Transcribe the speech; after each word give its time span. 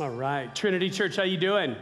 All 0.00 0.10
right, 0.10 0.54
Trinity 0.54 0.90
Church, 0.90 1.16
how 1.16 1.24
you 1.24 1.36
doing? 1.36 1.74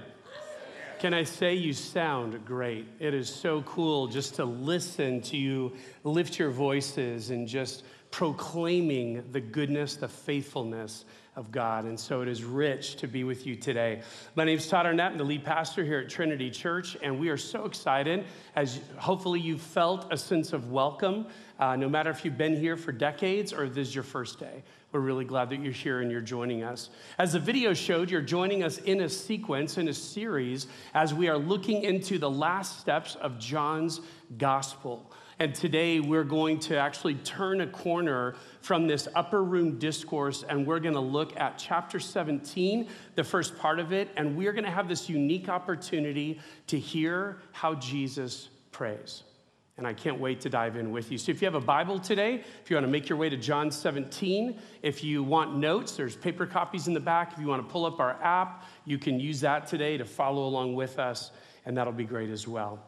Can 1.00 1.12
I 1.12 1.22
say 1.24 1.52
you 1.52 1.74
sound 1.74 2.46
great? 2.46 2.86
It 2.98 3.12
is 3.12 3.28
so 3.28 3.60
cool 3.62 4.06
just 4.06 4.36
to 4.36 4.46
listen 4.46 5.20
to 5.22 5.36
you 5.36 5.74
lift 6.02 6.38
your 6.38 6.48
voices 6.48 7.28
and 7.28 7.46
just 7.46 7.84
proclaiming 8.10 9.22
the 9.32 9.40
goodness, 9.40 9.96
the 9.96 10.08
faithfulness 10.08 11.04
of 11.36 11.52
God. 11.52 11.84
And 11.84 12.00
so 12.00 12.22
it 12.22 12.28
is 12.28 12.42
rich 12.42 12.96
to 12.96 13.06
be 13.06 13.22
with 13.22 13.46
you 13.46 13.54
today. 13.54 14.00
My 14.34 14.44
name 14.44 14.56
is 14.56 14.66
Todd 14.66 14.86
Arnett. 14.86 15.12
I'm 15.12 15.18
the 15.18 15.24
lead 15.24 15.44
pastor 15.44 15.84
here 15.84 15.98
at 15.98 16.08
Trinity 16.08 16.50
Church, 16.50 16.96
and 17.02 17.20
we 17.20 17.28
are 17.28 17.36
so 17.36 17.66
excited 17.66 18.24
as 18.54 18.80
hopefully 18.96 19.40
you 19.40 19.58
felt 19.58 20.10
a 20.10 20.16
sense 20.16 20.54
of 20.54 20.70
welcome, 20.70 21.26
uh, 21.58 21.76
no 21.76 21.90
matter 21.90 22.08
if 22.08 22.24
you've 22.24 22.38
been 22.38 22.56
here 22.56 22.78
for 22.78 22.92
decades 22.92 23.52
or 23.52 23.68
this 23.68 23.88
is 23.88 23.94
your 23.94 24.04
first 24.04 24.40
day. 24.40 24.62
We're 24.96 25.02
really 25.02 25.26
glad 25.26 25.50
that 25.50 25.60
you're 25.60 25.74
here 25.74 26.00
and 26.00 26.10
you're 26.10 26.22
joining 26.22 26.62
us. 26.62 26.88
As 27.18 27.34
the 27.34 27.38
video 27.38 27.74
showed, 27.74 28.10
you're 28.10 28.22
joining 28.22 28.62
us 28.62 28.78
in 28.78 29.02
a 29.02 29.10
sequence, 29.10 29.76
in 29.76 29.88
a 29.88 29.92
series, 29.92 30.68
as 30.94 31.12
we 31.12 31.28
are 31.28 31.36
looking 31.36 31.82
into 31.82 32.16
the 32.16 32.30
last 32.30 32.80
steps 32.80 33.14
of 33.16 33.38
John's 33.38 34.00
gospel. 34.38 35.12
And 35.38 35.54
today 35.54 36.00
we're 36.00 36.24
going 36.24 36.60
to 36.60 36.78
actually 36.78 37.16
turn 37.16 37.60
a 37.60 37.66
corner 37.66 38.36
from 38.62 38.86
this 38.86 39.06
upper 39.14 39.44
room 39.44 39.78
discourse 39.78 40.44
and 40.48 40.66
we're 40.66 40.80
going 40.80 40.94
to 40.94 41.00
look 41.00 41.38
at 41.38 41.58
chapter 41.58 42.00
17, 42.00 42.88
the 43.16 43.24
first 43.24 43.58
part 43.58 43.78
of 43.78 43.92
it, 43.92 44.08
and 44.16 44.34
we're 44.34 44.52
going 44.52 44.64
to 44.64 44.70
have 44.70 44.88
this 44.88 45.10
unique 45.10 45.50
opportunity 45.50 46.40
to 46.68 46.78
hear 46.78 47.36
how 47.52 47.74
Jesus 47.74 48.48
prays. 48.72 49.24
And 49.78 49.86
I 49.86 49.92
can't 49.92 50.18
wait 50.18 50.40
to 50.40 50.48
dive 50.48 50.76
in 50.76 50.90
with 50.90 51.12
you. 51.12 51.18
So, 51.18 51.30
if 51.30 51.42
you 51.42 51.46
have 51.46 51.54
a 51.54 51.60
Bible 51.60 51.98
today, 51.98 52.42
if 52.62 52.70
you 52.70 52.76
want 52.76 52.86
to 52.86 52.90
make 52.90 53.10
your 53.10 53.18
way 53.18 53.28
to 53.28 53.36
John 53.36 53.70
17, 53.70 54.58
if 54.82 55.04
you 55.04 55.22
want 55.22 55.56
notes, 55.56 55.92
there's 55.92 56.16
paper 56.16 56.46
copies 56.46 56.88
in 56.88 56.94
the 56.94 57.00
back. 57.00 57.34
If 57.34 57.38
you 57.38 57.46
want 57.46 57.66
to 57.66 57.70
pull 57.70 57.84
up 57.84 58.00
our 58.00 58.20
app, 58.22 58.64
you 58.86 58.96
can 58.96 59.20
use 59.20 59.40
that 59.40 59.66
today 59.66 59.98
to 59.98 60.04
follow 60.06 60.46
along 60.46 60.74
with 60.74 60.98
us, 60.98 61.30
and 61.66 61.76
that'll 61.76 61.92
be 61.92 62.04
great 62.04 62.30
as 62.30 62.48
well. 62.48 62.82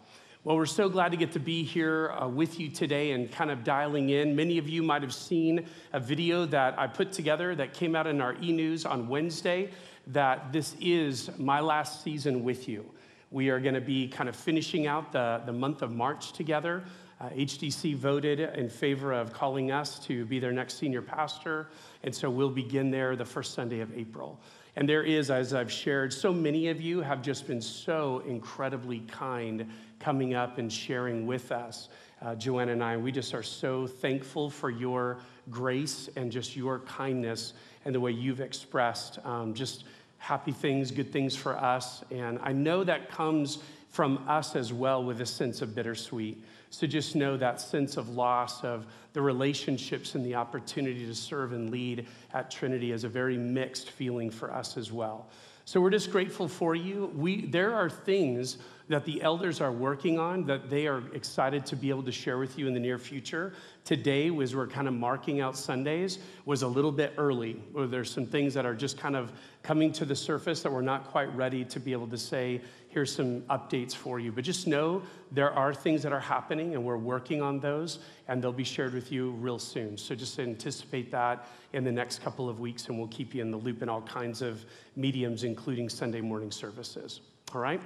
Well, 0.44 0.56
we're 0.56 0.66
so 0.66 0.88
glad 0.88 1.10
to 1.10 1.18
get 1.18 1.32
to 1.32 1.40
be 1.40 1.62
here 1.62 2.10
uh, 2.12 2.26
with 2.26 2.58
you 2.58 2.70
today 2.70 3.10
and 3.10 3.30
kind 3.30 3.50
of 3.50 3.64
dialing 3.64 4.08
in. 4.08 4.34
Many 4.34 4.56
of 4.56 4.66
you 4.66 4.82
might 4.82 5.02
have 5.02 5.12
seen 5.12 5.66
a 5.92 6.00
video 6.00 6.46
that 6.46 6.78
I 6.78 6.86
put 6.86 7.12
together 7.12 7.54
that 7.56 7.74
came 7.74 7.94
out 7.94 8.06
in 8.06 8.22
our 8.22 8.34
e 8.40 8.50
news 8.50 8.86
on 8.86 9.08
Wednesday 9.08 9.70
that 10.06 10.50
this 10.52 10.74
is 10.80 11.30
my 11.38 11.60
last 11.60 12.02
season 12.02 12.44
with 12.44 12.66
you. 12.66 12.88
We 13.30 13.50
are 13.50 13.60
going 13.60 13.74
to 13.74 13.80
be 13.80 14.08
kind 14.08 14.28
of 14.28 14.34
finishing 14.34 14.86
out 14.86 15.12
the, 15.12 15.42
the 15.44 15.52
month 15.52 15.82
of 15.82 15.92
March 15.92 16.32
together. 16.32 16.82
Uh, 17.20 17.28
HDC 17.30 17.96
voted 17.96 18.40
in 18.40 18.70
favor 18.70 19.12
of 19.12 19.32
calling 19.32 19.70
us 19.70 19.98
to 20.06 20.24
be 20.24 20.38
their 20.38 20.52
next 20.52 20.78
senior 20.78 21.02
pastor, 21.02 21.68
and 22.04 22.14
so 22.14 22.30
we'll 22.30 22.48
begin 22.48 22.90
there 22.90 23.16
the 23.16 23.24
first 23.24 23.54
Sunday 23.54 23.80
of 23.80 23.96
April. 23.96 24.40
And 24.76 24.88
there 24.88 25.02
is, 25.02 25.30
as 25.30 25.52
I've 25.52 25.72
shared, 25.72 26.12
so 26.12 26.32
many 26.32 26.68
of 26.68 26.80
you 26.80 27.00
have 27.00 27.20
just 27.20 27.48
been 27.48 27.60
so 27.60 28.22
incredibly 28.26 29.00
kind 29.00 29.68
coming 29.98 30.34
up 30.34 30.58
and 30.58 30.72
sharing 30.72 31.26
with 31.26 31.50
us. 31.50 31.88
Uh, 32.22 32.34
Joanna 32.36 32.72
and 32.72 32.84
I, 32.84 32.96
we 32.96 33.12
just 33.12 33.34
are 33.34 33.42
so 33.42 33.86
thankful 33.86 34.48
for 34.48 34.70
your 34.70 35.18
grace 35.50 36.08
and 36.16 36.30
just 36.30 36.56
your 36.56 36.78
kindness 36.80 37.54
and 37.84 37.94
the 37.94 38.00
way 38.00 38.12
you've 38.12 38.40
expressed 38.40 39.18
um, 39.24 39.54
just 39.54 39.84
happy 40.18 40.52
things, 40.52 40.90
good 40.90 41.12
things 41.12 41.34
for 41.34 41.56
us. 41.56 42.04
And 42.10 42.38
I 42.42 42.52
know 42.52 42.84
that 42.84 43.10
comes 43.10 43.58
from 43.88 44.24
us 44.28 44.54
as 44.54 44.72
well 44.72 45.02
with 45.02 45.20
a 45.20 45.26
sense 45.26 45.62
of 45.62 45.74
bittersweet. 45.74 46.44
So 46.70 46.86
just 46.86 47.16
know 47.16 47.36
that 47.36 47.60
sense 47.60 47.96
of 47.96 48.10
loss 48.10 48.62
of 48.62 48.86
the 49.14 49.22
relationships 49.22 50.14
and 50.14 50.24
the 50.24 50.34
opportunity 50.34 51.06
to 51.06 51.14
serve 51.14 51.52
and 51.52 51.70
lead 51.70 52.06
at 52.34 52.50
Trinity 52.50 52.92
is 52.92 53.04
a 53.04 53.08
very 53.08 53.38
mixed 53.38 53.90
feeling 53.90 54.30
for 54.30 54.52
us 54.52 54.76
as 54.76 54.92
well. 54.92 55.28
So 55.64 55.80
we're 55.80 55.90
just 55.90 56.10
grateful 56.10 56.48
for 56.48 56.74
you. 56.74 57.12
We, 57.14 57.46
there 57.46 57.74
are 57.74 57.90
things 57.90 58.58
that 58.88 59.04
the 59.04 59.20
elders 59.22 59.60
are 59.60 59.70
working 59.70 60.18
on 60.18 60.44
that 60.46 60.70
they 60.70 60.86
are 60.86 61.02
excited 61.14 61.66
to 61.66 61.76
be 61.76 61.90
able 61.90 62.02
to 62.02 62.12
share 62.12 62.38
with 62.38 62.58
you 62.58 62.66
in 62.66 62.74
the 62.74 62.80
near 62.80 62.98
future. 62.98 63.52
Today, 63.84 64.30
as 64.40 64.56
we're 64.56 64.66
kind 64.66 64.88
of 64.88 64.94
marking 64.94 65.40
out 65.40 65.56
Sundays, 65.56 66.18
was 66.46 66.62
a 66.62 66.68
little 66.68 66.92
bit 66.92 67.12
early. 67.18 67.62
Or 67.74 67.86
there's 67.86 68.10
some 68.10 68.26
things 68.26 68.54
that 68.54 68.64
are 68.64 68.74
just 68.74 68.98
kind 68.98 69.14
of 69.14 69.30
coming 69.62 69.92
to 69.92 70.06
the 70.06 70.16
surface 70.16 70.62
that 70.62 70.72
we're 70.72 70.80
not 70.80 71.04
quite 71.08 71.34
ready 71.36 71.64
to 71.66 71.78
be 71.78 71.92
able 71.92 72.06
to 72.08 72.16
say, 72.16 72.62
here's 72.88 73.14
some 73.14 73.42
updates 73.42 73.94
for 73.94 74.18
you. 74.18 74.32
But 74.32 74.44
just 74.44 74.66
know 74.66 75.02
there 75.32 75.52
are 75.52 75.74
things 75.74 76.02
that 76.02 76.12
are 76.12 76.20
happening 76.20 76.74
and 76.74 76.82
we're 76.82 76.96
working 76.96 77.42
on 77.42 77.60
those 77.60 77.98
and 78.26 78.42
they'll 78.42 78.52
be 78.52 78.64
shared 78.64 78.94
with 78.94 79.12
you 79.12 79.32
real 79.32 79.58
soon. 79.58 79.98
So 79.98 80.14
just 80.14 80.38
anticipate 80.38 81.10
that 81.10 81.46
in 81.74 81.84
the 81.84 81.92
next 81.92 82.22
couple 82.22 82.48
of 82.48 82.58
weeks 82.58 82.88
and 82.88 82.98
we'll 82.98 83.08
keep 83.08 83.34
you 83.34 83.42
in 83.42 83.50
the 83.50 83.58
loop 83.58 83.82
in 83.82 83.90
all 83.90 84.02
kinds 84.02 84.40
of 84.40 84.64
mediums, 84.96 85.44
including 85.44 85.90
Sunday 85.90 86.22
morning 86.22 86.50
services. 86.50 87.20
All 87.54 87.60
right? 87.60 87.80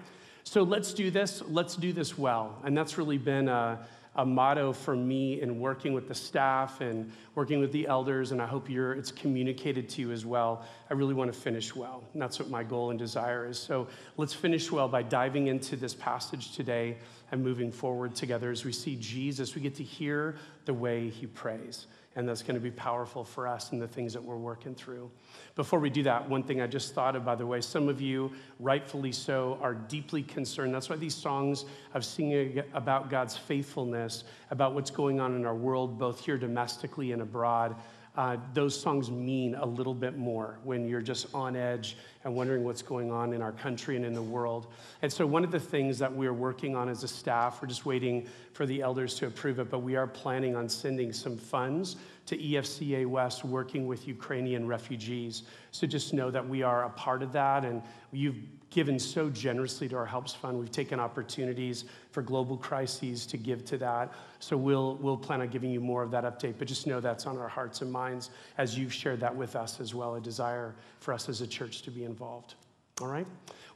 So 0.45 0.63
let's 0.63 0.93
do 0.93 1.11
this. 1.11 1.43
Let's 1.49 1.77
do 1.77 1.93
this 1.93 2.19
well. 2.19 2.59
And 2.65 2.77
that's 2.77 2.99
really 2.99 3.19
been 3.19 3.49
a, 3.49 3.87
a, 4.17 4.27
motto 4.27 4.73
for 4.73 4.97
me 4.97 5.41
in 5.41 5.61
working 5.61 5.93
with 5.93 6.09
the 6.09 6.15
staff 6.15 6.81
and 6.81 7.13
working 7.35 7.61
with 7.61 7.73
the 7.73 7.87
elders. 7.87 8.33
And 8.33 8.43
I 8.43 8.47
hope 8.47 8.69
it's 8.69 9.13
communicated 9.13 9.89
to 9.91 10.01
you 10.01 10.13
as 10.13 10.27
well. 10.27 10.65
I 10.91 10.95
really 10.95 11.15
want 11.15 11.33
to 11.33 11.39
finish 11.39 11.75
well. 11.75 12.05
And 12.13 12.21
that's 12.21 12.39
what 12.39 12.51
my 12.51 12.65
goal 12.65 12.91
and 12.91 12.99
desire 12.99 13.47
is. 13.47 13.59
So 13.59 13.87
let's 14.17 14.35
finish 14.35 14.71
well 14.71 14.89
by 14.89 15.03
diving 15.03 15.47
into 15.47 15.77
this 15.77 15.95
passage 15.95 16.57
today 16.57 16.99
and 17.31 17.43
moving 17.43 17.71
forward 17.71 18.15
together 18.15 18.51
as 18.51 18.65
we 18.65 18.73
see 18.73 18.97
Jesus. 18.97 19.55
We 19.55 19.63
get 19.63 19.77
to 19.77 19.85
hear 19.85 20.37
the 20.65 20.75
way 20.75 21.09
he 21.09 21.27
prays 21.27 21.87
and 22.15 22.29
that's 22.29 22.43
going 22.43 22.55
to 22.55 22.61
be 22.61 22.71
powerful 22.71 23.25
for 23.25 23.49
us 23.49 23.73
and 23.73 23.81
the 23.81 23.89
things 23.89 24.13
that 24.13 24.23
we're 24.23 24.37
working 24.37 24.75
through. 24.75 25.11
Before 25.55 25.79
we 25.79 25.91
do 25.91 26.03
that, 26.03 26.29
one 26.29 26.43
thing 26.43 26.61
I 26.61 26.67
just 26.67 26.95
thought 26.95 27.17
of, 27.17 27.25
by 27.25 27.35
the 27.35 27.47
way, 27.47 27.61
some 27.61 27.89
of 27.89 28.01
you, 28.01 28.33
rightfully 28.61 29.13
so, 29.13 29.59
are 29.63 29.75
deeply 29.75 30.23
concerned. 30.23 30.75
That's 30.75 30.91
why 30.91 30.97
these 30.97 31.15
songs 31.15 31.65
of 31.95 32.05
singing 32.05 32.63
about 32.75 33.09
God's 33.09 33.37
faithfulness, 33.37 34.25
about 34.51 34.75
what's 34.75 34.91
going 34.91 35.21
on 35.21 35.35
in 35.35 35.47
our 35.47 35.55
world, 35.55 35.99
both 35.99 36.21
here 36.25 36.37
domestically 36.37 37.13
and 37.13 37.23
abroad, 37.23 37.77
uh, 38.15 38.37
those 38.53 38.79
songs 38.79 39.11
mean 39.11 39.55
a 39.55 39.65
little 39.65 39.95
bit 39.95 40.19
more 40.19 40.59
when 40.65 40.87
you're 40.87 41.01
just 41.01 41.35
on 41.35 41.57
edge 41.57 41.97
and 42.25 42.35
wondering 42.35 42.63
what's 42.63 42.83
going 42.83 43.11
on 43.11 43.33
in 43.33 43.41
our 43.41 43.53
country 43.53 43.97
and 43.97 44.05
in 44.05 44.13
the 44.13 44.23
world. 44.23 44.67
And 45.01 45.11
so, 45.11 45.27
one 45.27 45.45
of 45.45 45.51
the 45.51 45.61
things 45.61 45.99
that 45.99 46.13
we're 46.13 46.35
working 46.35 46.77
on 46.77 46.91
as 46.91 47.03
a 47.05 47.09
staff, 47.09 47.63
we're 47.63 47.69
just 47.69 47.87
waiting 47.87 48.29
for 48.53 48.67
the 48.67 48.83
elders 48.83 49.15
to 49.15 49.27
approve 49.27 49.59
it, 49.59 49.71
but 49.71 49.79
we 49.79 49.97
are 49.97 50.07
planning 50.07 50.55
on 50.55 50.69
sending 50.69 51.13
some 51.13 51.39
funds 51.39 51.97
to 52.27 52.37
EFCA 52.37 53.07
West 53.07 53.45
working 53.45 53.87
with 53.87 54.07
Ukrainian 54.07 54.67
refugees. 54.67 55.43
So, 55.71 55.87
just 55.87 56.15
know 56.15 56.31
that 56.31 56.47
we 56.47 56.63
are 56.63 56.85
a 56.85 56.91
part 56.91 57.23
of 57.23 57.33
that, 57.33 57.65
and 57.65 57.83
you've 58.13 58.37
given 58.73 58.99
so 58.99 59.29
generously 59.29 59.89
to 59.89 59.97
our 59.97 60.07
Helps 60.07 60.35
Fund. 60.35 60.59
We've 60.59 60.71
taken 60.71 60.99
opportunities 60.99 61.85
for 62.11 62.23
global 62.23 62.57
crises 62.57 63.27
to 63.27 63.37
give 63.37 63.65
to 63.67 63.77
that. 63.79 64.13
So 64.41 64.57
we'll, 64.57 64.97
we'll 64.97 65.19
plan 65.19 65.43
on 65.43 65.49
giving 65.49 65.71
you 65.71 65.81
more 65.81 66.03
of 66.03 66.11
that 66.13 66.25
update, 66.25 66.55
but 66.59 66.67
just 66.67 66.87
know 66.87 66.99
that's 66.99 67.27
on 67.27 67.39
our 67.39 67.49
hearts 67.49 67.83
and 67.83 67.93
minds 67.93 68.31
as 68.59 68.77
you've 68.77 68.93
shared 68.93 69.21
that 69.21 69.35
with 69.35 69.57
us 69.57 69.79
as 69.79 69.95
well, 69.95 70.15
a 70.15 70.21
desire 70.21 70.75
for 71.01 71.13
us 71.13 71.29
as 71.29 71.43
a 71.43 71.47
church 71.47 71.83
to 71.83 71.91
be 71.91 72.05
involved. 72.05 72.55
All 73.01 73.09
right? 73.09 73.27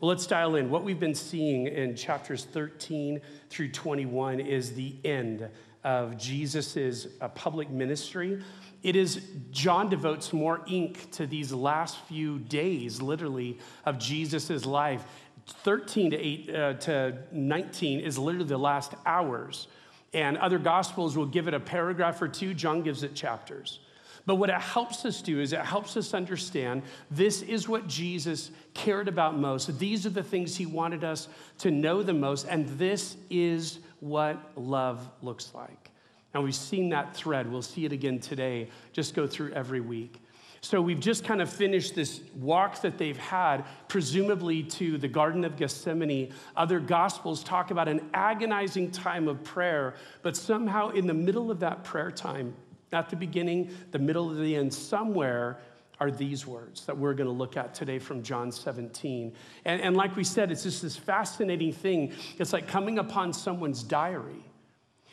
Well, 0.01 0.09
let's 0.09 0.27
dial 0.27 0.57
in. 0.57 0.71
What 0.71 0.83
we've 0.83 1.01
been 1.01 1.15
seeing 1.15 1.67
in 1.67 1.95
chapters 1.95 2.45
13 2.45 3.21
through 3.51 3.71
21 3.71 4.41
is 4.41 4.75
the 4.75 4.95
end 5.05 5.49
of 5.87 6.19
Jesus' 6.19 7.07
uh, 7.21 7.29
public 7.29 7.71
ministry. 7.71 8.43
It 8.83 8.97
is, 8.97 9.23
John 9.53 9.89
devotes 9.89 10.33
more 10.33 10.63
ink 10.67 11.13
to 11.13 11.29
these 11.29 11.53
last 11.53 11.97
few 12.07 12.41
days, 12.41 13.01
literally, 13.01 13.61
of 13.85 13.97
Jesus' 13.97 14.67
life. 14.67 15.05
13 15.47 16.11
to, 16.11 16.19
8, 16.19 16.51
uh, 16.55 16.73
to 16.75 17.19
19 17.31 18.01
is 18.01 18.19
literally 18.19 18.49
the 18.49 18.59
last 18.59 18.95
hours. 19.07 19.69
And 20.13 20.37
other 20.39 20.59
gospels 20.59 21.17
will 21.17 21.27
give 21.27 21.47
it 21.47 21.55
a 21.55 21.61
paragraph 21.61 22.21
or 22.21 22.27
two, 22.27 22.53
John 22.53 22.83
gives 22.83 23.05
it 23.05 23.15
chapters. 23.15 23.79
But 24.25 24.37
what 24.37 24.51
it 24.51 24.61
helps 24.61 25.05
us 25.05 25.23
do 25.23 25.41
is 25.41 25.53
it 25.53 25.61
helps 25.61 25.97
us 25.97 26.15
understand 26.15 26.83
this 27.13 27.43
is 27.43 27.69
what 27.69 27.87
Jesus 27.87 28.51
cared 28.75 29.07
about 29.07 29.39
most. 29.39 29.79
These 29.79 30.05
are 30.05 30.11
the 30.11 30.25
things 30.25 30.57
he 30.57 30.67
wanted 30.67 31.05
us 31.05 31.29
to 31.59 31.71
know 31.71 32.03
the 32.03 32.13
most, 32.13 32.49
and 32.49 32.67
this 32.71 33.17
is 33.31 33.79
what 34.01 34.53
love 34.57 35.09
looks 35.23 35.53
like. 35.55 35.91
And 36.35 36.45
we've 36.45 36.55
seen 36.55 36.91
that 36.91 37.17
thread. 37.17 37.51
We'll 37.51 37.63
see 37.63 37.85
it 37.85 37.93
again 37.93 38.19
today. 38.19 38.69
Just 38.93 39.15
go 39.15 39.27
through 39.27 39.53
every 39.53 39.81
week. 39.81 40.21
So 40.61 40.83
we've 40.83 41.01
just 41.01 41.25
kind 41.25 41.41
of 41.41 41.49
finished 41.49 41.95
this 41.95 42.21
walk 42.35 42.81
that 42.83 42.99
they've 42.99 43.17
had, 43.17 43.65
presumably 43.89 44.65
to 44.65 44.99
the 44.99 45.07
Garden 45.09 45.45
of 45.45 45.57
Gethsemane. 45.57 46.33
Other 46.57 46.81
gospels 46.81 47.45
talk 47.45 47.71
about 47.71 47.89
an 47.89 48.01
agonizing 48.13 48.91
time 48.91 49.29
of 49.29 49.45
prayer, 49.45 49.95
but 50.23 50.37
somehow 50.37 50.91
in 50.91 51.07
the 51.07 51.15
middle 51.15 51.51
of 51.51 51.61
that 51.61 51.85
prayer 51.85 52.11
time, 52.11 52.55
at 52.93 53.11
the 53.11 53.17
beginning, 53.17 53.71
the 53.91 53.99
middle, 53.99 54.31
of 54.31 54.39
the 54.39 54.57
end, 54.57 54.73
somewhere 54.73 55.59
are 55.99 56.11
these 56.11 56.47
words 56.47 56.85
that 56.87 56.97
we're 56.97 57.15
going 57.15 57.29
to 57.29 57.33
look 57.33 57.57
at 57.57 57.75
today 57.75 57.99
from 57.99 58.23
John 58.23 58.53
17. 58.53 59.35
And, 59.65 59.81
and 59.81 59.97
like 59.97 60.15
we 60.17 60.25
said, 60.25 60.53
it's 60.53 60.63
just 60.63 60.83
this 60.83 60.97
fascinating 60.97 61.73
thing. 61.73 62.13
It's 62.39 62.53
like 62.53 62.69
coming 62.69 62.99
upon 62.99 63.33
someone's 63.33 63.83
diary. 63.83 64.45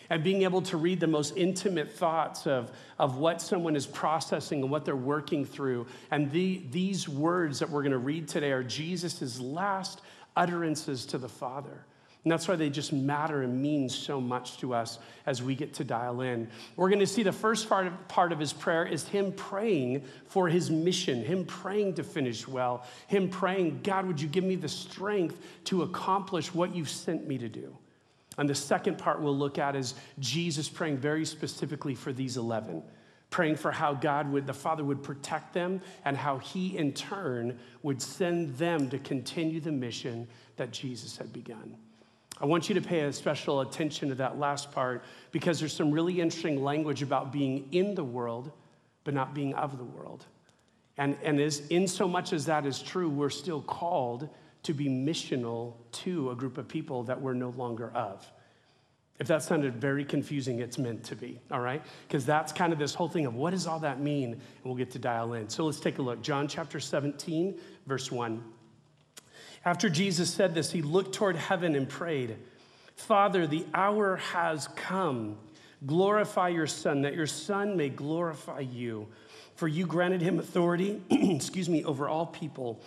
and 0.09 0.24
being 0.24 0.44
able 0.44 0.62
to 0.63 0.77
read 0.77 1.00
the 1.00 1.07
most 1.07 1.38
intimate 1.38 1.91
thoughts 1.91 2.45
of, 2.45 2.71
of 3.00 3.18
what 3.18 3.41
someone 3.41 3.75
is 3.75 3.88
processing 3.88 4.62
and 4.62 4.69
what 4.69 4.83
they're 4.83 4.95
working 4.95 5.45
through. 5.45 5.88
And 6.12 6.30
the, 6.31 6.62
these 6.71 7.07
words 7.07 7.59
that 7.59 7.69
we're 7.69 7.81
going 7.81 7.94
to 7.94 7.97
read 7.97 8.27
today 8.27 8.51
are 8.51 8.63
Jesus' 8.63 9.39
last 9.39 10.01
utterances 10.35 11.06
to 11.07 11.18
the 11.18 11.30
Father. 11.30 11.85
And 12.24 12.31
that's 12.31 12.48
why 12.48 12.56
they 12.56 12.70
just 12.70 12.94
matter 12.94 13.42
and 13.42 13.62
mean 13.62 13.90
so 13.90 14.22
much 14.22 14.58
to 14.60 14.74
us 14.74 15.00
as 15.25 15.44
we 15.44 15.56
get 15.56 15.74
to 15.74 15.84
dial 15.84 16.22
in. 16.22 16.48
We're 16.78 16.88
going 16.88 17.00
to 17.00 17.08
see 17.08 17.22
the 17.22 17.34
first 17.34 17.68
part 17.68 17.88
of, 17.88 18.08
part 18.08 18.31
of 18.31 18.40
his 18.40 18.54
prayer 18.54 18.86
is 18.86 19.06
him 19.06 19.34
praying 19.34 20.04
for 20.28 20.48
his 20.48 20.72
mission, 20.72 21.24
him 21.24 21.44
praying 21.44 21.96
to 21.96 22.04
finish 22.04 22.48
well, 22.48 22.86
him 23.08 23.28
praying, 23.28 23.81
God, 23.84 24.06
would 24.06 24.22
you 24.22 24.30
give 24.30 24.46
me 24.46 24.56
the 24.56 24.70
strength 24.70 25.38
to 25.66 25.81
accomplish 25.81 26.54
what 26.54 26.74
you've 26.74 26.90
sent 26.90 27.28
me 27.28 27.38
to 27.38 27.50
do? 27.50 27.75
And 28.38 28.50
the 28.50 28.56
second 28.56 28.98
part 28.98 29.22
we'll 29.22 29.38
look 29.38 29.58
at 29.60 29.76
is 29.76 29.94
Jesus 30.19 30.69
praying 30.69 30.98
very 30.98 31.26
specifically 31.26 31.94
for 31.94 32.14
these 32.14 32.38
11, 32.38 32.84
praying 33.31 33.58
for 33.58 33.72
how 33.72 33.94
God 33.94 34.31
would, 34.31 34.48
the 34.48 34.54
Father 34.54 34.84
would 34.86 35.04
protect 35.04 35.54
them 35.54 35.81
and 36.06 36.16
how 36.16 36.38
he 36.38 36.78
in 36.78 36.94
turn 36.94 37.60
would 37.84 38.02
send 38.02 38.56
them 38.56 38.90
to 38.90 38.98
continue 38.98 39.60
the 39.60 39.74
mission 39.74 40.26
that 40.56 40.72
Jesus 40.72 41.18
had 41.18 41.34
begun. 41.34 41.76
I 42.41 42.45
want 42.45 42.68
you 42.68 42.75
to 42.75 42.81
pay 42.81 43.01
a 43.01 43.13
special 43.13 43.62
attention 43.62 44.09
to 44.09 44.15
that 44.15 44.39
last 44.39 44.71
part 44.71 45.03
because 45.31 45.59
there's 45.59 45.74
some 45.74 45.91
really 45.91 46.19
interesting 46.19 46.63
language 46.63 47.01
about 47.01 47.31
being 47.31 47.68
in 47.71 47.95
the 47.95 48.03
world, 48.03 48.51
but 49.03 49.13
not 49.13 49.33
being 49.33 49.53
of 49.53 49.77
the 49.77 49.83
world. 49.83 50.25
And, 50.97 51.18
and 51.24 51.39
as, 51.39 51.68
in 51.68 51.88
so 51.88 52.07
much 52.07 52.33
as 52.33 52.45
that 52.45 52.65
is 52.65 52.81
true, 52.81 53.09
we're 53.09 53.30
still 53.30 53.62
called 53.62 54.30
to 54.63 54.74
be 54.74 54.88
missional 54.88 55.74
to 55.91 56.31
a 56.31 56.35
group 56.35 56.57
of 56.57 56.68
people 56.68 57.03
that 57.03 57.21
we're 57.21 57.33
no 57.33 57.50
longer 57.50 57.91
of. 57.91 58.30
If 59.19 59.27
that 59.27 59.44
sounded 59.44 59.75
very 59.75 60.03
confusing, 60.03 60.59
it's 60.59 60.77
meant 60.77 61.03
to 61.06 61.15
be, 61.15 61.39
all 61.51 61.59
right? 61.59 61.83
Because 62.07 62.25
that's 62.25 62.51
kind 62.51 62.74
of 62.74 62.80
this 62.80 62.95
whole 62.95 63.07
thing 63.07 63.25
of 63.25 63.35
what 63.35 63.51
does 63.51 63.68
all 63.68 63.80
that 63.80 64.00
mean? 64.00 64.33
And 64.33 64.41
we'll 64.63 64.75
get 64.75 64.91
to 64.91 65.00
dial 65.00 65.33
in. 65.33 65.50
So 65.50 65.65
let's 65.65 65.80
take 65.80 66.00
a 66.00 66.01
look. 66.01 66.21
John 66.21 66.47
chapter 66.47 66.80
17, 66.80 67.59
verse 67.85 68.12
1. 68.12 68.44
After 69.65 69.89
Jesus 69.89 70.33
said 70.33 70.54
this, 70.54 70.71
he 70.71 70.81
looked 70.81 71.15
toward 71.15 71.36
heaven 71.36 71.75
and 71.75 71.88
prayed, 71.88 72.38
Father, 72.95 73.48
the 73.48 73.65
hour 73.74 74.18
has 74.18 74.68
come. 74.75 75.38
Glorify 75.86 76.50
your 76.50 76.68
Son, 76.68 77.01
that 77.01 77.15
your 77.15 77.27
Son 77.27 77.75
may 77.75 77.89
glorify 77.89 78.60
you. 78.60 79.07
For 79.56 79.68
you 79.68 79.86
granted 79.86 80.21
him 80.21 80.39
authority, 80.39 81.01
excuse 81.10 81.69
me, 81.69 81.83
over 81.83 82.07
all 82.07 82.25
people, 82.25 82.81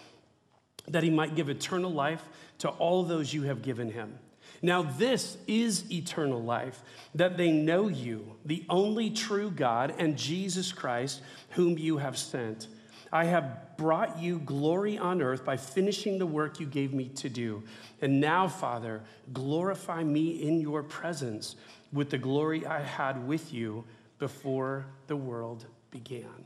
that 0.88 1.02
he 1.02 1.10
might 1.10 1.34
give 1.34 1.48
eternal 1.48 1.90
life 1.90 2.22
to 2.58 2.68
all 2.68 3.02
those 3.02 3.32
you 3.32 3.42
have 3.42 3.62
given 3.62 3.90
him. 3.90 4.18
Now, 4.62 4.82
this 4.82 5.36
is 5.46 5.90
eternal 5.92 6.42
life, 6.42 6.82
that 7.14 7.36
they 7.36 7.52
know 7.52 7.88
you, 7.88 8.34
the 8.44 8.64
only 8.68 9.10
true 9.10 9.50
God, 9.50 9.94
and 9.98 10.16
Jesus 10.16 10.72
Christ, 10.72 11.20
whom 11.50 11.78
you 11.78 11.98
have 11.98 12.16
sent. 12.16 12.68
I 13.12 13.24
have 13.26 13.76
brought 13.76 14.18
you 14.18 14.38
glory 14.40 14.98
on 14.98 15.22
earth 15.22 15.44
by 15.44 15.56
finishing 15.56 16.18
the 16.18 16.26
work 16.26 16.60
you 16.60 16.66
gave 16.66 16.92
me 16.92 17.08
to 17.16 17.28
do. 17.28 17.62
And 18.00 18.20
now, 18.20 18.48
Father, 18.48 19.02
glorify 19.32 20.02
me 20.02 20.42
in 20.42 20.60
your 20.60 20.82
presence 20.82 21.56
with 21.92 22.10
the 22.10 22.18
glory 22.18 22.66
I 22.66 22.80
had 22.80 23.26
with 23.26 23.52
you 23.52 23.84
before 24.18 24.86
the 25.06 25.16
world 25.16 25.66
began. 25.90 26.44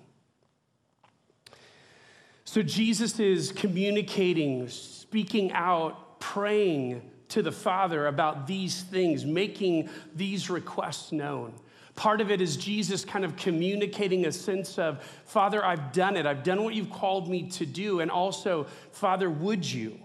So, 2.44 2.62
Jesus 2.62 3.20
is 3.20 3.52
communicating, 3.52 4.68
speaking 4.68 5.52
out, 5.52 6.18
praying 6.18 7.02
to 7.28 7.42
the 7.42 7.52
Father 7.52 8.08
about 8.08 8.46
these 8.46 8.82
things, 8.82 9.24
making 9.24 9.88
these 10.14 10.50
requests 10.50 11.12
known. 11.12 11.54
Part 11.96 12.20
of 12.20 12.30
it 12.30 12.40
is 12.40 12.56
Jesus 12.56 13.04
kind 13.04 13.24
of 13.24 13.36
communicating 13.36 14.26
a 14.26 14.32
sense 14.32 14.78
of, 14.78 15.02
Father, 15.24 15.64
I've 15.64 15.92
done 15.92 16.16
it. 16.16 16.26
I've 16.26 16.42
done 16.42 16.64
what 16.64 16.74
you've 16.74 16.90
called 16.90 17.28
me 17.28 17.50
to 17.50 17.66
do. 17.66 18.00
And 18.00 18.10
also, 18.10 18.66
Father, 18.92 19.28
would 19.28 19.70
you? 19.70 19.98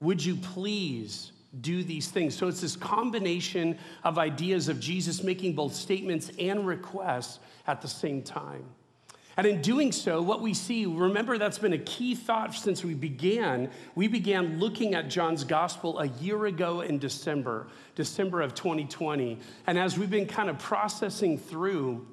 Would 0.00 0.24
you 0.24 0.36
please 0.36 1.32
do 1.60 1.84
these 1.84 2.08
things? 2.08 2.34
So 2.34 2.48
it's 2.48 2.60
this 2.60 2.76
combination 2.76 3.78
of 4.04 4.18
ideas 4.18 4.68
of 4.68 4.80
Jesus 4.80 5.22
making 5.22 5.54
both 5.54 5.74
statements 5.74 6.30
and 6.38 6.66
requests 6.66 7.40
at 7.66 7.82
the 7.82 7.88
same 7.88 8.22
time. 8.22 8.64
And 9.36 9.46
in 9.46 9.62
doing 9.62 9.92
so, 9.92 10.20
what 10.20 10.42
we 10.42 10.52
see, 10.52 10.84
remember 10.84 11.38
that's 11.38 11.58
been 11.58 11.72
a 11.72 11.78
key 11.78 12.14
thought 12.14 12.54
since 12.54 12.84
we 12.84 12.94
began. 12.94 13.70
We 13.94 14.06
began 14.06 14.58
looking 14.58 14.94
at 14.94 15.08
John's 15.08 15.44
gospel 15.44 15.98
a 16.00 16.06
year 16.06 16.46
ago 16.46 16.82
in 16.82 16.98
December, 16.98 17.68
December 17.94 18.42
of 18.42 18.54
2020. 18.54 19.38
And 19.66 19.78
as 19.78 19.96
we've 19.96 20.10
been 20.10 20.26
kind 20.26 20.50
of 20.50 20.58
processing 20.58 21.38
through 21.38 22.06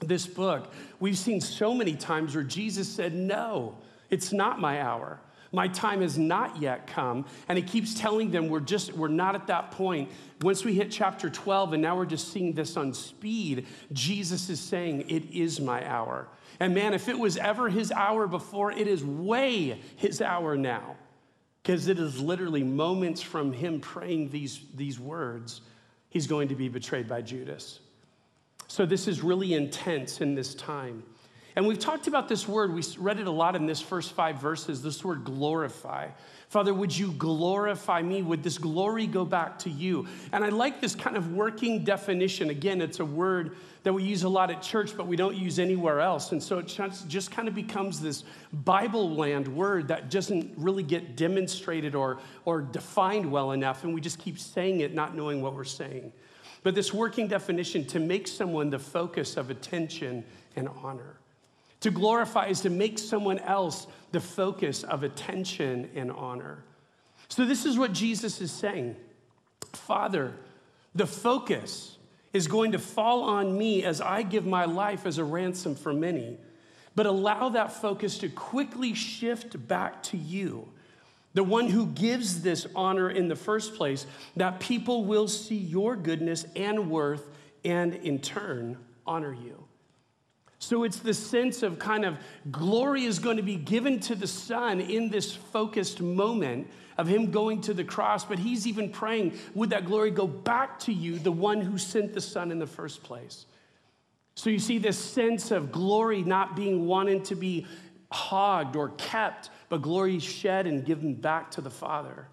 this 0.00 0.26
book, 0.26 0.72
we've 0.98 1.18
seen 1.18 1.40
so 1.40 1.74
many 1.74 1.94
times 1.94 2.34
where 2.34 2.44
Jesus 2.44 2.88
said, 2.88 3.14
No, 3.14 3.76
it's 4.08 4.32
not 4.32 4.58
my 4.58 4.80
hour. 4.80 5.20
My 5.56 5.68
time 5.68 6.02
has 6.02 6.18
not 6.18 6.60
yet 6.60 6.86
come. 6.86 7.24
And 7.48 7.56
he 7.56 7.64
keeps 7.64 7.98
telling 7.98 8.30
them 8.30 8.50
we're 8.50 8.60
just, 8.60 8.92
we're 8.92 9.08
not 9.08 9.34
at 9.34 9.46
that 9.46 9.70
point. 9.70 10.10
Once 10.42 10.66
we 10.66 10.74
hit 10.74 10.90
chapter 10.90 11.30
12, 11.30 11.72
and 11.72 11.82
now 11.82 11.96
we're 11.96 12.04
just 12.04 12.30
seeing 12.30 12.52
this 12.52 12.76
on 12.76 12.92
speed, 12.92 13.66
Jesus 13.90 14.50
is 14.50 14.60
saying, 14.60 15.08
It 15.08 15.34
is 15.34 15.58
my 15.58 15.82
hour. 15.88 16.28
And 16.60 16.74
man, 16.74 16.92
if 16.92 17.08
it 17.08 17.18
was 17.18 17.38
ever 17.38 17.70
his 17.70 17.90
hour 17.90 18.26
before, 18.26 18.70
it 18.70 18.86
is 18.86 19.02
way 19.02 19.80
his 19.96 20.20
hour 20.20 20.58
now. 20.58 20.94
Because 21.62 21.88
it 21.88 21.98
is 21.98 22.20
literally 22.20 22.62
moments 22.62 23.22
from 23.22 23.54
him 23.54 23.80
praying 23.80 24.28
these, 24.28 24.60
these 24.74 25.00
words, 25.00 25.62
he's 26.10 26.26
going 26.26 26.48
to 26.48 26.54
be 26.54 26.68
betrayed 26.68 27.08
by 27.08 27.22
Judas. 27.22 27.80
So 28.68 28.84
this 28.84 29.08
is 29.08 29.22
really 29.22 29.54
intense 29.54 30.20
in 30.20 30.34
this 30.34 30.54
time. 30.54 31.02
And 31.56 31.66
we've 31.66 31.78
talked 31.78 32.06
about 32.06 32.28
this 32.28 32.46
word, 32.46 32.74
we 32.74 32.82
read 32.98 33.18
it 33.18 33.26
a 33.26 33.30
lot 33.30 33.56
in 33.56 33.64
this 33.64 33.80
first 33.80 34.12
five 34.12 34.38
verses, 34.38 34.82
this 34.82 35.02
word 35.02 35.24
glorify. 35.24 36.08
Father, 36.48 36.74
would 36.74 36.96
you 36.96 37.12
glorify 37.12 38.02
me? 38.02 38.20
Would 38.20 38.42
this 38.42 38.58
glory 38.58 39.06
go 39.06 39.24
back 39.24 39.58
to 39.60 39.70
you? 39.70 40.06
And 40.32 40.44
I 40.44 40.50
like 40.50 40.82
this 40.82 40.94
kind 40.94 41.16
of 41.16 41.32
working 41.32 41.82
definition. 41.82 42.50
Again, 42.50 42.82
it's 42.82 43.00
a 43.00 43.06
word 43.06 43.56
that 43.84 43.92
we 43.94 44.02
use 44.02 44.24
a 44.24 44.28
lot 44.28 44.50
at 44.50 44.60
church, 44.60 44.94
but 44.98 45.06
we 45.06 45.16
don't 45.16 45.34
use 45.34 45.58
anywhere 45.58 46.00
else. 46.00 46.32
And 46.32 46.42
so 46.42 46.58
it 46.58 46.66
just 47.08 47.30
kind 47.30 47.48
of 47.48 47.54
becomes 47.54 48.00
this 48.00 48.24
Bible 48.52 49.14
land 49.14 49.48
word 49.48 49.88
that 49.88 50.10
doesn't 50.10 50.52
really 50.58 50.82
get 50.82 51.16
demonstrated 51.16 51.94
or, 51.94 52.18
or 52.44 52.60
defined 52.60 53.30
well 53.32 53.52
enough. 53.52 53.82
And 53.82 53.94
we 53.94 54.02
just 54.02 54.18
keep 54.18 54.38
saying 54.38 54.80
it, 54.80 54.92
not 54.92 55.16
knowing 55.16 55.40
what 55.40 55.54
we're 55.54 55.64
saying. 55.64 56.12
But 56.62 56.74
this 56.74 56.92
working 56.92 57.28
definition 57.28 57.86
to 57.86 57.98
make 57.98 58.28
someone 58.28 58.68
the 58.68 58.78
focus 58.78 59.38
of 59.38 59.48
attention 59.48 60.22
and 60.54 60.68
honor. 60.82 61.16
To 61.80 61.90
glorify 61.90 62.46
is 62.46 62.60
to 62.62 62.70
make 62.70 62.98
someone 62.98 63.38
else 63.40 63.86
the 64.12 64.20
focus 64.20 64.82
of 64.82 65.02
attention 65.02 65.90
and 65.94 66.10
honor. 66.10 66.64
So, 67.28 67.44
this 67.44 67.66
is 67.66 67.78
what 67.78 67.92
Jesus 67.92 68.40
is 68.40 68.50
saying 68.50 68.96
Father, 69.72 70.32
the 70.94 71.06
focus 71.06 71.98
is 72.32 72.48
going 72.48 72.72
to 72.72 72.78
fall 72.78 73.22
on 73.22 73.56
me 73.56 73.84
as 73.84 74.00
I 74.00 74.22
give 74.22 74.46
my 74.46 74.64
life 74.64 75.06
as 75.06 75.18
a 75.18 75.24
ransom 75.24 75.74
for 75.74 75.92
many. 75.92 76.38
But 76.94 77.06
allow 77.06 77.50
that 77.50 77.72
focus 77.72 78.18
to 78.18 78.28
quickly 78.28 78.94
shift 78.94 79.68
back 79.68 80.02
to 80.04 80.16
you, 80.16 80.68
the 81.34 81.44
one 81.44 81.68
who 81.68 81.86
gives 81.86 82.40
this 82.40 82.66
honor 82.74 83.10
in 83.10 83.28
the 83.28 83.36
first 83.36 83.74
place, 83.74 84.06
that 84.36 84.60
people 84.60 85.04
will 85.04 85.28
see 85.28 85.56
your 85.56 85.94
goodness 85.94 86.46
and 86.56 86.90
worth 86.90 87.28
and 87.64 87.94
in 87.94 88.18
turn 88.20 88.78
honor 89.06 89.34
you. 89.34 89.65
So 90.58 90.84
it's 90.84 90.98
the 90.98 91.14
sense 91.14 91.62
of 91.62 91.78
kind 91.78 92.04
of 92.04 92.16
glory 92.50 93.04
is 93.04 93.18
going 93.18 93.36
to 93.36 93.42
be 93.42 93.56
given 93.56 94.00
to 94.00 94.14
the 94.14 94.26
Son 94.26 94.80
in 94.80 95.10
this 95.10 95.34
focused 95.34 96.00
moment 96.00 96.68
of 96.96 97.06
Him 97.06 97.30
going 97.30 97.60
to 97.62 97.74
the 97.74 97.84
cross. 97.84 98.24
But 98.24 98.38
He's 98.38 98.66
even 98.66 98.90
praying, 98.90 99.38
would 99.54 99.70
that 99.70 99.84
glory 99.84 100.10
go 100.10 100.26
back 100.26 100.78
to 100.80 100.92
you, 100.92 101.18
the 101.18 101.32
one 101.32 101.60
who 101.60 101.76
sent 101.76 102.14
the 102.14 102.20
Son 102.20 102.50
in 102.50 102.58
the 102.58 102.66
first 102.66 103.02
place? 103.02 103.46
So 104.34 104.50
you 104.50 104.58
see 104.58 104.78
this 104.78 104.98
sense 104.98 105.50
of 105.50 105.72
glory 105.72 106.22
not 106.22 106.56
being 106.56 106.86
wanted 106.86 107.24
to 107.26 107.34
be 107.34 107.66
hogged 108.12 108.76
or 108.76 108.90
kept, 108.90 109.50
but 109.68 109.82
glory 109.82 110.18
shed 110.18 110.66
and 110.66 110.84
given 110.84 111.14
back 111.14 111.50
to 111.52 111.60
the 111.60 111.70
Father. 111.70 112.28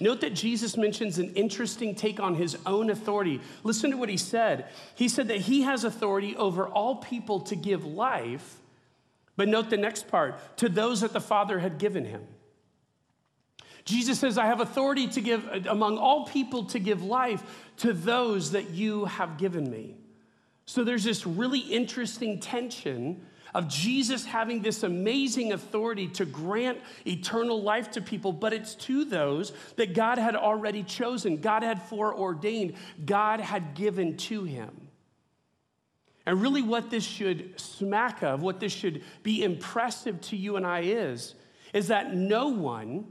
Note 0.00 0.20
that 0.22 0.34
Jesus 0.34 0.76
mentions 0.76 1.18
an 1.18 1.34
interesting 1.34 1.94
take 1.94 2.20
on 2.20 2.34
his 2.34 2.56
own 2.66 2.90
authority. 2.90 3.40
Listen 3.62 3.90
to 3.90 3.96
what 3.96 4.08
he 4.08 4.16
said. 4.16 4.66
He 4.94 5.08
said 5.08 5.28
that 5.28 5.38
he 5.38 5.62
has 5.62 5.84
authority 5.84 6.36
over 6.36 6.66
all 6.66 6.96
people 6.96 7.40
to 7.42 7.56
give 7.56 7.84
life, 7.84 8.56
but 9.36 9.48
note 9.48 9.70
the 9.70 9.76
next 9.76 10.08
part 10.08 10.56
to 10.58 10.68
those 10.68 11.00
that 11.02 11.12
the 11.12 11.20
Father 11.20 11.58
had 11.58 11.78
given 11.78 12.04
him. 12.04 12.22
Jesus 13.84 14.18
says, 14.18 14.38
I 14.38 14.46
have 14.46 14.60
authority 14.60 15.08
to 15.08 15.20
give 15.20 15.66
among 15.66 15.98
all 15.98 16.24
people 16.24 16.64
to 16.66 16.78
give 16.78 17.02
life 17.02 17.42
to 17.78 17.92
those 17.92 18.52
that 18.52 18.70
you 18.70 19.04
have 19.04 19.36
given 19.36 19.70
me. 19.70 19.96
So 20.66 20.84
there's 20.84 21.04
this 21.04 21.26
really 21.26 21.58
interesting 21.58 22.40
tension 22.40 23.26
of 23.54 23.68
Jesus 23.68 24.24
having 24.24 24.60
this 24.60 24.82
amazing 24.82 25.52
authority 25.52 26.08
to 26.08 26.24
grant 26.24 26.78
eternal 27.06 27.62
life 27.62 27.92
to 27.92 28.00
people, 28.00 28.32
but 28.32 28.52
it's 28.52 28.74
to 28.74 29.04
those 29.04 29.52
that 29.76 29.94
God 29.94 30.18
had 30.18 30.34
already 30.34 30.82
chosen, 30.82 31.36
God 31.36 31.62
had 31.62 31.80
foreordained, 31.82 32.74
God 33.04 33.40
had 33.40 33.74
given 33.74 34.16
to 34.18 34.44
him. 34.44 34.88
And 36.26 36.40
really, 36.40 36.62
what 36.62 36.90
this 36.90 37.04
should 37.04 37.60
smack 37.60 38.22
of, 38.22 38.42
what 38.42 38.58
this 38.58 38.72
should 38.72 39.02
be 39.22 39.44
impressive 39.44 40.20
to 40.22 40.36
you 40.36 40.56
and 40.56 40.66
I 40.66 40.80
is, 40.80 41.34
is 41.72 41.88
that 41.88 42.14
no 42.14 42.48
one 42.48 43.06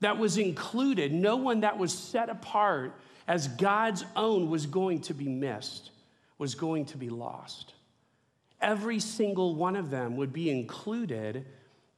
that 0.00 0.18
was 0.18 0.38
included, 0.38 1.12
no 1.12 1.36
one 1.36 1.60
that 1.60 1.78
was 1.78 1.92
set 1.92 2.30
apart 2.30 2.98
as 3.28 3.48
God's 3.48 4.04
own 4.16 4.50
was 4.50 4.66
going 4.66 5.00
to 5.02 5.14
be 5.14 5.28
missed, 5.28 5.90
was 6.38 6.54
going 6.54 6.86
to 6.86 6.96
be 6.96 7.10
lost. 7.10 7.74
Every 8.64 8.98
single 8.98 9.54
one 9.54 9.76
of 9.76 9.90
them 9.90 10.16
would 10.16 10.32
be 10.32 10.48
included 10.48 11.44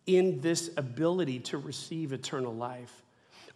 in 0.04 0.40
this 0.40 0.68
ability 0.76 1.38
to 1.38 1.58
receive 1.58 2.12
eternal 2.12 2.52
life. 2.52 3.04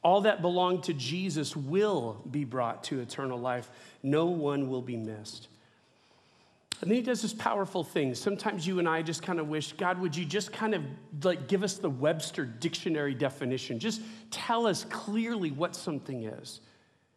All 0.03 0.21
that 0.21 0.41
belong 0.41 0.81
to 0.83 0.95
Jesus 0.95 1.57
will 1.57 2.23
be 2.31 2.45
brought 2.45 2.85
to 2.85 3.01
eternal 3.01 3.39
life. 3.39 3.69
No 4.05 4.27
one 4.27 4.69
will 4.69 4.81
be 4.81 4.97
missed. 4.97 5.49
And 6.81 6.89
then 6.89 6.97
he 6.97 7.03
does 7.03 7.21
this 7.21 7.35
powerful 7.35 7.83
thing. 7.83 8.15
Sometimes 8.15 8.65
you 8.65 8.79
and 8.79 8.89
I 8.89 9.03
just 9.03 9.25
kind 9.25 9.41
of 9.41 9.49
wish, 9.49 9.73
God, 9.73 9.99
would 9.99 10.15
you 10.15 10.25
just 10.25 10.53
kind 10.53 10.75
of 10.75 10.83
like 11.25 11.49
give 11.49 11.65
us 11.65 11.75
the 11.75 11.91
Webster 11.91 12.45
dictionary 12.45 13.13
definition? 13.13 13.81
Just 13.81 14.03
tell 14.31 14.69
us 14.69 14.85
clearly 14.85 15.51
what 15.51 15.75
something 15.75 16.23
is. 16.23 16.61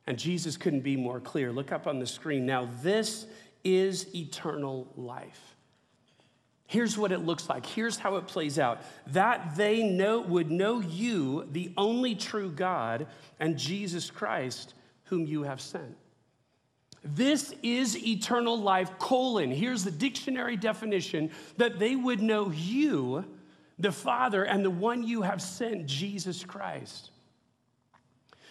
And 0.08 0.18
Jesus 0.18 0.58
couldn't 0.58 0.82
be 0.82 0.98
more 0.98 1.20
clear. 1.20 1.52
Look 1.52 1.72
up 1.72 1.86
on 1.86 2.00
the 2.00 2.08
screen. 2.08 2.48
Now, 2.48 2.68
this 2.82 3.28
is 3.64 4.14
eternal 4.16 4.92
life. 4.98 5.56
Here's 6.74 6.98
what 6.98 7.12
it 7.12 7.20
looks 7.20 7.50
like. 7.50 7.68
Here's 7.68 7.98
how 7.98 8.16
it 8.16 8.26
plays 8.26 8.58
out. 8.58 8.82
That 9.12 9.56
they 9.56 9.84
know 9.84 10.22
would 10.22 10.50
know 10.50 10.80
you, 10.80 11.48
the 11.52 11.72
only 11.78 12.16
true 12.16 12.50
God, 12.50 13.06
and 13.40 13.60
Jesus 13.60 14.10
Christ, 14.10 14.74
whom 15.04 15.28
you 15.28 15.44
have 15.44 15.62
sent. 15.62 15.96
This 17.04 17.54
is 17.62 17.96
eternal 18.04 18.60
life, 18.60 18.98
colon. 18.98 19.52
Here's 19.52 19.84
the 19.84 19.92
dictionary 19.92 20.58
definition 20.58 21.30
that 21.58 21.78
they 21.78 21.96
would 21.96 22.24
know 22.24 22.50
you, 22.50 23.24
the 23.78 23.92
Father, 23.92 24.44
and 24.44 24.66
the 24.66 24.72
one 24.72 25.04
you 25.04 25.22
have 25.22 25.44
sent, 25.44 25.86
Jesus 25.86 26.44
Christ. 26.44 27.12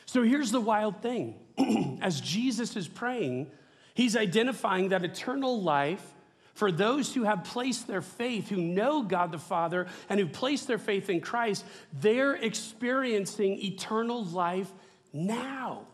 So 0.07 0.23
here's 0.23 0.53
the 0.53 0.61
wild 0.61 1.03
thing 1.03 1.35
as 2.01 2.21
Jesus 2.21 2.77
is 2.77 2.87
praying, 2.87 3.51
he's 3.95 4.17
identifying 4.17 4.91
that 4.91 5.03
eternal 5.03 5.61
life 5.61 6.12
for 6.55 6.71
those 6.71 7.15
who 7.15 7.25
have 7.25 7.45
placed 7.45 7.87
their 7.87 8.03
faith, 8.03 8.49
who 8.49 8.57
know 8.57 9.03
God 9.03 9.33
the 9.33 9.39
Father, 9.39 9.87
and 10.09 10.21
who 10.21 10.27
place 10.27 10.65
their 10.65 10.79
faith 10.79 11.09
in 11.09 11.21
Christ, 11.21 11.65
they're 12.01 12.35
experiencing 12.35 13.59
eternal 13.63 14.25
life 14.25 14.71
now. 15.13 15.87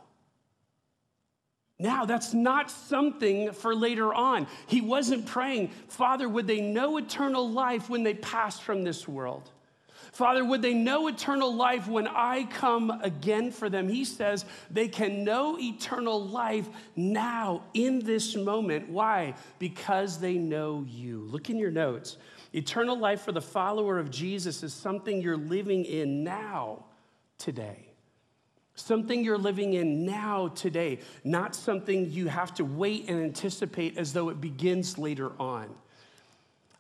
Now, 1.79 2.07
that's 2.07 2.35
not 2.35 2.73
something 2.73 3.53
for 3.53 3.73
later 3.73 4.13
on. 4.13 4.49
He 4.67 4.81
wasn't 4.81 5.27
praying, 5.27 5.69
Father, 5.89 6.29
would 6.29 6.49
they 6.49 6.61
know 6.61 6.97
eternal 6.97 7.49
life 7.49 7.89
when 7.89 8.03
they 8.03 8.15
pass 8.15 8.59
from 8.59 8.83
this 8.83 9.07
world? 9.07 9.49
Father, 10.19 10.45
would 10.45 10.63
they 10.63 10.75
know 10.75 11.07
eternal 11.07 11.55
life 11.55 11.87
when 11.87 12.09
I 12.09 12.43
come 12.47 12.91
again 13.05 13.53
for 13.53 13.71
them? 13.71 13.89
He 13.89 14.05
says 14.05 14.45
they 14.69 14.89
can 14.89 15.23
know 15.23 15.57
eternal 15.61 16.27
life 16.27 16.69
now 16.97 17.63
in 17.73 18.01
this 18.01 18.35
moment. 18.35 18.89
Why? 18.89 19.35
Because 19.61 20.19
they 20.19 20.35
know 20.35 20.85
you. 20.89 21.21
Look 21.21 21.51
in 21.51 21.57
your 21.57 21.71
notes. 21.71 22.17
Eternal 22.53 22.99
life 22.99 23.21
for 23.21 23.31
the 23.31 23.41
follower 23.41 23.97
of 23.97 24.11
Jesus 24.11 24.65
is 24.65 24.75
something 24.75 25.23
you're 25.23 25.37
living 25.37 25.85
in 25.85 26.25
now, 26.25 26.87
today. 27.39 27.87
Something 28.75 29.23
you're 29.23 29.39
living 29.39 29.75
in 29.75 30.05
now, 30.05 30.49
today, 30.49 30.99
not 31.23 31.55
something 31.55 32.11
you 32.11 32.27
have 32.27 32.53
to 32.55 32.65
wait 32.65 33.09
and 33.09 33.23
anticipate 33.23 33.97
as 33.97 34.13
though 34.13 34.31
it 34.31 34.41
begins 34.41 34.99
later 34.99 35.31
on. 35.39 35.73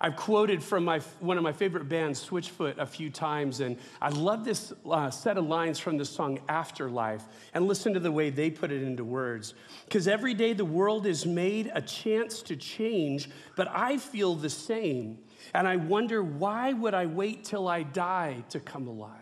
I've 0.00 0.14
quoted 0.14 0.62
from 0.62 0.84
my, 0.84 1.00
one 1.18 1.38
of 1.38 1.42
my 1.42 1.52
favorite 1.52 1.88
bands, 1.88 2.24
Switchfoot, 2.24 2.78
a 2.78 2.86
few 2.86 3.10
times, 3.10 3.58
and 3.58 3.76
I 4.00 4.10
love 4.10 4.44
this 4.44 4.72
uh, 4.88 5.10
set 5.10 5.36
of 5.36 5.46
lines 5.46 5.80
from 5.80 5.98
the 5.98 6.04
song 6.04 6.38
Afterlife. 6.48 7.24
And 7.52 7.66
listen 7.66 7.94
to 7.94 8.00
the 8.00 8.12
way 8.12 8.30
they 8.30 8.48
put 8.48 8.70
it 8.70 8.80
into 8.80 9.02
words. 9.02 9.54
Because 9.86 10.06
every 10.06 10.34
day 10.34 10.52
the 10.52 10.64
world 10.64 11.04
is 11.04 11.26
made 11.26 11.72
a 11.74 11.82
chance 11.82 12.42
to 12.42 12.54
change, 12.54 13.28
but 13.56 13.68
I 13.72 13.98
feel 13.98 14.36
the 14.36 14.50
same. 14.50 15.18
And 15.52 15.66
I 15.66 15.74
wonder, 15.74 16.22
why 16.22 16.72
would 16.74 16.94
I 16.94 17.06
wait 17.06 17.42
till 17.44 17.66
I 17.66 17.82
die 17.82 18.44
to 18.50 18.60
come 18.60 18.86
alive? 18.86 19.12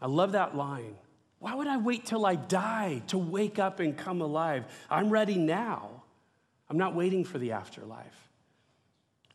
I 0.00 0.06
love 0.06 0.32
that 0.32 0.56
line. 0.56 0.96
Why 1.40 1.54
would 1.54 1.66
I 1.66 1.76
wait 1.76 2.06
till 2.06 2.24
I 2.24 2.36
die 2.36 3.02
to 3.08 3.18
wake 3.18 3.58
up 3.58 3.80
and 3.80 3.94
come 3.96 4.22
alive? 4.22 4.64
I'm 4.88 5.10
ready 5.10 5.36
now. 5.36 6.04
I'm 6.70 6.78
not 6.78 6.94
waiting 6.94 7.22
for 7.22 7.36
the 7.36 7.52
afterlife. 7.52 8.25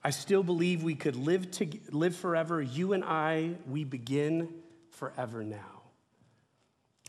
I 0.04 0.10
still 0.10 0.44
believe 0.44 0.84
we 0.84 0.96
could 0.96 1.16
live, 1.16 1.52
to, 1.52 1.68
live 1.92 2.16
forever. 2.16 2.62
You 2.62 2.94
and 2.94 3.04
I, 3.04 3.56
we 3.70 3.84
begin 3.84 4.50
forever 4.90 5.44
now. 5.44 5.82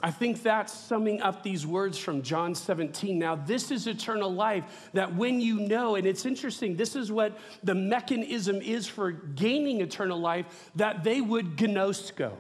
I 0.03 0.11
think 0.11 0.43
that's 0.43 0.73
summing 0.73 1.23
up 1.23 1.43
these 1.43 1.67
words 1.67 1.97
from 1.97 2.23
John 2.23 2.55
17. 2.55 3.19
Now, 3.19 3.37
this 3.37 3.71
is 3.71 3.87
eternal 3.87 4.33
life 4.33 4.91
that 4.95 5.15
when 5.15 5.41
you 5.41 5.61
know, 5.61 5.95
and 5.95 6.07
it's 6.07 6.27
interesting, 6.27 6.77
this 6.77 6.97
is 6.97 7.13
what 7.13 7.39
the 7.63 7.75
mechanism 7.75 8.57
is 8.57 8.89
for 8.89 9.13
gaining 9.13 9.81
eternal 9.81 10.19
life, 10.19 10.71
that 10.75 11.05
they 11.05 11.21
would 11.21 11.57
gnosko 11.57 12.33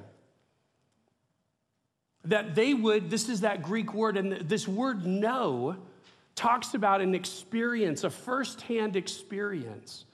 that 2.24 2.54
they 2.54 2.72
would, 2.74 3.10
this 3.10 3.28
is 3.28 3.40
that 3.40 3.62
Greek 3.62 3.94
word, 3.94 4.16
and 4.16 4.32
this 4.48 4.68
word 4.68 5.06
know 5.06 5.76
talks 6.34 6.74
about 6.74 7.00
an 7.00 7.14
experience, 7.14 8.04
a 8.04 8.10
firsthand 8.10 8.96
experience, 8.96 10.04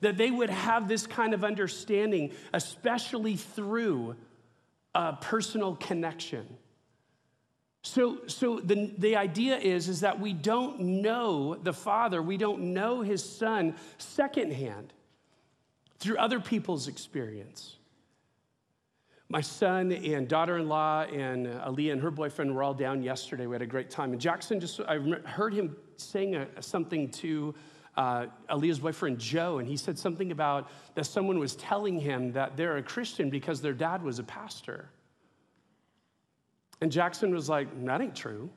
that 0.00 0.16
they 0.16 0.30
would 0.30 0.50
have 0.50 0.88
this 0.88 1.06
kind 1.06 1.34
of 1.34 1.44
understanding, 1.44 2.32
especially 2.52 3.36
through 3.36 4.16
a 4.94 5.14
personal 5.14 5.76
connection. 5.76 6.46
So, 7.82 8.26
so 8.26 8.60
the, 8.60 8.92
the 8.98 9.16
idea 9.16 9.56
is, 9.56 9.88
is 9.88 10.00
that 10.00 10.20
we 10.20 10.32
don't 10.32 10.80
know 10.80 11.54
the 11.54 11.72
Father, 11.72 12.20
we 12.20 12.36
don't 12.36 12.74
know 12.74 13.02
His 13.02 13.24
Son 13.24 13.74
secondhand 13.98 14.92
through 15.98 16.18
other 16.18 16.40
people's 16.40 16.88
experience 16.88 17.78
my 19.30 19.40
son 19.42 19.92
and 19.92 20.26
daughter-in-law 20.26 21.02
and 21.02 21.46
Aaliyah 21.46 21.92
and 21.92 22.00
her 22.00 22.10
boyfriend 22.10 22.54
were 22.54 22.62
all 22.62 22.72
down 22.72 23.02
yesterday. 23.02 23.46
We 23.46 23.54
had 23.54 23.62
a 23.62 23.66
great 23.66 23.90
time. 23.90 24.12
And 24.12 24.20
Jackson 24.20 24.58
just, 24.58 24.80
I 24.80 24.98
heard 24.98 25.52
him 25.52 25.76
saying 25.96 26.34
a, 26.34 26.62
something 26.62 27.10
to 27.10 27.54
uh, 27.98 28.26
Aaliyah's 28.48 28.78
boyfriend 28.78 29.18
Joe, 29.18 29.58
and 29.58 29.66
he 29.66 29.76
said 29.76 29.98
something 29.98 30.30
about 30.30 30.70
that 30.94 31.04
someone 31.04 31.40
was 31.40 31.56
telling 31.56 31.98
him 31.98 32.32
that 32.32 32.56
they're 32.56 32.76
a 32.76 32.82
Christian 32.82 33.28
because 33.28 33.60
their 33.60 33.72
dad 33.72 34.04
was 34.04 34.20
a 34.20 34.22
pastor. 34.22 34.88
And 36.80 36.92
Jackson 36.92 37.34
was 37.34 37.48
like, 37.48 37.68
that 37.86 38.00
ain't 38.00 38.14
true. 38.14 38.50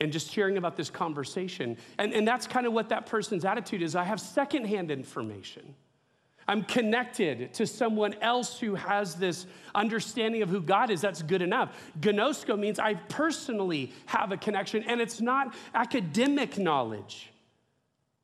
And 0.00 0.12
just 0.12 0.32
hearing 0.32 0.58
about 0.58 0.76
this 0.76 0.90
conversation. 0.90 1.76
And, 1.98 2.12
and 2.12 2.26
that's 2.26 2.46
kind 2.46 2.66
of 2.66 2.72
what 2.72 2.90
that 2.90 3.06
person's 3.06 3.44
attitude 3.44 3.82
is. 3.82 3.96
I 3.96 4.04
have 4.04 4.20
secondhand 4.20 4.92
information. 4.92 5.74
I'm 6.46 6.62
connected 6.64 7.54
to 7.54 7.66
someone 7.66 8.14
else 8.20 8.58
who 8.58 8.74
has 8.74 9.14
this 9.14 9.46
understanding 9.74 10.42
of 10.42 10.48
who 10.48 10.60
God 10.60 10.90
is. 10.90 11.00
That's 11.00 11.22
good 11.22 11.42
enough. 11.42 11.76
Gnosko 12.00 12.58
means 12.58 12.78
I 12.78 12.94
personally 12.94 13.92
have 14.06 14.32
a 14.32 14.36
connection, 14.36 14.82
and 14.84 15.00
it's 15.00 15.20
not 15.20 15.54
academic 15.74 16.58
knowledge 16.58 17.30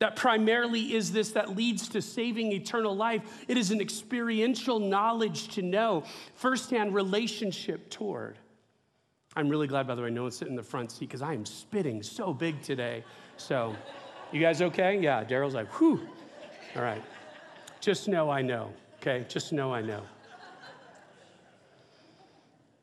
that 0.01 0.17
primarily 0.17 0.95
is 0.95 1.13
this 1.13 1.33
that 1.33 1.55
leads 1.55 1.89
to 1.91 2.03
saving 2.03 2.53
eternal 2.53 2.97
life. 2.97 3.45
It 3.49 3.59
is 3.59 3.71
an 3.71 3.81
experiential 3.81 4.81
knowledge 4.81 5.49
to 5.49 5.63
know, 5.63 6.05
firsthand 6.35 6.95
relationship 6.95 7.91
toward. 7.91 8.39
I'm 9.37 9.49
really 9.49 9.67
glad, 9.67 9.87
by 9.87 9.95
the 9.95 10.03
way, 10.03 10.11
no 10.11 10.23
one's 10.23 10.37
sitting 10.37 10.53
in 10.53 10.57
the 10.57 10.63
front 10.63 10.91
seat 10.91 11.01
because 11.01 11.23
I 11.23 11.35
am 11.35 11.45
spitting 11.45 12.03
so 12.03 12.33
big 12.33 12.61
today. 12.63 13.05
So, 13.37 13.77
you 14.33 14.41
guys 14.41 14.63
okay? 14.63 14.99
Yeah, 14.99 15.23
Daryl's 15.23 15.55
like, 15.55 15.71
whew. 15.79 16.01
All 16.75 16.83
right. 16.83 17.03
Just 17.81 18.09
know 18.09 18.31
I 18.31 18.43
know, 18.43 18.73
okay? 18.99 19.25
Just 19.29 19.53
know 19.53 19.73
I 19.73 19.81
know. 19.81 20.03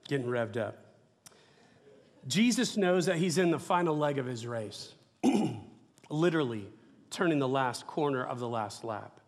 Getting 0.08 0.28
revved 0.28 0.58
up. 0.58 0.78
Jesus 2.28 2.76
knows 2.78 3.06
that 3.06 3.18
he's 3.18 3.38
in 3.38 3.52
the 3.52 3.60
final 3.60 3.96
leg 3.96 4.18
of 4.18 4.26
his 4.26 4.48
race, 4.48 4.94
literally 6.10 6.68
turning 7.10 7.40
the 7.40 7.48
last 7.48 7.86
corner 7.88 8.26
of 8.26 8.40
the 8.40 8.48
last 8.48 8.84
lap. 8.84 9.20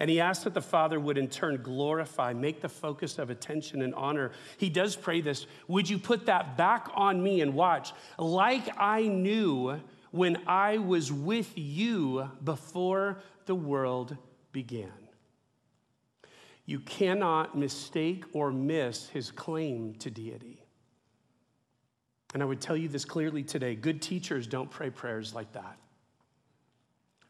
And 0.00 0.08
he 0.08 0.20
asks 0.20 0.44
that 0.44 0.54
the 0.54 0.62
Father 0.62 0.98
would 0.98 1.18
in 1.18 1.28
turn 1.28 1.62
glorify, 1.62 2.32
make 2.32 2.60
the 2.60 2.68
focus 2.68 3.18
of 3.18 3.30
attention 3.30 3.82
and 3.82 3.94
honor. 3.94 4.32
He 4.56 4.68
does 4.68 4.96
pray 4.96 5.20
this 5.20 5.46
Would 5.68 5.88
you 5.88 5.98
put 5.98 6.26
that 6.26 6.56
back 6.56 6.88
on 6.94 7.22
me 7.22 7.40
and 7.40 7.54
watch, 7.54 7.92
like 8.18 8.68
I 8.78 9.02
knew 9.02 9.80
when 10.10 10.38
I 10.46 10.78
was 10.78 11.12
with 11.12 11.52
you 11.56 12.30
before 12.44 13.18
the 13.46 13.54
world 13.54 14.16
began. 14.52 14.92
You 16.64 16.78
cannot 16.80 17.56
mistake 17.56 18.24
or 18.32 18.52
miss 18.52 19.08
his 19.08 19.30
claim 19.30 19.94
to 19.96 20.10
deity. 20.10 20.62
And 22.34 22.42
I 22.42 22.46
would 22.46 22.60
tell 22.60 22.76
you 22.76 22.88
this 22.88 23.04
clearly 23.04 23.42
today 23.42 23.74
good 23.74 24.00
teachers 24.00 24.46
don't 24.46 24.70
pray 24.70 24.90
prayers 24.90 25.34
like 25.34 25.52
that. 25.52 25.76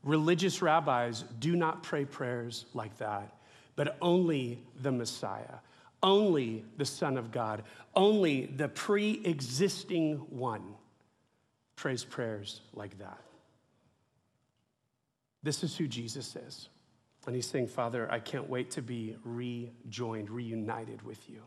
Religious 0.05 0.61
rabbis 0.63 1.25
do 1.39 1.55
not 1.57 1.83
pray 1.83 2.05
prayers 2.05 2.67
like 2.75 2.97
that, 2.99 3.37
but 3.77 3.97
only 4.03 4.63
the 4.81 4.93
Messiah, 4.93 5.59
only 6.03 6.65
the 6.77 6.85
Son 6.85 7.17
of 7.17 7.31
God, 7.31 7.63
only 7.95 8.47
the 8.47 8.69
pre 8.69 9.21
existing 9.25 10.17
one 10.29 10.75
prays 11.77 12.05
prayers 12.05 12.61
like 12.75 12.99
that. 12.99 13.19
This 15.43 15.65
is 15.65 15.77
who 15.77 15.89
Jesus 15.89 16.37
is. 16.37 16.69
And 17.27 17.37
he's 17.37 17.49
saying, 17.49 17.69
Father, 17.69 18.11
I 18.11 18.19
can't 18.19 18.49
wait 18.49 18.73
to 18.73 18.83
be 18.83 19.17
rejoined, 19.25 20.29
reunited 20.29 21.03
with 21.03 21.29
you. 21.31 21.43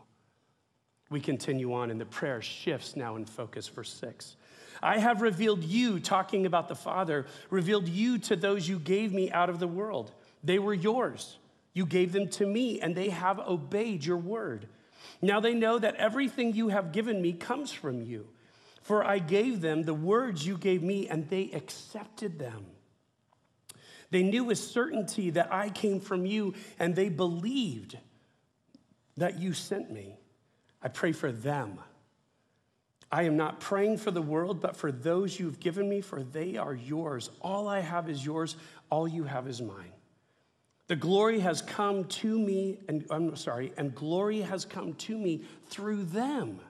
We 1.10 1.20
continue 1.20 1.74
on, 1.74 1.90
and 1.90 2.00
the 2.00 2.06
prayer 2.06 2.42
shifts 2.42 2.96
now 2.96 3.16
in 3.16 3.26
focus, 3.26 3.68
verse 3.68 3.92
six. 3.92 4.36
I 4.82 4.98
have 4.98 5.22
revealed 5.22 5.62
you, 5.62 6.00
talking 6.00 6.46
about 6.46 6.68
the 6.68 6.74
Father, 6.74 7.26
revealed 7.50 7.88
you 7.88 8.18
to 8.18 8.36
those 8.36 8.68
you 8.68 8.78
gave 8.78 9.12
me 9.12 9.30
out 9.30 9.48
of 9.48 9.58
the 9.58 9.68
world. 9.68 10.12
They 10.42 10.58
were 10.58 10.74
yours. 10.74 11.38
You 11.72 11.86
gave 11.86 12.12
them 12.12 12.28
to 12.30 12.46
me, 12.46 12.80
and 12.80 12.94
they 12.94 13.10
have 13.10 13.38
obeyed 13.38 14.04
your 14.04 14.16
word. 14.16 14.66
Now 15.22 15.40
they 15.40 15.54
know 15.54 15.78
that 15.78 15.96
everything 15.96 16.54
you 16.54 16.68
have 16.68 16.92
given 16.92 17.22
me 17.22 17.32
comes 17.34 17.70
from 17.70 18.02
you. 18.02 18.28
For 18.82 19.04
I 19.04 19.18
gave 19.18 19.60
them 19.60 19.82
the 19.82 19.94
words 19.94 20.46
you 20.46 20.56
gave 20.56 20.82
me, 20.82 21.08
and 21.08 21.28
they 21.28 21.50
accepted 21.52 22.38
them. 22.38 22.66
They 24.10 24.22
knew 24.22 24.44
with 24.44 24.58
certainty 24.58 25.30
that 25.30 25.52
I 25.52 25.68
came 25.70 26.00
from 26.00 26.26
you, 26.26 26.54
and 26.78 26.94
they 26.94 27.08
believed 27.08 27.98
that 29.16 29.38
you 29.38 29.52
sent 29.52 29.90
me. 29.90 30.18
I 30.82 30.88
pray 30.88 31.12
for 31.12 31.32
them. 31.32 31.78
I 33.10 33.22
am 33.22 33.36
not 33.36 33.60
praying 33.60 33.98
for 33.98 34.10
the 34.10 34.22
world, 34.22 34.60
but 34.60 34.76
for 34.76 34.90
those 34.90 35.38
you've 35.38 35.60
given 35.60 35.88
me, 35.88 36.00
for 36.00 36.22
they 36.22 36.56
are 36.56 36.74
yours. 36.74 37.30
All 37.40 37.68
I 37.68 37.80
have 37.80 38.08
is 38.08 38.24
yours, 38.24 38.56
all 38.90 39.06
you 39.06 39.24
have 39.24 39.46
is 39.46 39.62
mine. 39.62 39.92
The 40.88 40.96
glory 40.96 41.40
has 41.40 41.62
come 41.62 42.04
to 42.04 42.38
me, 42.38 42.78
and 42.88 43.04
I'm 43.10 43.34
sorry, 43.36 43.72
and 43.76 43.94
glory 43.94 44.40
has 44.42 44.64
come 44.64 44.94
to 44.94 45.18
me 45.18 45.44
through 45.68 46.04
them. 46.04 46.60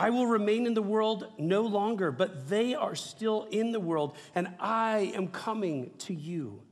I 0.00 0.08
will 0.08 0.26
remain 0.26 0.66
in 0.66 0.72
the 0.72 0.80
world 0.80 1.26
no 1.36 1.60
longer, 1.60 2.10
but 2.10 2.48
they 2.48 2.74
are 2.74 2.94
still 2.94 3.46
in 3.50 3.70
the 3.70 3.78
world, 3.78 4.16
and 4.34 4.48
I 4.58 5.12
am 5.14 5.28
coming 5.28 5.90
to 5.98 6.14
you. 6.14 6.62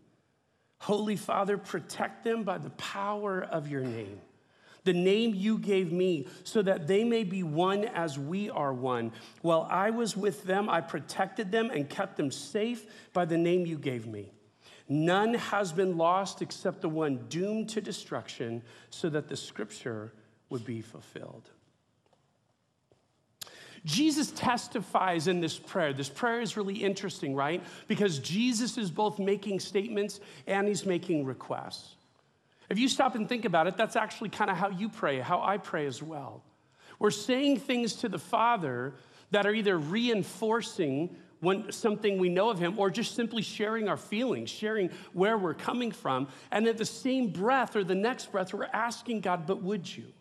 Holy 0.78 1.16
Father, 1.16 1.58
protect 1.58 2.25
them 2.25 2.42
by 2.42 2.56
the 2.56 2.70
power 2.70 3.42
of 3.42 3.68
your 3.68 3.82
name, 3.82 4.18
the 4.85 4.94
name 4.94 5.35
you 5.35 5.58
gave 5.58 5.92
me, 5.92 6.26
so 6.42 6.62
that 6.62 6.87
they 6.87 7.04
may 7.04 7.23
be 7.23 7.42
one 7.42 7.85
as 7.85 8.18
we 8.18 8.49
are 8.49 8.73
one. 8.73 9.12
While 9.42 9.68
I 9.70 9.90
was 9.90 10.16
with 10.16 10.44
them, 10.44 10.70
I 10.70 10.80
protected 10.80 11.52
them 11.52 11.68
and 11.68 11.87
kept 11.87 12.16
them 12.16 12.30
safe 12.30 12.87
by 13.12 13.26
the 13.26 13.37
name 13.37 13.66
you 13.66 13.76
gave 13.76 14.06
me. 14.06 14.32
None 14.88 15.35
has 15.35 15.70
been 15.70 15.99
lost 15.99 16.40
except 16.40 16.80
the 16.80 16.88
one 16.88 17.26
doomed 17.28 17.68
to 17.70 17.82
destruction, 17.82 18.62
so 18.88 19.11
that 19.11 19.28
the 19.28 19.37
scripture 19.37 20.14
would 20.49 20.64
be 20.64 20.80
fulfilled. 20.80 21.50
Jesus 23.88 24.30
testifies 24.33 25.28
in 25.28 25.40
this 25.40 25.59
prayer. 25.59 25.95
This 25.95 26.11
prayer 26.11 26.42
is 26.42 26.59
really 26.59 26.75
interesting, 26.75 27.35
right? 27.35 27.64
Because 27.87 28.18
Jesus 28.18 28.76
is 28.76 28.90
both 28.90 29.18
making 29.18 29.61
statements 29.61 30.21
and 30.47 30.68
he's 30.68 30.85
making 30.85 31.25
requests. 31.25 31.97
If 32.68 32.78
you 32.78 32.87
stop 32.87 33.14
and 33.14 33.26
think 33.26 33.47
about 33.47 33.66
it, 33.66 33.78
that's 33.78 33.97
actually 33.97 34.28
kind 34.28 34.50
of 34.50 34.59
how 34.59 34.68
you 34.68 34.90
pray, 34.90 35.21
how 35.21 35.40
I 35.40 35.57
pray 35.57 35.87
as 35.87 36.02
well. 36.02 36.42
We're 36.99 37.11
saying 37.11 37.61
things 37.61 37.95
to 37.97 38.11
the 38.11 38.18
Father 38.18 38.92
that 39.30 39.47
are 39.47 39.54
either 39.54 39.78
reinforcing 39.78 41.16
when, 41.40 41.73
something 41.73 42.18
we 42.18 42.28
know 42.28 42.50
of 42.50 42.59
Him 42.59 42.78
or 42.78 42.90
just 42.90 43.14
simply 43.14 43.40
sharing 43.40 43.88
our 43.88 43.97
feelings, 43.97 44.50
sharing 44.50 44.90
where 45.14 45.38
we're 45.38 45.54
coming 45.54 45.92
from. 45.92 46.28
And 46.50 46.66
at 46.66 46.76
the 46.76 46.85
same 46.85 47.30
breath 47.30 47.75
or 47.75 47.85
the 47.85 47.95
next 47.95 48.33
breath, 48.33 48.52
we're 48.52 48.66
asking 48.66 49.23
God, 49.23 49.47
but 49.47 49.62
would 49.62 49.97
you? 49.97 50.12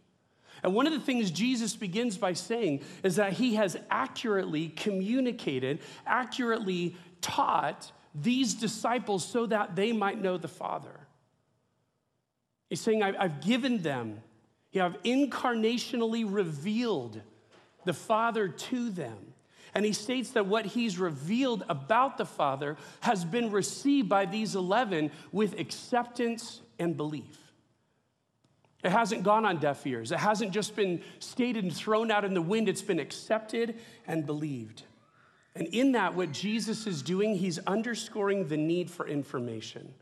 And 0.63 0.73
one 0.73 0.88
of 0.88 0.93
the 0.93 0.99
things 0.99 1.32
Jesus 1.32 1.75
begins 1.75 2.17
by 2.17 2.34
saying 2.34 2.82
is 3.03 3.17
that 3.17 3.34
he 3.34 3.55
has 3.55 3.77
accurately 3.89 4.69
communicated, 4.69 5.79
accurately 6.05 6.95
taught 7.21 7.91
these 8.15 8.53
disciples 8.53 9.25
so 9.25 9.45
that 9.45 9.75
they 9.75 9.91
might 9.91 10.21
know 10.21 10.38
the 10.38 10.47
Father. 10.47 10.99
He's 12.69 12.82
saying, 12.82 13.03
I've 13.03 13.41
given 13.41 13.82
them, 13.82 14.21
I've 14.75 15.01
incarnationally 15.03 16.25
revealed 16.27 17.21
the 17.86 17.93
Father 17.93 18.47
to 18.47 18.89
them. 18.89 19.34
And 19.73 19.86
he 19.86 19.93
states 19.93 20.32
that 20.32 20.45
what 20.45 20.65
he's 20.65 20.97
revealed 20.97 21.63
about 21.69 22.17
the 22.17 22.25
Father 22.25 22.77
has 23.01 23.23
been 23.23 23.51
received 23.51 24.10
by 24.10 24.25
these 24.25 24.55
11 24.55 25.12
with 25.32 25.60
acceptance 25.60 26.62
and 26.79 26.97
belief. 26.97 27.46
It 28.88 28.91
hasn't 28.91 29.23
gone 29.23 29.43
on 29.43 29.58
deaf 29.58 29.86
ears. 29.86 30.13
It 30.13 30.17
hasn't 30.19 30.54
just 30.54 30.73
been 30.73 31.02
stated 31.19 31.65
and 31.65 31.76
thrown 31.76 32.10
out 32.10 32.23
in 32.23 32.34
the 32.34 32.41
wind. 32.41 32.69
It's 32.69 32.82
been 32.82 33.02
accepted 33.02 33.76
and 34.08 34.26
believed. 34.26 34.84
And 35.56 35.67
in 35.73 35.91
that, 35.91 36.15
what 36.15 36.32
Jesus 36.32 36.88
is 36.88 37.02
doing, 37.02 37.36
he's 37.36 37.60
underscoring 37.60 38.47
the 38.47 38.56
need 38.56 38.89
for 38.89 39.06
information, 39.06 39.93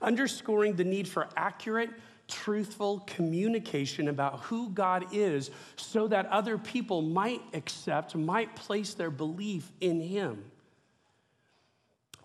underscoring 0.00 0.76
the 0.76 0.84
need 0.84 1.08
for 1.08 1.28
accurate, 1.36 1.90
truthful 2.28 3.00
communication 3.08 4.06
about 4.06 4.38
who 4.42 4.70
God 4.70 5.06
is 5.10 5.50
so 5.74 6.06
that 6.06 6.26
other 6.26 6.58
people 6.58 7.02
might 7.02 7.42
accept, 7.54 8.14
might 8.14 8.54
place 8.54 8.94
their 8.94 9.10
belief 9.10 9.72
in 9.80 10.00
him. 10.00 10.44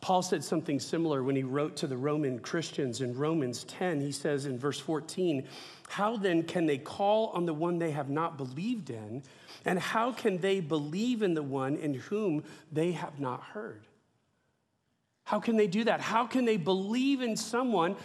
Paul 0.04 0.22
said 0.22 0.44
something 0.44 0.82
similar 0.82 1.24
when 1.24 1.38
he 1.38 1.44
wrote 1.44 1.78
to 1.78 1.88
the 1.88 1.96
Roman 1.96 2.38
Christians 2.38 3.00
in 3.00 3.16
Romans 3.18 3.64
10. 3.64 4.02
He 4.02 4.12
says 4.12 4.46
in 4.46 4.60
verse 4.60 4.78
14, 4.78 5.48
How 5.88 6.18
then 6.18 6.44
can 6.44 6.66
they 6.66 6.78
call 6.78 7.28
on 7.28 7.46
the 7.46 7.54
one 7.54 7.80
they 7.80 7.92
have 7.92 8.10
not 8.10 8.36
believed 8.36 8.90
in? 8.90 9.24
And 9.64 9.80
how 9.80 10.12
can 10.12 10.40
they 10.40 10.60
believe 10.60 11.22
in 11.22 11.36
the 11.36 11.42
one 11.42 11.78
in 11.78 11.94
whom 11.94 12.44
they 12.70 12.92
have 12.92 13.18
not 13.18 13.44
heard? 13.44 13.88
How 15.24 15.40
can 15.40 15.56
they 15.56 15.68
do 15.68 15.86
that? 15.86 16.02
How 16.02 16.28
can 16.28 16.44
they 16.44 16.58
believe 16.58 17.22
in 17.22 17.38
someone, 17.38 17.96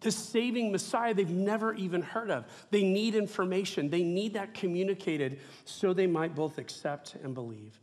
the 0.00 0.10
saving 0.10 0.72
Messiah 0.72 1.14
they've 1.14 1.30
never 1.30 1.72
even 1.74 2.02
heard 2.02 2.32
of? 2.32 2.46
They 2.72 2.82
need 2.82 3.14
information, 3.14 3.90
they 3.90 4.02
need 4.02 4.34
that 4.34 4.54
communicated 4.54 5.38
so 5.64 5.92
they 5.92 6.08
might 6.08 6.34
both 6.34 6.58
accept 6.58 7.14
and 7.22 7.32
believe. 7.32 7.78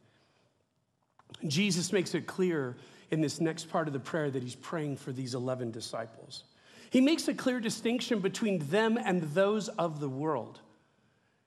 Jesus 1.47 1.93
makes 1.93 2.13
it 2.13 2.27
clear 2.27 2.75
in 3.11 3.21
this 3.21 3.41
next 3.41 3.69
part 3.69 3.87
of 3.87 3.93
the 3.93 3.99
prayer 3.99 4.31
that 4.31 4.41
he's 4.41 4.55
praying 4.55 4.97
for 4.97 5.11
these 5.11 5.35
11 5.35 5.71
disciples. 5.71 6.45
He 6.89 7.01
makes 7.01 7.27
a 7.27 7.33
clear 7.33 7.59
distinction 7.59 8.19
between 8.19 8.59
them 8.69 8.97
and 8.97 9.21
those 9.33 9.67
of 9.69 9.99
the 9.99 10.09
world. 10.09 10.59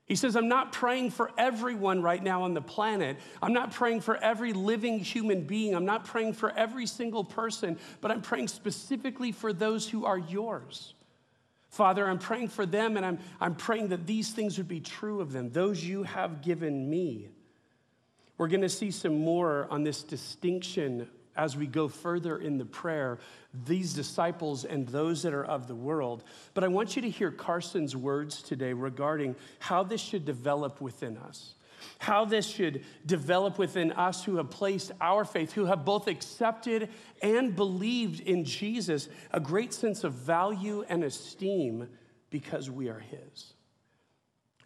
He 0.07 0.17
says, 0.17 0.37
I'm 0.37 0.49
not 0.49 0.73
praying 0.73 1.11
for 1.11 1.31
everyone 1.39 2.03
right 2.03 2.23
now 2.23 2.43
on 2.43 2.53
the 2.53 2.61
planet. 2.61 3.17
I'm 3.43 3.55
not 3.55 3.73
praying 3.73 4.03
for 4.03 4.17
every 4.17 4.53
living 4.53 4.99
human 4.99 5.43
being. 5.43 5.75
I'm 5.75 5.87
not 5.87 6.05
praying 6.05 6.35
for 6.35 6.51
every 6.51 6.87
single 6.87 7.25
person, 7.25 7.79
but 8.03 8.11
I'm 8.11 8.21
praying 8.21 8.49
specifically 8.49 9.33
for 9.33 9.53
those 9.53 9.89
who 9.89 10.05
are 10.05 10.19
yours. 10.19 10.93
Father, 11.71 12.07
I'm 12.07 12.19
praying 12.19 12.49
for 12.49 12.67
them 12.67 12.99
and 12.99 13.05
I'm, 13.05 13.19
I'm 13.41 13.55
praying 13.55 13.89
that 13.89 14.07
these 14.07 14.31
things 14.31 14.59
would 14.59 14.69
be 14.69 14.81
true 14.81 15.21
of 15.21 15.33
them, 15.33 15.51
those 15.51 15.83
you 15.83 16.03
have 16.03 16.43
given 16.43 16.89
me. 16.89 17.29
We're 18.37 18.49
going 18.49 18.61
to 18.61 18.69
see 18.69 18.91
some 18.91 19.19
more 19.19 19.67
on 19.71 19.85
this 19.85 20.03
distinction 20.03 21.09
as 21.37 21.57
we 21.57 21.67
go 21.67 21.89
further 21.89 22.39
in 22.39 22.59
the 22.59 22.65
prayer, 22.65 23.19
these 23.67 23.93
disciples 23.93 24.65
and 24.65 24.89
those 24.89 25.23
that 25.23 25.35
are 25.35 25.45
of 25.45 25.67
the 25.67 25.75
world. 25.75 26.25
But 26.55 26.65
I 26.65 26.69
want 26.69 26.97
you 26.97 27.03
to 27.03 27.11
hear 27.11 27.31
Carson's 27.31 27.97
words 27.97 28.43
today 28.43 28.73
regarding 28.73 29.37
how 29.59 29.83
this 29.83 30.01
should 30.01 30.25
develop 30.25 30.81
within 30.81 31.17
us. 31.17 31.55
How 31.99 32.25
this 32.25 32.47
should 32.47 32.83
develop 33.05 33.59
within 33.59 33.93
us 33.93 34.25
who 34.25 34.37
have 34.37 34.51
placed 34.51 34.93
our 35.01 35.25
faith, 35.25 35.53
who 35.53 35.67
have 35.67 35.85
both 35.85 36.09
accepted 36.09 36.89
and 37.21 37.55
believed 37.55 38.21
in 38.21 38.45
Jesus, 38.45 39.09
a 39.33 39.41
great 39.41 39.75
sense 39.75 40.03
of 40.03 40.15
value 40.15 40.85
and 40.89 41.05
esteem 41.05 41.89
because 42.31 42.71
we 42.71 42.89
are 42.89 43.01
His. 43.01 43.53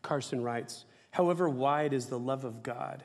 Carson 0.01 0.43
writes, 0.43 0.85
however 1.11 1.49
wide 1.49 1.93
is 1.93 2.07
the 2.07 2.19
love 2.19 2.45
of 2.45 2.63
God, 2.63 3.03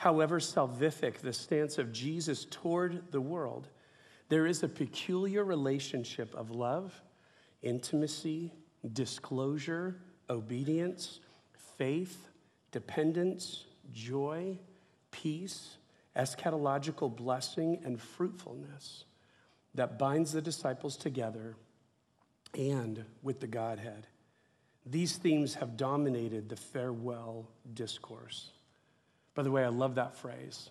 However 0.00 0.40
salvific 0.40 1.18
the 1.18 1.34
stance 1.34 1.76
of 1.76 1.92
Jesus 1.92 2.46
toward 2.46 3.12
the 3.12 3.20
world, 3.20 3.68
there 4.30 4.46
is 4.46 4.62
a 4.62 4.68
peculiar 4.68 5.44
relationship 5.44 6.34
of 6.34 6.50
love, 6.50 6.98
intimacy, 7.60 8.50
disclosure, 8.94 10.00
obedience, 10.30 11.20
faith, 11.76 12.28
dependence, 12.72 13.66
joy, 13.92 14.58
peace, 15.10 15.76
eschatological 16.16 17.14
blessing 17.14 17.78
and 17.84 18.00
fruitfulness 18.00 19.04
that 19.74 19.98
binds 19.98 20.32
the 20.32 20.40
disciples 20.40 20.96
together 20.96 21.56
and 22.56 23.04
with 23.22 23.40
the 23.40 23.46
Godhead. 23.46 24.06
These 24.86 25.18
themes 25.18 25.56
have 25.56 25.76
dominated 25.76 26.48
the 26.48 26.56
farewell 26.56 27.50
discourse. 27.74 28.52
By 29.40 29.44
the 29.44 29.50
way, 29.50 29.64
I 29.64 29.68
love 29.68 29.94
that 29.94 30.14
phrase. 30.16 30.68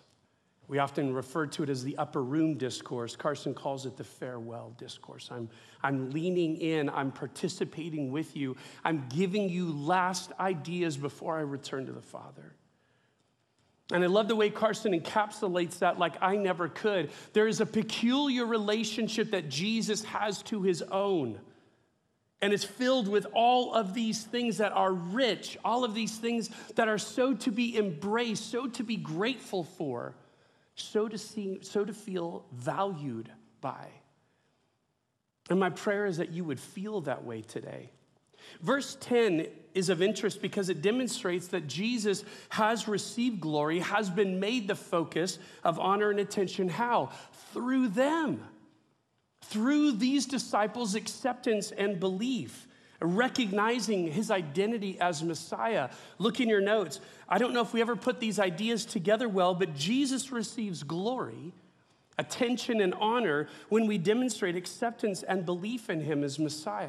We 0.68 0.78
often 0.78 1.12
refer 1.12 1.48
to 1.48 1.64
it 1.64 1.68
as 1.68 1.82
the 1.82 1.96
upper 1.98 2.22
room 2.22 2.56
discourse. 2.56 3.16
Carson 3.16 3.52
calls 3.52 3.84
it 3.84 3.96
the 3.96 4.04
farewell 4.04 4.76
discourse. 4.78 5.28
I'm, 5.32 5.48
I'm 5.82 6.12
leaning 6.12 6.56
in, 6.56 6.88
I'm 6.88 7.10
participating 7.10 8.12
with 8.12 8.36
you, 8.36 8.56
I'm 8.84 9.08
giving 9.08 9.48
you 9.48 9.72
last 9.72 10.30
ideas 10.38 10.96
before 10.96 11.36
I 11.36 11.40
return 11.40 11.86
to 11.86 11.92
the 11.92 12.00
Father. 12.00 12.54
And 13.92 14.04
I 14.04 14.06
love 14.06 14.28
the 14.28 14.36
way 14.36 14.50
Carson 14.50 14.92
encapsulates 14.92 15.80
that 15.80 15.98
like 15.98 16.14
I 16.22 16.36
never 16.36 16.68
could. 16.68 17.10
There 17.32 17.48
is 17.48 17.60
a 17.60 17.66
peculiar 17.66 18.46
relationship 18.46 19.32
that 19.32 19.48
Jesus 19.48 20.04
has 20.04 20.42
to 20.44 20.62
his 20.62 20.80
own. 20.82 21.40
And 22.42 22.52
it's 22.52 22.64
filled 22.64 23.06
with 23.06 23.26
all 23.34 23.74
of 23.74 23.92
these 23.92 24.22
things 24.22 24.58
that 24.58 24.72
are 24.72 24.92
rich, 24.92 25.58
all 25.64 25.84
of 25.84 25.94
these 25.94 26.16
things 26.16 26.50
that 26.76 26.88
are 26.88 26.98
so 26.98 27.34
to 27.34 27.50
be 27.50 27.76
embraced, 27.76 28.50
so 28.50 28.66
to 28.66 28.82
be 28.82 28.96
grateful 28.96 29.64
for, 29.64 30.14
so 30.74 31.06
to 31.06 31.18
see, 31.18 31.58
so 31.62 31.84
to 31.84 31.92
feel 31.92 32.46
valued 32.52 33.30
by. 33.60 33.88
And 35.50 35.60
my 35.60 35.70
prayer 35.70 36.06
is 36.06 36.16
that 36.16 36.30
you 36.30 36.44
would 36.44 36.60
feel 36.60 37.02
that 37.02 37.24
way 37.24 37.42
today. 37.42 37.90
Verse 38.62 38.96
10 39.00 39.46
is 39.74 39.90
of 39.90 40.00
interest 40.00 40.40
because 40.40 40.68
it 40.68 40.80
demonstrates 40.82 41.48
that 41.48 41.66
Jesus 41.66 42.24
has 42.48 42.88
received 42.88 43.40
glory, 43.40 43.80
has 43.80 44.08
been 44.08 44.40
made 44.40 44.66
the 44.66 44.74
focus 44.74 45.38
of 45.62 45.78
honor 45.78 46.10
and 46.10 46.20
attention. 46.20 46.68
How? 46.68 47.10
Through 47.52 47.88
them 47.88 48.42
through 49.50 49.92
these 49.92 50.26
disciples' 50.26 50.94
acceptance 50.94 51.72
and 51.72 51.98
belief, 51.98 52.68
recognizing 53.02 54.06
his 54.06 54.30
identity 54.30 54.96
as 55.00 55.24
Messiah. 55.24 55.90
Look 56.18 56.40
in 56.40 56.48
your 56.48 56.60
notes. 56.60 57.00
I 57.28 57.38
don't 57.38 57.52
know 57.52 57.60
if 57.60 57.72
we 57.72 57.80
ever 57.80 57.96
put 57.96 58.20
these 58.20 58.38
ideas 58.38 58.84
together 58.84 59.28
well, 59.28 59.54
but 59.54 59.74
Jesus 59.74 60.30
receives 60.30 60.84
glory, 60.84 61.52
attention, 62.16 62.80
and 62.80 62.94
honor 62.94 63.48
when 63.68 63.88
we 63.88 63.98
demonstrate 63.98 64.54
acceptance 64.54 65.24
and 65.24 65.44
belief 65.44 65.90
in 65.90 66.00
him 66.00 66.22
as 66.22 66.38
Messiah. 66.38 66.88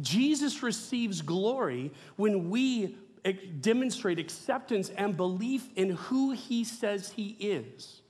Jesus 0.00 0.64
receives 0.64 1.22
glory 1.22 1.92
when 2.16 2.50
we 2.50 2.96
eh, 3.24 3.34
demonstrate 3.60 4.18
acceptance 4.18 4.90
and 4.90 5.16
belief 5.16 5.68
in 5.76 5.90
who 5.90 6.32
he 6.32 6.64
says 6.64 7.10
he 7.10 7.36
is. 7.38 8.02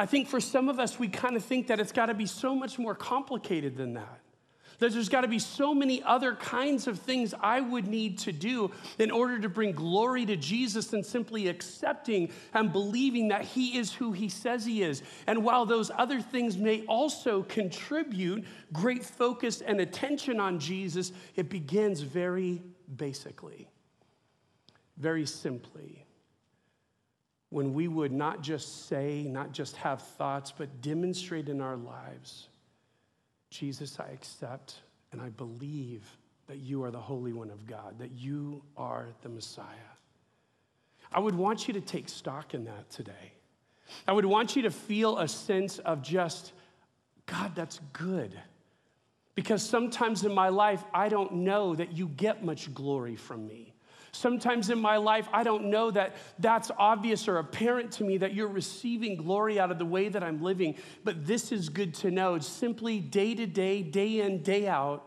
I 0.00 0.06
think 0.06 0.28
for 0.28 0.40
some 0.40 0.70
of 0.70 0.80
us, 0.80 0.98
we 0.98 1.08
kind 1.08 1.36
of 1.36 1.44
think 1.44 1.66
that 1.66 1.78
it's 1.78 1.92
got 1.92 2.06
to 2.06 2.14
be 2.14 2.24
so 2.24 2.54
much 2.54 2.78
more 2.78 2.94
complicated 2.94 3.76
than 3.76 3.92
that. 3.92 4.20
That 4.78 4.94
there's 4.94 5.10
got 5.10 5.20
to 5.20 5.28
be 5.28 5.38
so 5.38 5.74
many 5.74 6.02
other 6.02 6.34
kinds 6.36 6.86
of 6.86 6.98
things 6.98 7.34
I 7.38 7.60
would 7.60 7.86
need 7.86 8.16
to 8.20 8.32
do 8.32 8.70
in 8.98 9.10
order 9.10 9.38
to 9.38 9.50
bring 9.50 9.72
glory 9.72 10.24
to 10.24 10.36
Jesus 10.36 10.86
than 10.86 11.04
simply 11.04 11.48
accepting 11.48 12.30
and 12.54 12.72
believing 12.72 13.28
that 13.28 13.44
He 13.44 13.76
is 13.76 13.92
who 13.92 14.12
He 14.12 14.30
says 14.30 14.64
He 14.64 14.82
is. 14.82 15.02
And 15.26 15.44
while 15.44 15.66
those 15.66 15.90
other 15.94 16.22
things 16.22 16.56
may 16.56 16.80
also 16.86 17.42
contribute 17.42 18.46
great 18.72 19.04
focus 19.04 19.60
and 19.60 19.82
attention 19.82 20.40
on 20.40 20.60
Jesus, 20.60 21.12
it 21.36 21.50
begins 21.50 22.00
very 22.00 22.62
basically, 22.96 23.68
very 24.96 25.26
simply 25.26 26.06
when 27.50 27.74
we 27.74 27.88
would 27.88 28.12
not 28.12 28.42
just 28.42 28.88
say, 28.88 29.24
not 29.24 29.52
just 29.52 29.76
have 29.76 30.00
thoughts, 30.02 30.52
but 30.56 30.80
demonstrate 30.80 31.48
in 31.48 31.60
our 31.60 31.76
lives 31.76 32.48
Jesus, 33.50 33.98
I 33.98 34.06
accept 34.12 34.76
and 35.12 35.20
I 35.20 35.28
believe 35.30 36.04
that 36.46 36.58
you 36.58 36.84
are 36.84 36.90
the 36.90 37.00
Holy 37.00 37.32
One 37.32 37.50
of 37.50 37.66
God, 37.66 37.98
that 37.98 38.12
you 38.12 38.62
are 38.76 39.08
the 39.22 39.28
Messiah. 39.28 39.66
I 41.12 41.18
would 41.18 41.34
want 41.34 41.66
you 41.66 41.74
to 41.74 41.80
take 41.80 42.08
stock 42.08 42.54
in 42.54 42.64
that 42.64 42.90
today. 42.90 43.32
I 44.06 44.12
would 44.12 44.24
want 44.24 44.54
you 44.54 44.62
to 44.62 44.70
feel 44.70 45.18
a 45.18 45.26
sense 45.26 45.78
of 45.80 46.00
just, 46.00 46.52
God, 47.26 47.56
that's 47.56 47.80
good. 47.92 48.38
Because 49.34 49.62
sometimes 49.62 50.24
in 50.24 50.32
my 50.32 50.48
life, 50.48 50.82
I 50.94 51.08
don't 51.08 51.32
know 51.32 51.74
that 51.74 51.96
you 51.96 52.06
get 52.08 52.44
much 52.44 52.72
glory 52.72 53.16
from 53.16 53.46
me. 53.46 53.69
Sometimes 54.12 54.70
in 54.70 54.80
my 54.80 54.96
life, 54.96 55.28
I 55.32 55.42
don't 55.42 55.66
know 55.66 55.90
that 55.92 56.16
that's 56.38 56.70
obvious 56.78 57.28
or 57.28 57.38
apparent 57.38 57.92
to 57.92 58.04
me 58.04 58.18
that 58.18 58.34
you're 58.34 58.48
receiving 58.48 59.16
glory 59.16 59.60
out 59.60 59.70
of 59.70 59.78
the 59.78 59.86
way 59.86 60.08
that 60.08 60.22
I'm 60.22 60.42
living, 60.42 60.76
but 61.04 61.26
this 61.26 61.52
is 61.52 61.68
good 61.68 61.94
to 61.96 62.10
know. 62.10 62.34
It's 62.34 62.46
simply 62.46 62.98
day 62.98 63.34
to 63.34 63.46
day, 63.46 63.82
day 63.82 64.20
in, 64.20 64.42
day 64.42 64.66
out, 64.66 65.06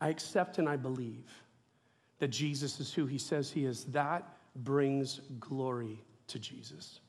I 0.00 0.08
accept 0.08 0.58
and 0.58 0.68
I 0.68 0.76
believe 0.76 1.24
that 2.18 2.28
Jesus 2.28 2.80
is 2.80 2.92
who 2.92 3.06
he 3.06 3.18
says 3.18 3.50
he 3.50 3.64
is. 3.64 3.84
That 3.84 4.36
brings 4.56 5.20
glory 5.38 6.02
to 6.28 6.38
Jesus. 6.38 7.00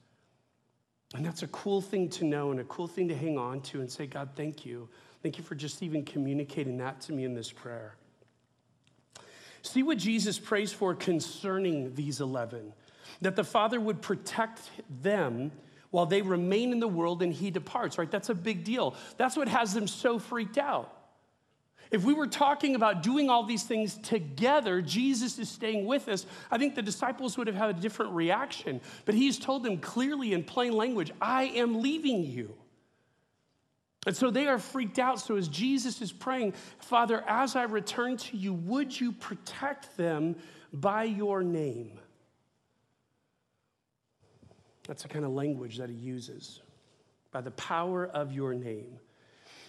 And 1.15 1.25
that's 1.25 1.43
a 1.43 1.47
cool 1.47 1.81
thing 1.81 2.09
to 2.09 2.25
know 2.25 2.51
and 2.51 2.59
a 2.59 2.63
cool 2.65 2.87
thing 2.87 3.07
to 3.07 3.15
hang 3.15 3.37
on 3.37 3.61
to 3.61 3.81
and 3.81 3.89
say, 3.89 4.07
God, 4.07 4.29
thank 4.35 4.65
you. 4.65 4.89
Thank 5.23 5.37
you 5.37 5.43
for 5.43 5.55
just 5.55 5.81
even 5.81 6.03
communicating 6.03 6.77
that 6.77 7.01
to 7.01 7.13
me 7.13 7.23
in 7.23 7.33
this 7.33 7.51
prayer. 7.51 7.95
See 9.65 9.81
what 9.81 9.97
Jesus 9.97 10.37
prays 10.37 10.71
for 10.71 10.93
concerning 10.93 11.95
these 11.95 12.21
11 12.21 12.71
that 13.21 13.35
the 13.35 13.43
Father 13.43 13.79
would 13.79 14.01
protect 14.01 14.61
them 15.01 15.51
while 15.89 16.05
they 16.05 16.21
remain 16.21 16.71
in 16.71 16.79
the 16.79 16.87
world 16.87 17.23
and 17.23 17.33
he 17.33 17.49
departs, 17.49 17.97
right? 17.97 18.11
That's 18.11 18.29
a 18.29 18.35
big 18.35 18.63
deal. 18.63 18.95
That's 19.17 19.37
what 19.37 19.47
has 19.47 19.73
them 19.73 19.87
so 19.87 20.19
freaked 20.19 20.57
out. 20.57 20.91
If 21.89 22.03
we 22.03 22.13
were 22.13 22.27
talking 22.27 22.75
about 22.75 23.03
doing 23.03 23.29
all 23.29 23.43
these 23.43 23.63
things 23.63 23.97
together, 23.97 24.81
Jesus 24.81 25.39
is 25.39 25.49
staying 25.49 25.85
with 25.85 26.09
us, 26.09 26.25
I 26.51 26.57
think 26.57 26.75
the 26.75 26.81
disciples 26.81 27.37
would 27.37 27.47
have 27.47 27.55
had 27.55 27.69
a 27.69 27.79
different 27.79 28.11
reaction. 28.13 28.81
But 29.05 29.15
he's 29.15 29.39
told 29.39 29.63
them 29.63 29.77
clearly 29.77 30.33
in 30.33 30.43
plain 30.43 30.73
language, 30.73 31.11
I 31.21 31.45
am 31.45 31.81
leaving 31.81 32.23
you. 32.23 32.53
And 34.05 34.15
so 34.15 34.29
they 34.29 34.47
are 34.47 34.59
freaked 34.59 34.99
out. 34.99 35.19
So 35.19 35.35
as 35.35 35.47
Jesus 35.47 36.01
is 36.01 36.11
praying, 36.11 36.53
Father, 36.77 37.23
as 37.27 37.55
I 37.55 37.63
return 37.63 38.17
to 38.17 38.37
you, 38.37 38.53
would 38.53 38.99
you 38.99 39.11
protect 39.11 39.97
them 39.97 40.35
by 40.71 41.05
your 41.05 41.43
name? 41.43 41.99
That's 44.87 45.01
the 45.01 45.09
kind 45.09 45.25
of 45.25 45.31
language 45.31 45.77
that 45.77 45.89
he 45.89 45.95
uses. 45.95 46.61
By 47.31 47.41
the 47.41 47.51
power 47.51 48.05
of 48.05 48.31
your 48.31 48.53
name. 48.53 48.99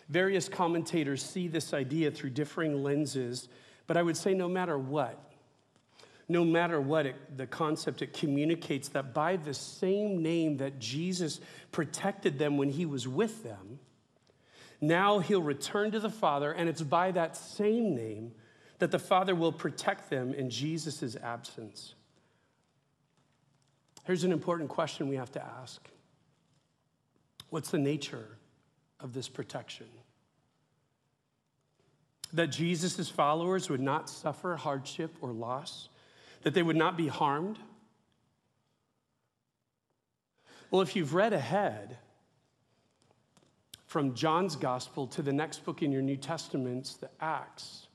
Various 0.08 0.48
commentators 0.48 1.22
see 1.22 1.48
this 1.48 1.72
idea 1.72 2.10
through 2.10 2.30
differing 2.30 2.84
lenses, 2.84 3.48
but 3.86 3.96
I 3.96 4.02
would 4.02 4.16
say 4.16 4.34
no 4.34 4.48
matter 4.48 4.78
what, 4.78 5.18
no 6.28 6.44
matter 6.44 6.80
what 6.80 7.06
it, 7.06 7.36
the 7.36 7.46
concept, 7.46 8.02
it 8.02 8.12
communicates 8.12 8.88
that 8.90 9.14
by 9.14 9.36
the 9.36 9.54
same 9.54 10.22
name 10.22 10.58
that 10.58 10.78
Jesus 10.78 11.40
protected 11.72 12.38
them 12.38 12.56
when 12.56 12.68
he 12.68 12.86
was 12.86 13.08
with 13.08 13.42
them, 13.42 13.80
now 14.80 15.18
he'll 15.18 15.42
return 15.42 15.90
to 15.92 16.00
the 16.00 16.10
Father, 16.10 16.52
and 16.52 16.68
it's 16.68 16.82
by 16.82 17.10
that 17.12 17.36
same 17.36 17.94
name 17.94 18.32
that 18.78 18.90
the 18.90 18.98
Father 18.98 19.34
will 19.34 19.52
protect 19.52 20.10
them 20.10 20.34
in 20.34 20.50
Jesus' 20.50 21.16
absence. 21.16 21.94
Here's 24.04 24.24
an 24.24 24.32
important 24.32 24.68
question 24.68 25.08
we 25.08 25.16
have 25.16 25.32
to 25.32 25.44
ask 25.44 25.88
What's 27.50 27.70
the 27.70 27.78
nature 27.78 28.36
of 29.00 29.12
this 29.12 29.28
protection? 29.28 29.86
That 32.32 32.48
Jesus' 32.48 33.08
followers 33.08 33.70
would 33.70 33.80
not 33.80 34.10
suffer 34.10 34.56
hardship 34.56 35.16
or 35.20 35.32
loss, 35.32 35.88
that 36.42 36.54
they 36.54 36.62
would 36.62 36.76
not 36.76 36.96
be 36.96 37.08
harmed. 37.08 37.58
Well, 40.70 40.82
if 40.82 40.96
you've 40.96 41.14
read 41.14 41.32
ahead, 41.32 41.96
from 43.96 44.12
John's 44.12 44.56
gospel 44.56 45.06
to 45.06 45.22
the 45.22 45.32
next 45.32 45.64
book 45.64 45.82
in 45.82 45.90
your 45.90 46.02
New 46.02 46.18
Testaments, 46.18 46.96
the 46.96 47.08
Acts. 47.18 47.86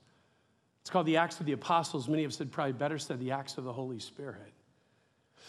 It's 0.80 0.90
called 0.90 1.06
the 1.06 1.16
Acts 1.16 1.38
of 1.38 1.46
the 1.46 1.52
Apostles. 1.52 2.08
Many 2.08 2.24
have 2.24 2.34
said, 2.34 2.50
probably 2.50 2.72
better 2.72 2.98
said, 2.98 3.20
the 3.20 3.30
Acts 3.30 3.56
of 3.56 3.62
the 3.62 3.72
Holy 3.72 4.00
Spirit. 4.00 4.52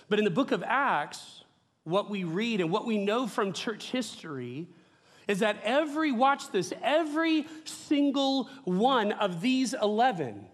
But 0.10 0.20
in 0.20 0.26
the 0.26 0.30
book 0.30 0.52
of 0.52 0.62
Acts, 0.62 1.44
what 1.86 2.08
we 2.08 2.24
read 2.24 2.62
and 2.62 2.70
what 2.70 2.86
we 2.86 3.00
know 3.00 3.26
from 3.26 3.52
church 3.52 3.90
history 3.90 4.68
is 5.28 5.40
that 5.40 5.58
every, 5.64 6.12
watch 6.12 6.52
this, 6.52 6.72
every 6.84 7.48
single 7.66 8.48
one 8.64 9.12
of 9.14 9.42
these 9.42 9.74
11 9.74 10.46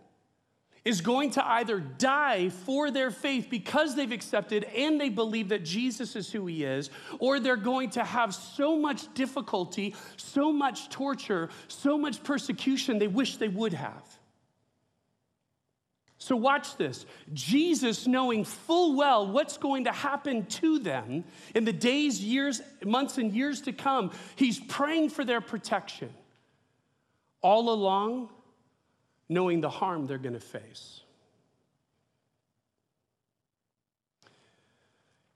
is 0.85 1.01
going 1.01 1.31
to 1.31 1.45
either 1.45 1.79
die 1.79 2.49
for 2.49 2.91
their 2.91 3.11
faith 3.11 3.47
because 3.49 3.95
they've 3.95 4.11
accepted 4.11 4.63
and 4.75 4.99
they 4.99 5.09
believe 5.09 5.49
that 5.49 5.65
Jesus 5.65 6.15
is 6.15 6.31
who 6.31 6.45
he 6.45 6.63
is, 6.63 6.89
or 7.19 7.39
they're 7.39 7.55
going 7.55 7.89
to 7.91 8.03
have 8.03 8.33
so 8.33 8.77
much 8.77 9.13
difficulty, 9.13 9.95
so 10.17 10.51
much 10.51 10.89
torture, 10.89 11.49
so 11.67 11.97
much 11.97 12.23
persecution 12.23 12.99
they 12.99 13.07
wish 13.07 13.37
they 13.37 13.47
would 13.47 13.73
have. 13.73 14.03
So, 16.21 16.35
watch 16.35 16.75
this. 16.75 17.05
Jesus, 17.31 18.05
knowing 18.05 18.43
full 18.43 18.97
well 18.97 19.25
what's 19.25 19.57
going 19.57 19.85
to 19.85 19.91
happen 19.93 20.45
to 20.47 20.77
them 20.77 21.23
in 21.55 21.63
the 21.63 21.71
days, 21.71 22.21
years, 22.21 22.61
months, 22.83 23.17
and 23.17 23.31
years 23.33 23.61
to 23.61 23.71
come, 23.71 24.11
he's 24.35 24.59
praying 24.59 25.11
for 25.11 25.23
their 25.23 25.39
protection. 25.39 26.09
All 27.41 27.69
along, 27.71 28.29
knowing 29.29 29.61
the 29.61 29.69
harm 29.69 30.07
they're 30.07 30.17
going 30.17 30.33
to 30.33 30.39
face. 30.39 31.01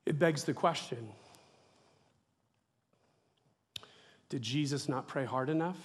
It 0.06 0.19
begs 0.19 0.43
the 0.43 0.53
question 0.53 1.08
Did 4.29 4.41
Jesus 4.41 4.89
not 4.89 5.08
pray 5.08 5.25
hard 5.25 5.49
enough? 5.49 5.77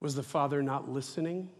Was 0.00 0.14
the 0.14 0.22
Father 0.22 0.62
not 0.62 0.88
listening? 0.88 1.50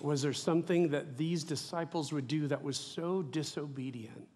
Was 0.00 0.22
there 0.22 0.32
something 0.32 0.90
that 0.90 1.18
these 1.18 1.42
disciples 1.42 2.12
would 2.12 2.28
do 2.28 2.46
that 2.46 2.62
was 2.62 2.76
so 2.76 3.22
disobedient 3.22 4.28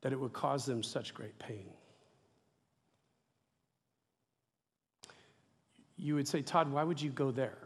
that 0.00 0.12
it 0.12 0.18
would 0.18 0.32
cause 0.32 0.66
them 0.66 0.82
such 0.82 1.14
great 1.14 1.38
pain? 1.38 1.70
You 6.00 6.14
would 6.14 6.26
say, 6.26 6.40
Todd, 6.40 6.72
why 6.72 6.82
would 6.82 7.00
you 7.00 7.10
go 7.10 7.30
there? 7.30 7.58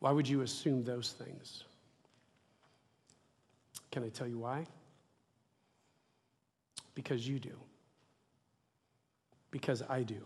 Why 0.00 0.10
would 0.10 0.28
you 0.28 0.42
assume 0.42 0.84
those 0.84 1.12
things? 1.12 1.64
Can 3.90 4.04
I 4.04 4.08
tell 4.08 4.28
you 4.28 4.38
why? 4.38 4.66
Because 6.94 7.26
you 7.26 7.38
do. 7.38 7.56
Because 9.50 9.82
I 9.88 10.02
do 10.02 10.22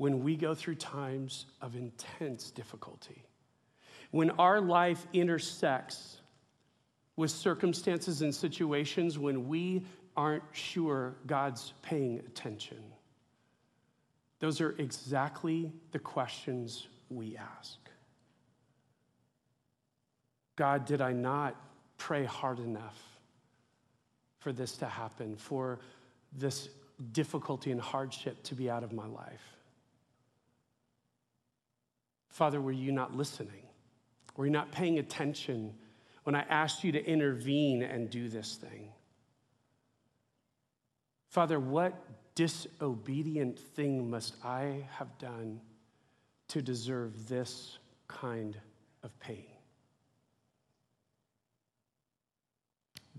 when 0.00 0.24
we 0.24 0.34
go 0.34 0.54
through 0.54 0.74
times 0.74 1.44
of 1.60 1.76
intense 1.76 2.50
difficulty, 2.50 3.22
when 4.12 4.30
our 4.30 4.58
life 4.58 5.06
intersects 5.12 6.22
with 7.16 7.30
circumstances 7.30 8.22
and 8.22 8.34
situations 8.34 9.18
when 9.18 9.46
we 9.46 9.84
aren't 10.16 10.42
sure 10.52 11.16
God's 11.26 11.74
paying 11.82 12.18
attention. 12.20 12.78
Those 14.40 14.60
are 14.60 14.74
exactly 14.78 15.70
the 15.92 15.98
questions 15.98 16.88
we 17.10 17.36
ask. 17.36 17.78
God, 20.56 20.86
did 20.86 21.00
I 21.00 21.12
not 21.12 21.56
pray 21.98 22.24
hard 22.24 22.58
enough 22.58 22.98
for 24.38 24.52
this 24.52 24.76
to 24.78 24.86
happen, 24.86 25.36
for 25.36 25.78
this 26.32 26.70
difficulty 27.12 27.70
and 27.70 27.80
hardship 27.80 28.42
to 28.44 28.54
be 28.54 28.70
out 28.70 28.82
of 28.82 28.92
my 28.92 29.06
life? 29.06 29.56
Father, 32.30 32.60
were 32.60 32.72
you 32.72 32.92
not 32.92 33.14
listening? 33.14 33.62
Were 34.36 34.46
you 34.46 34.52
not 34.52 34.72
paying 34.72 34.98
attention 34.98 35.74
when 36.24 36.34
I 36.34 36.42
asked 36.48 36.82
you 36.84 36.92
to 36.92 37.04
intervene 37.04 37.82
and 37.82 38.08
do 38.08 38.28
this 38.28 38.56
thing? 38.56 38.88
Father, 41.28 41.60
what 41.60 41.94
disobedient 42.40 43.58
thing 43.58 44.08
must 44.08 44.34
I 44.42 44.86
have 44.96 45.18
done 45.18 45.60
to 46.48 46.62
deserve 46.62 47.28
this 47.28 47.76
kind 48.08 48.56
of 49.02 49.20
pain? 49.20 49.44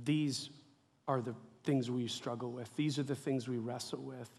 These 0.04 0.50
are 1.08 1.22
the 1.22 1.36
things 1.64 1.92
we 1.92 2.08
struggle 2.08 2.52
with. 2.52 2.76
These 2.76 2.98
are 2.98 3.04
the 3.04 3.14
things 3.14 3.48
we 3.48 3.60
wrestle 3.60 4.02
with. 4.02 4.32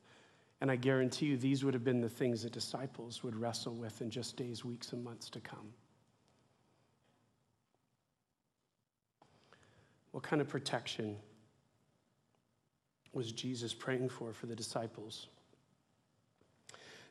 And 0.61 0.69
I 0.69 0.75
guarantee 0.75 1.27
you, 1.27 1.37
these 1.37 1.65
would 1.65 1.75
have 1.75 1.85
been 1.85 2.01
the 2.01 2.09
things 2.09 2.43
that 2.43 2.51
disciples 2.51 3.23
would 3.23 3.37
wrestle 3.37 3.75
with 3.75 4.01
in 4.01 4.11
just 4.11 4.37
days, 4.37 4.65
weeks, 4.65 4.93
and 4.93 5.05
months 5.05 5.31
to 5.31 5.39
come. 5.39 5.73
What 10.11 10.25
kind 10.25 10.43
of 10.43 10.49
protection 10.49 11.19
was 13.13 13.33
Jesus 13.33 13.75
praying 13.75 14.09
for 14.09 14.33
for 14.33 14.47
the 14.47 14.57
disciples? 14.57 15.29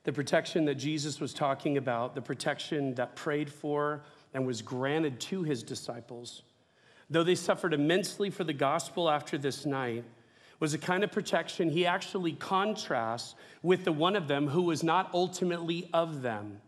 The 0.04 0.14
protection 0.14 0.66
that 0.66 0.76
Jesus 0.76 1.20
was 1.20 1.34
talking 1.34 1.78
about, 1.78 2.16
the 2.16 2.22
protection 2.22 2.96
that 2.96 3.16
prayed 3.16 3.52
for 3.52 4.02
and 4.34 4.48
was 4.48 4.62
granted 4.62 5.20
to 5.20 5.44
his 5.44 5.62
disciples, 5.62 6.42
though 7.10 7.24
they 7.24 7.36
suffered 7.36 7.74
immensely 7.74 8.30
for 8.30 8.44
the 8.44 8.54
gospel 8.54 9.10
after 9.10 9.38
this 9.38 9.66
night, 9.66 10.04
was 10.60 10.74
a 10.74 10.78
kind 10.78 11.04
of 11.04 11.12
protection 11.12 11.70
he 11.70 11.86
actually 11.86 12.34
contrasts 12.34 13.36
with 13.62 13.84
the 13.84 13.92
one 13.92 14.16
of 14.16 14.28
them 14.28 14.48
who 14.48 14.62
was 14.62 14.84
not 14.84 15.10
ultimately 15.14 15.90
of 15.94 16.22
them. 16.22 16.62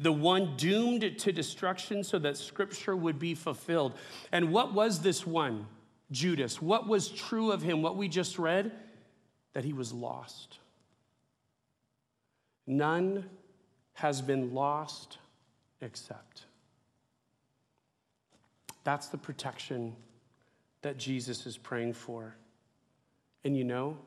The 0.00 0.12
one 0.12 0.56
doomed 0.56 1.18
to 1.18 1.32
destruction 1.32 2.02
so 2.02 2.18
that 2.18 2.36
scripture 2.36 2.96
would 2.96 3.18
be 3.18 3.34
fulfilled. 3.34 3.94
And 4.32 4.52
what 4.52 4.74
was 4.74 5.00
this 5.00 5.24
one, 5.24 5.66
Judas? 6.14 6.62
What 6.62 6.88
was 6.88 7.08
true 7.08 7.50
of 7.52 7.60
him? 7.60 7.82
What 7.82 7.96
we 7.96 8.08
just 8.08 8.38
read? 8.38 8.72
That 9.52 9.64
he 9.64 9.72
was 9.72 9.92
lost. 9.92 10.58
None 12.66 13.28
has 13.94 14.22
been 14.22 14.54
lost 14.54 15.18
except. 15.80 16.44
That's 18.84 19.08
the 19.08 19.18
protection 19.18 19.94
that 20.82 20.98
Jesus 20.98 21.46
is 21.46 21.56
praying 21.56 21.94
for. 21.94 22.34
And 23.44 23.56
you 23.56 23.64
know, 23.64 23.98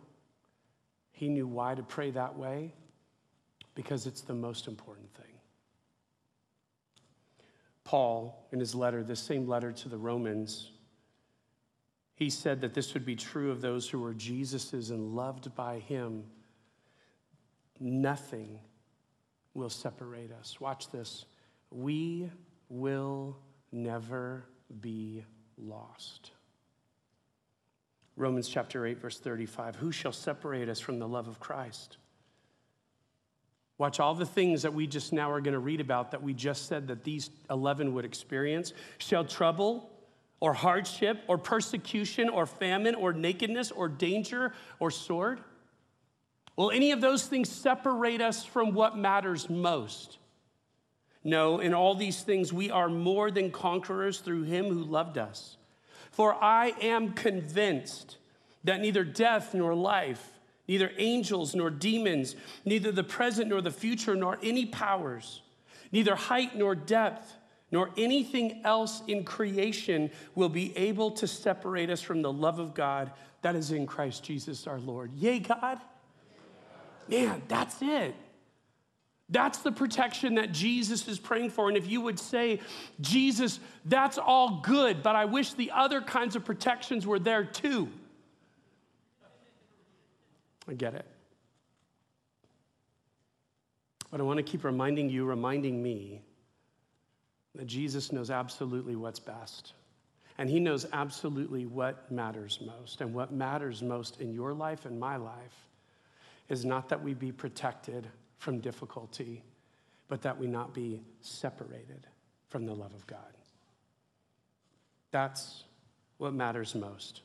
he 1.11 1.27
knew 1.27 1.47
why 1.47 1.75
to 1.75 1.83
pray 1.83 2.11
that 2.11 2.37
way 2.37 2.73
because 3.75 4.07
it's 4.07 4.21
the 4.21 4.33
most 4.33 4.67
important 4.67 5.13
thing. 5.13 5.25
Paul, 7.83 8.47
in 8.51 8.59
his 8.59 8.75
letter, 8.75 9.03
this 9.03 9.19
same 9.19 9.47
letter 9.47 9.71
to 9.71 9.89
the 9.89 9.97
Romans, 9.97 10.71
he 12.17 12.31
said 12.31 12.61
that 12.61 12.73
this 12.73 12.95
would 12.95 13.05
be 13.05 13.15
true 13.15 13.51
of 13.51 13.61
those 13.61 13.87
who 13.87 13.99
were 13.99 14.15
Jesus's 14.15 14.89
and 14.89 15.15
loved 15.15 15.53
by 15.53 15.77
him. 15.77 16.23
Nothing 17.79 18.59
will 19.53 19.69
separate 19.69 20.31
us. 20.31 20.59
Watch 20.59 20.89
this. 20.89 21.25
We 21.69 22.31
will 22.69 23.37
never 23.71 24.45
be 24.81 25.23
lost. 25.59 26.31
Romans 28.15 28.49
chapter 28.49 28.87
8, 28.87 28.97
verse 28.97 29.19
35. 29.19 29.75
Who 29.75 29.91
shall 29.91 30.11
separate 30.11 30.69
us 30.69 30.79
from 30.79 30.97
the 30.97 31.07
love 31.07 31.27
of 31.27 31.39
Christ? 31.39 31.97
Watch 33.77 33.99
all 33.99 34.15
the 34.15 34.25
things 34.25 34.63
that 34.63 34.73
we 34.73 34.87
just 34.87 35.13
now 35.13 35.29
are 35.29 35.39
going 35.39 35.53
to 35.53 35.59
read 35.59 35.81
about 35.81 36.09
that 36.09 36.23
we 36.23 36.33
just 36.33 36.65
said 36.65 36.87
that 36.87 37.03
these 37.03 37.29
11 37.51 37.93
would 37.93 38.05
experience. 38.05 38.73
Shall 38.97 39.23
trouble 39.23 39.91
or 40.39 40.53
hardship 40.53 41.23
or 41.27 41.37
persecution 41.37 42.29
or 42.29 42.45
famine 42.45 42.95
or 42.95 43.13
nakedness 43.13 43.71
or 43.71 43.87
danger 43.87 44.53
or 44.79 44.91
sword? 44.91 45.41
Will 46.55 46.71
any 46.71 46.91
of 46.91 47.01
those 47.01 47.25
things 47.25 47.49
separate 47.49 48.21
us 48.21 48.43
from 48.43 48.73
what 48.73 48.97
matters 48.97 49.49
most? 49.49 50.17
No, 51.23 51.59
in 51.59 51.73
all 51.73 51.93
these 51.93 52.23
things 52.23 52.53
we 52.53 52.71
are 52.71 52.89
more 52.89 53.29
than 53.29 53.51
conquerors 53.51 54.19
through 54.19 54.43
him 54.43 54.65
who 54.65 54.83
loved 54.83 55.17
us. 55.17 55.57
For 56.11 56.33
I 56.33 56.73
am 56.81 57.13
convinced 57.13 58.17
that 58.63 58.81
neither 58.81 59.03
death 59.03 59.53
nor 59.53 59.75
life, 59.75 60.39
neither 60.67 60.91
angels 60.97 61.53
nor 61.53 61.69
demons, 61.69 62.35
neither 62.65 62.91
the 62.91 63.03
present 63.03 63.49
nor 63.49 63.61
the 63.61 63.71
future, 63.71 64.15
nor 64.15 64.39
any 64.41 64.65
powers, 64.65 65.41
neither 65.91 66.15
height 66.15 66.55
nor 66.55 66.75
depth, 66.75 67.37
nor 67.71 67.89
anything 67.97 68.61
else 68.63 69.01
in 69.07 69.23
creation 69.23 70.09
will 70.35 70.49
be 70.49 70.75
able 70.77 71.11
to 71.11 71.27
separate 71.27 71.89
us 71.89 72.01
from 72.01 72.21
the 72.21 72.31
love 72.31 72.59
of 72.59 72.73
God 72.73 73.11
that 73.41 73.55
is 73.55 73.71
in 73.71 73.85
Christ 73.85 74.23
Jesus 74.23 74.67
our 74.67 74.79
Lord. 74.79 75.13
Yay, 75.13 75.39
God? 75.39 75.79
Man, 77.07 77.41
that's 77.47 77.81
it. 77.81 78.15
That's 79.29 79.59
the 79.59 79.73
protection 79.73 80.35
that 80.35 80.53
Jesus 80.53 81.05
is 81.07 81.19
praying 81.19 81.49
for. 81.49 81.67
And 81.67 81.75
if 81.75 81.87
you 81.87 81.99
would 82.01 82.17
say, 82.17 82.61
Jesus, 83.01 83.59
that's 83.83 84.17
all 84.17 84.61
good, 84.63 85.03
but 85.03 85.15
I 85.17 85.25
wish 85.25 85.53
the 85.53 85.71
other 85.71 85.99
kinds 85.99 86.37
of 86.37 86.45
protections 86.45 87.05
were 87.05 87.19
there 87.19 87.43
too. 87.43 87.89
I 90.67 90.73
get 90.73 90.93
it. 90.93 91.05
But 94.09 94.21
I 94.21 94.23
want 94.23 94.37
to 94.37 94.43
keep 94.43 94.63
reminding 94.63 95.09
you, 95.09 95.25
reminding 95.25 95.83
me, 95.83 96.21
that 97.57 97.65
Jesus 97.65 98.11
knows 98.11 98.29
absolutely 98.29 98.95
what's 98.95 99.19
best. 99.19 99.73
And 100.37 100.49
he 100.49 100.59
knows 100.59 100.85
absolutely 100.93 101.65
what 101.65 102.09
matters 102.11 102.59
most. 102.65 103.01
And 103.01 103.13
what 103.13 103.33
matters 103.33 103.81
most 103.81 104.21
in 104.21 104.31
your 104.31 104.53
life 104.53 104.85
and 104.85 104.99
my 104.99 105.17
life 105.17 105.67
is 106.49 106.63
not 106.63 106.89
that 106.89 107.03
we 107.03 107.15
be 107.15 107.31
protected 107.31 108.07
from 108.37 108.59
difficulty, 108.59 109.43
but 110.07 110.21
that 110.21 110.37
we 110.37 110.45
not 110.45 110.73
be 110.73 111.01
separated 111.21 112.05
from 112.49 112.67
the 112.67 112.73
love 112.73 112.93
of 112.93 113.05
God. 113.07 113.19
That's 115.09 115.63
what 116.19 116.33
matters 116.33 116.75
most. 116.75 117.21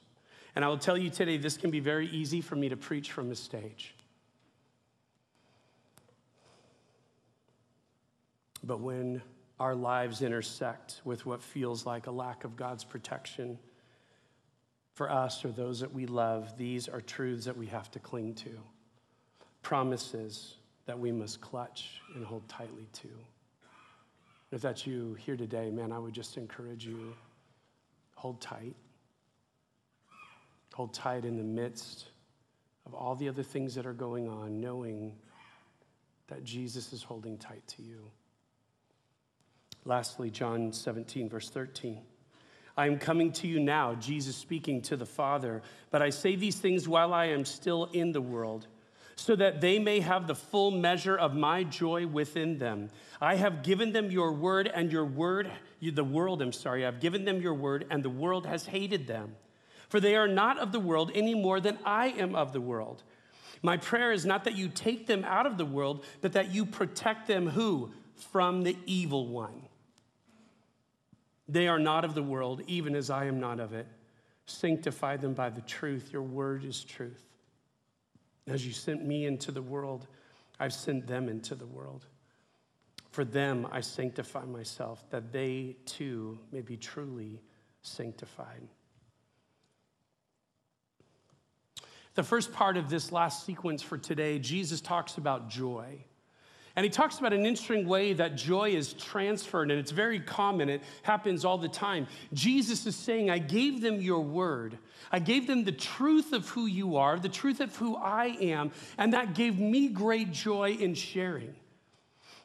And 0.56 0.64
I 0.64 0.68
will 0.68 0.78
tell 0.78 0.96
you 0.96 1.10
today, 1.10 1.36
this 1.36 1.58
can 1.58 1.70
be 1.70 1.80
very 1.80 2.08
easy 2.08 2.40
for 2.40 2.56
me 2.56 2.70
to 2.70 2.76
preach 2.76 3.12
from 3.12 3.28
the 3.28 3.36
stage. 3.36 3.94
But 8.64 8.80
when 8.80 9.20
our 9.62 9.76
lives 9.76 10.22
intersect 10.22 11.00
with 11.04 11.24
what 11.24 11.40
feels 11.40 11.86
like 11.86 12.08
a 12.08 12.10
lack 12.10 12.42
of 12.42 12.56
God's 12.56 12.82
protection 12.82 13.56
for 14.92 15.08
us 15.08 15.44
or 15.44 15.52
those 15.52 15.78
that 15.78 15.94
we 15.94 16.04
love, 16.04 16.58
these 16.58 16.88
are 16.88 17.00
truths 17.00 17.44
that 17.44 17.56
we 17.56 17.66
have 17.66 17.88
to 17.92 18.00
cling 18.00 18.34
to, 18.34 18.50
promises 19.62 20.56
that 20.86 20.98
we 20.98 21.12
must 21.12 21.40
clutch 21.40 22.00
and 22.16 22.24
hold 22.24 22.48
tightly 22.48 22.88
to. 22.92 23.08
If 24.50 24.62
that's 24.62 24.84
you 24.84 25.14
here 25.14 25.36
today, 25.36 25.70
man, 25.70 25.92
I 25.92 25.98
would 26.00 26.12
just 26.12 26.36
encourage 26.36 26.84
you 26.84 27.14
hold 28.16 28.40
tight. 28.40 28.74
Hold 30.74 30.92
tight 30.92 31.24
in 31.24 31.36
the 31.36 31.44
midst 31.44 32.06
of 32.84 32.94
all 32.94 33.14
the 33.14 33.28
other 33.28 33.44
things 33.44 33.76
that 33.76 33.86
are 33.86 33.92
going 33.92 34.28
on, 34.28 34.60
knowing 34.60 35.14
that 36.26 36.42
Jesus 36.42 36.92
is 36.92 37.04
holding 37.04 37.38
tight 37.38 37.64
to 37.68 37.82
you. 37.82 38.10
Lastly, 39.84 40.30
John 40.30 40.72
17, 40.72 41.28
verse 41.28 41.50
13. 41.50 42.00
I 42.76 42.86
am 42.86 42.98
coming 42.98 43.32
to 43.32 43.48
you 43.48 43.60
now, 43.60 43.94
Jesus 43.94 44.36
speaking 44.36 44.80
to 44.82 44.96
the 44.96 45.06
Father, 45.06 45.62
but 45.90 46.00
I 46.00 46.10
say 46.10 46.36
these 46.36 46.56
things 46.56 46.88
while 46.88 47.12
I 47.12 47.26
am 47.26 47.44
still 47.44 47.84
in 47.92 48.12
the 48.12 48.20
world, 48.20 48.66
so 49.16 49.36
that 49.36 49.60
they 49.60 49.78
may 49.78 50.00
have 50.00 50.26
the 50.26 50.34
full 50.34 50.70
measure 50.70 51.16
of 51.16 51.34
my 51.34 51.64
joy 51.64 52.06
within 52.06 52.58
them. 52.58 52.88
I 53.20 53.34
have 53.34 53.62
given 53.62 53.92
them 53.92 54.10
your 54.10 54.32
word, 54.32 54.70
and 54.72 54.90
your 54.90 55.04
word, 55.04 55.50
the 55.82 56.04
world, 56.04 56.40
I'm 56.40 56.52
sorry, 56.52 56.86
I've 56.86 57.00
given 57.00 57.24
them 57.24 57.42
your 57.42 57.54
word, 57.54 57.86
and 57.90 58.02
the 58.02 58.10
world 58.10 58.46
has 58.46 58.64
hated 58.64 59.06
them. 59.06 59.34
For 59.90 60.00
they 60.00 60.16
are 60.16 60.28
not 60.28 60.58
of 60.58 60.72
the 60.72 60.80
world 60.80 61.10
any 61.14 61.34
more 61.34 61.60
than 61.60 61.78
I 61.84 62.08
am 62.08 62.34
of 62.34 62.54
the 62.54 62.60
world. 62.60 63.02
My 63.62 63.76
prayer 63.76 64.12
is 64.12 64.24
not 64.24 64.44
that 64.44 64.56
you 64.56 64.68
take 64.68 65.06
them 65.06 65.24
out 65.24 65.44
of 65.44 65.58
the 65.58 65.66
world, 65.66 66.04
but 66.22 66.32
that 66.32 66.54
you 66.54 66.64
protect 66.64 67.26
them 67.26 67.48
who? 67.48 67.92
From 68.30 68.62
the 68.62 68.76
evil 68.86 69.26
one. 69.28 69.62
They 71.48 71.68
are 71.68 71.78
not 71.78 72.04
of 72.04 72.14
the 72.14 72.22
world, 72.22 72.62
even 72.66 72.94
as 72.94 73.10
I 73.10 73.26
am 73.26 73.40
not 73.40 73.60
of 73.60 73.72
it. 73.72 73.86
Sanctify 74.46 75.18
them 75.18 75.34
by 75.34 75.50
the 75.50 75.60
truth. 75.62 76.10
Your 76.12 76.22
word 76.22 76.64
is 76.64 76.84
truth. 76.84 77.22
As 78.46 78.66
you 78.66 78.72
sent 78.72 79.04
me 79.04 79.26
into 79.26 79.52
the 79.52 79.62
world, 79.62 80.06
I've 80.58 80.72
sent 80.72 81.06
them 81.06 81.28
into 81.28 81.54
the 81.54 81.66
world. 81.66 82.06
For 83.10 83.24
them 83.24 83.66
I 83.70 83.80
sanctify 83.80 84.44
myself, 84.44 85.04
that 85.10 85.32
they 85.32 85.76
too 85.84 86.38
may 86.50 86.62
be 86.62 86.76
truly 86.76 87.40
sanctified. 87.82 88.62
The 92.14 92.22
first 92.22 92.52
part 92.52 92.76
of 92.76 92.90
this 92.90 93.12
last 93.12 93.46
sequence 93.46 93.82
for 93.82 93.96
today, 93.96 94.38
Jesus 94.38 94.80
talks 94.80 95.16
about 95.16 95.48
joy. 95.48 96.04
And 96.74 96.84
he 96.84 96.90
talks 96.90 97.18
about 97.18 97.34
an 97.34 97.44
interesting 97.44 97.86
way 97.86 98.14
that 98.14 98.34
joy 98.34 98.70
is 98.70 98.94
transferred, 98.94 99.70
and 99.70 99.78
it's 99.78 99.90
very 99.90 100.20
common. 100.20 100.70
It 100.70 100.82
happens 101.02 101.44
all 101.44 101.58
the 101.58 101.68
time. 101.68 102.06
Jesus 102.32 102.86
is 102.86 102.96
saying, 102.96 103.30
I 103.30 103.38
gave 103.38 103.82
them 103.82 104.00
your 104.00 104.20
word. 104.20 104.78
I 105.10 105.18
gave 105.18 105.46
them 105.46 105.64
the 105.64 105.72
truth 105.72 106.32
of 106.32 106.48
who 106.48 106.64
you 106.66 106.96
are, 106.96 107.18
the 107.18 107.28
truth 107.28 107.60
of 107.60 107.76
who 107.76 107.96
I 107.96 108.36
am, 108.40 108.72
and 108.96 109.12
that 109.12 109.34
gave 109.34 109.58
me 109.58 109.88
great 109.88 110.32
joy 110.32 110.70
in 110.70 110.94
sharing. 110.94 111.54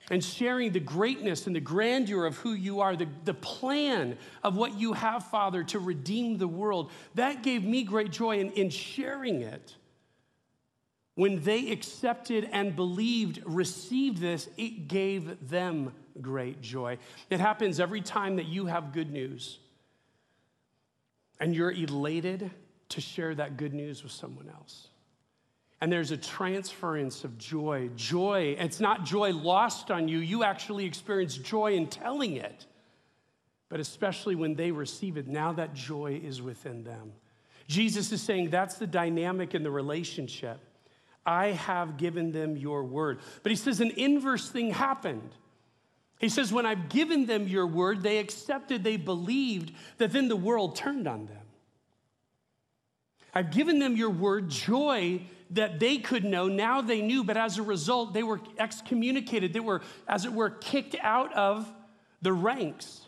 And 0.10 0.24
sharing 0.24 0.72
the 0.72 0.80
greatness 0.80 1.48
and 1.48 1.56
the 1.56 1.62
grandeur 1.62 2.26
of 2.26 2.38
who 2.38 2.54
you 2.54 2.80
are, 2.80 2.96
the, 2.96 3.08
the 3.26 3.34
plan 3.34 4.18
of 4.42 4.56
what 4.56 4.78
you 4.78 4.94
have, 4.94 5.26
Father, 5.28 5.64
to 5.66 5.80
redeem 5.80 6.38
the 6.38 6.48
world. 6.48 6.92
That 7.16 7.44
gave 7.44 7.66
me 7.66 7.84
great 7.84 8.12
joy 8.12 8.40
in, 8.40 8.52
in 8.52 8.70
sharing 8.70 9.42
it 9.42 9.76
when 11.18 11.42
they 11.42 11.72
accepted 11.72 12.48
and 12.52 12.76
believed, 12.76 13.42
received 13.44 14.20
this, 14.20 14.48
it 14.56 14.88
gave 14.88 15.50
them 15.50 15.92
great 16.22 16.62
joy. 16.62 17.00
It 17.32 17.40
happens 17.40 17.80
every 17.80 18.02
time 18.02 18.36
that 18.36 18.46
you 18.46 18.68
have 18.68 18.94
good 18.94 19.12
news 19.12 19.58
and 21.40 21.56
you're 21.56 21.72
elated 21.72 22.52
to 22.90 23.02
share 23.02 23.34
that 23.34 23.58
good 23.58 23.74
news 23.74 24.04
with 24.04 24.12
someone 24.12 24.48
else. 24.48 24.90
And 25.82 25.92
there's 25.92 26.12
a 26.12 26.18
transference 26.18 27.24
of 27.24 27.36
joy. 27.40 27.90
Joy, 27.96 28.56
it's 28.60 28.80
not 28.80 29.04
joy 29.04 29.34
lost 29.34 29.90
on 29.90 30.08
you. 30.08 30.20
You 30.20 30.44
actually 30.44 30.86
experience 30.86 31.36
joy 31.36 31.74
in 31.74 31.88
telling 31.88 32.36
it. 32.36 32.68
But 33.70 33.80
especially 33.80 34.36
when 34.36 34.54
they 34.54 34.70
receive 34.70 35.18
it, 35.18 35.28
now 35.28 35.52
that 35.54 35.74
joy 35.74 36.22
is 36.24 36.44
within 36.44 36.84
them. 36.84 37.12
Jesus 37.68 38.12
is 38.12 38.22
saying 38.22 38.52
that's 38.52 38.76
the 38.76 38.86
dynamic 38.86 39.56
in 39.56 39.64
the 39.64 39.72
relationship. 39.72 40.60
I 41.28 41.48
have 41.48 41.98
given 41.98 42.32
them 42.32 42.56
your 42.56 42.86
word. 42.86 43.20
But 43.44 43.52
he 43.52 43.58
says 43.58 43.82
an 43.82 43.92
inverse 43.92 44.50
thing 44.50 44.72
happened. 44.72 45.30
He 46.20 46.30
says, 46.30 46.52
when 46.52 46.66
I've 46.66 46.90
given 46.90 47.26
them 47.26 47.48
your 47.48 47.68
word, 47.68 48.02
they 48.02 48.18
accepted, 48.18 48.84
they 48.84 48.98
believed, 48.98 49.74
that 49.98 50.12
then 50.12 50.30
the 50.30 50.36
world 50.38 50.76
turned 50.76 51.08
on 51.08 51.28
them. 51.28 51.38
I've 53.36 53.52
given 53.52 53.78
them 53.78 53.96
your 53.96 54.10
word, 54.10 54.50
joy 54.50 55.22
that 55.52 55.80
they 55.80 55.98
could 55.98 56.24
know. 56.24 56.48
Now 56.48 56.82
they 56.82 57.02
knew, 57.02 57.24
but 57.24 57.38
as 57.38 57.58
a 57.58 57.62
result, 57.62 58.14
they 58.14 58.24
were 58.24 58.42
excommunicated. 58.58 59.54
They 59.54 59.60
were, 59.60 59.82
as 60.08 60.26
it 60.26 60.34
were, 60.34 60.50
kicked 60.50 60.96
out 61.02 61.34
of 61.34 61.72
the 62.22 62.34
ranks. 62.34 63.02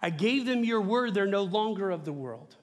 I 0.00 0.10
gave 0.10 0.46
them 0.46 0.62
your 0.62 0.80
word, 0.82 1.14
they're 1.14 1.26
no 1.26 1.42
longer 1.42 1.90
of 1.90 2.04
the 2.04 2.12
world. 2.12 2.54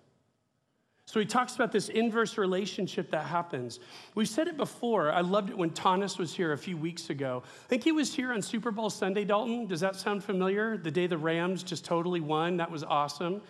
So 1.13 1.19
he 1.19 1.27
talks 1.27 1.53
about 1.53 1.71
this 1.71 1.89
inverse 1.89 2.39
relationship 2.39 3.11
that 3.11 3.25
happens. 3.25 3.79
We've 4.15 4.27
said 4.27 4.47
it 4.47 4.57
before. 4.57 5.11
I 5.11 5.21
loved 5.21 5.51
it 5.51 5.55
when 5.55 5.69
Thomas 5.69 6.17
was 6.17 6.33
here 6.33 6.53
a 6.53 6.57
few 6.57 6.75
weeks 6.75 7.11
ago. 7.11 7.43
I 7.45 7.67
think 7.67 7.83
he 7.83 7.91
was 7.91 8.15
here 8.15 8.33
on 8.33 8.41
Super 8.41 8.71
Bowl 8.71 8.89
Sunday, 8.89 9.23
Dalton. 9.23 9.67
Does 9.67 9.79
that 9.81 9.95
sound 9.95 10.23
familiar? 10.23 10.75
The 10.75 10.89
day 10.89 11.05
the 11.05 11.19
Rams 11.19 11.61
just 11.61 11.85
totally 11.85 12.19
won. 12.19 12.57
That 12.57 12.71
was 12.71 12.83
awesome. 12.83 13.43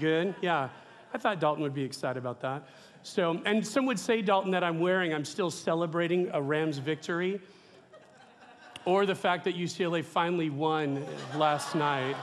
Good. 0.00 0.34
Yeah. 0.40 0.70
I 1.12 1.18
thought 1.18 1.38
Dalton 1.38 1.62
would 1.62 1.74
be 1.74 1.82
excited 1.82 2.18
about 2.18 2.40
that. 2.40 2.66
So, 3.02 3.42
and 3.44 3.66
some 3.66 3.84
would 3.84 3.98
say, 3.98 4.22
Dalton, 4.22 4.50
that 4.52 4.64
I'm 4.64 4.80
wearing, 4.80 5.12
I'm 5.12 5.26
still 5.26 5.50
celebrating 5.50 6.30
a 6.32 6.40
Rams 6.40 6.78
victory, 6.78 7.42
or 8.86 9.04
the 9.04 9.14
fact 9.14 9.44
that 9.44 9.54
UCLA 9.54 10.02
finally 10.02 10.48
won 10.48 11.04
last 11.36 11.74
night. 11.74 12.16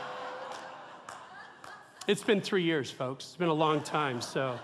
It's 2.08 2.24
been 2.24 2.42
three 2.42 2.64
years, 2.64 2.90
folks. 2.90 3.26
It's 3.26 3.36
been 3.36 3.50
a 3.50 3.54
long 3.54 3.84
time, 3.84 4.20
so. 4.20 4.58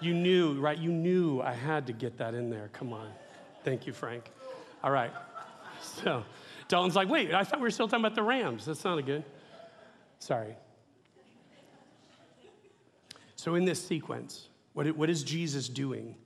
You 0.00 0.14
knew, 0.14 0.60
right? 0.60 0.78
You 0.78 0.90
knew 0.90 1.40
I 1.40 1.52
had 1.52 1.86
to 1.86 1.92
get 1.92 2.18
that 2.18 2.34
in 2.34 2.50
there. 2.50 2.68
Come 2.72 2.92
on. 2.92 3.10
Thank 3.64 3.86
you, 3.86 3.92
Frank. 3.92 4.30
All 4.84 4.90
right. 4.90 5.12
So 5.82 6.24
Dalton's 6.68 6.96
like, 6.96 7.08
wait, 7.08 7.32
I 7.32 7.44
thought 7.44 7.60
we 7.60 7.64
were 7.64 7.70
still 7.70 7.88
talking 7.88 8.04
about 8.04 8.14
the 8.14 8.22
Rams. 8.22 8.64
That 8.64 8.76
sounded 8.76 9.06
good. 9.06 9.24
Sorry. 10.18 10.56
So, 13.36 13.54
in 13.54 13.64
this 13.64 13.84
sequence, 13.86 14.48
what, 14.72 14.88
what 14.96 15.10
is 15.10 15.22
Jesus 15.22 15.68
doing? 15.68 16.16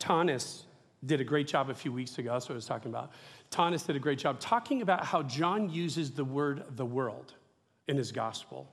Tanis 0.00 0.62
did 1.04 1.20
a 1.20 1.24
great 1.24 1.46
job 1.46 1.70
a 1.70 1.74
few 1.74 1.92
weeks 1.92 2.18
ago. 2.18 2.32
That's 2.32 2.48
what 2.48 2.54
I 2.54 2.56
was 2.56 2.66
talking 2.66 2.90
about. 2.90 3.12
Tanis 3.50 3.86
did 3.86 3.94
a 3.96 4.00
great 4.00 4.18
job 4.18 4.40
talking 4.40 4.82
about 4.82 5.04
how 5.04 5.22
John 5.22 5.68
uses 5.68 6.10
the 6.10 6.24
word 6.24 6.64
the 6.76 6.84
world 6.84 7.34
in 7.86 7.96
his 7.96 8.10
gospel. 8.10 8.68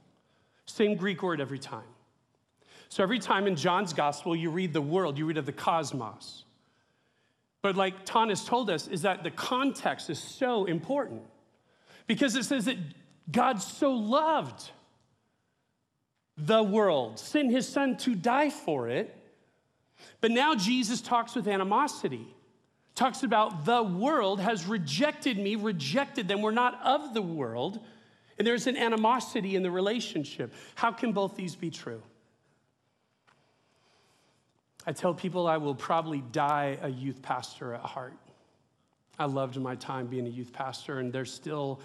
Same 0.65 0.95
Greek 0.95 1.21
word 1.21 1.41
every 1.41 1.59
time. 1.59 1.83
So 2.91 3.03
every 3.03 3.19
time 3.19 3.47
in 3.47 3.55
John's 3.55 3.93
gospel, 3.93 4.35
you 4.35 4.49
read 4.49 4.73
the 4.73 4.81
world, 4.81 5.17
you 5.17 5.25
read 5.25 5.37
of 5.37 5.45
the 5.45 5.53
cosmos. 5.53 6.43
But 7.61 7.77
like 7.77 8.05
Tanis 8.05 8.45
told 8.45 8.69
us, 8.69 8.89
is 8.89 9.03
that 9.03 9.23
the 9.23 9.31
context 9.31 10.09
is 10.09 10.19
so 10.19 10.65
important 10.65 11.21
because 12.05 12.35
it 12.35 12.43
says 12.43 12.65
that 12.65 12.75
God 13.31 13.61
so 13.61 13.93
loved 13.93 14.71
the 16.35 16.61
world, 16.61 17.17
sent 17.17 17.49
his 17.49 17.65
son 17.65 17.95
to 17.99 18.13
die 18.13 18.49
for 18.49 18.89
it. 18.89 19.15
But 20.19 20.31
now 20.31 20.53
Jesus 20.53 20.99
talks 20.99 21.33
with 21.33 21.47
animosity, 21.47 22.27
talks 22.93 23.23
about 23.23 23.63
the 23.63 23.83
world 23.83 24.41
has 24.41 24.65
rejected 24.65 25.37
me, 25.37 25.55
rejected 25.55 26.27
them. 26.27 26.41
We're 26.41 26.51
not 26.51 26.77
of 26.83 27.13
the 27.13 27.21
world. 27.21 27.79
And 28.37 28.45
there's 28.45 28.67
an 28.67 28.75
animosity 28.75 29.55
in 29.55 29.63
the 29.63 29.71
relationship. 29.71 30.53
How 30.75 30.91
can 30.91 31.13
both 31.13 31.37
these 31.37 31.55
be 31.55 31.69
true? 31.69 32.01
I 34.85 34.93
tell 34.93 35.13
people 35.13 35.47
I 35.47 35.57
will 35.57 35.75
probably 35.75 36.23
die 36.31 36.77
a 36.81 36.89
youth 36.89 37.21
pastor 37.21 37.73
at 37.73 37.81
heart. 37.81 38.13
I 39.19 39.25
loved 39.25 39.59
my 39.59 39.75
time 39.75 40.07
being 40.07 40.25
a 40.25 40.29
youth 40.29 40.51
pastor, 40.51 40.99
and 40.99 41.13
there's 41.13 41.31
still 41.31 41.79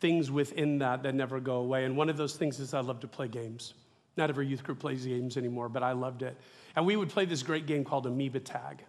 things 0.00 0.30
within 0.30 0.78
that 0.78 1.02
that 1.04 1.14
never 1.14 1.38
go 1.38 1.56
away. 1.56 1.84
And 1.84 1.96
one 1.96 2.08
of 2.08 2.16
those 2.16 2.36
things 2.36 2.58
is 2.58 2.74
I 2.74 2.80
love 2.80 3.00
to 3.00 3.06
play 3.06 3.28
games. 3.28 3.74
Not 4.16 4.30
every 4.30 4.46
youth 4.46 4.64
group 4.64 4.80
plays 4.80 5.06
games 5.06 5.36
anymore, 5.36 5.68
but 5.68 5.82
I 5.82 5.92
loved 5.92 6.22
it. 6.22 6.36
And 6.74 6.84
we 6.84 6.96
would 6.96 7.08
play 7.08 7.24
this 7.24 7.42
great 7.42 7.66
game 7.66 7.84
called 7.84 8.06
Amoeba 8.06 8.40
Tag. 8.40 8.82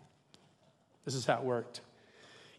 This 1.05 1.13
is 1.13 1.25
how 1.25 1.35
it 1.35 1.43
worked. 1.43 1.81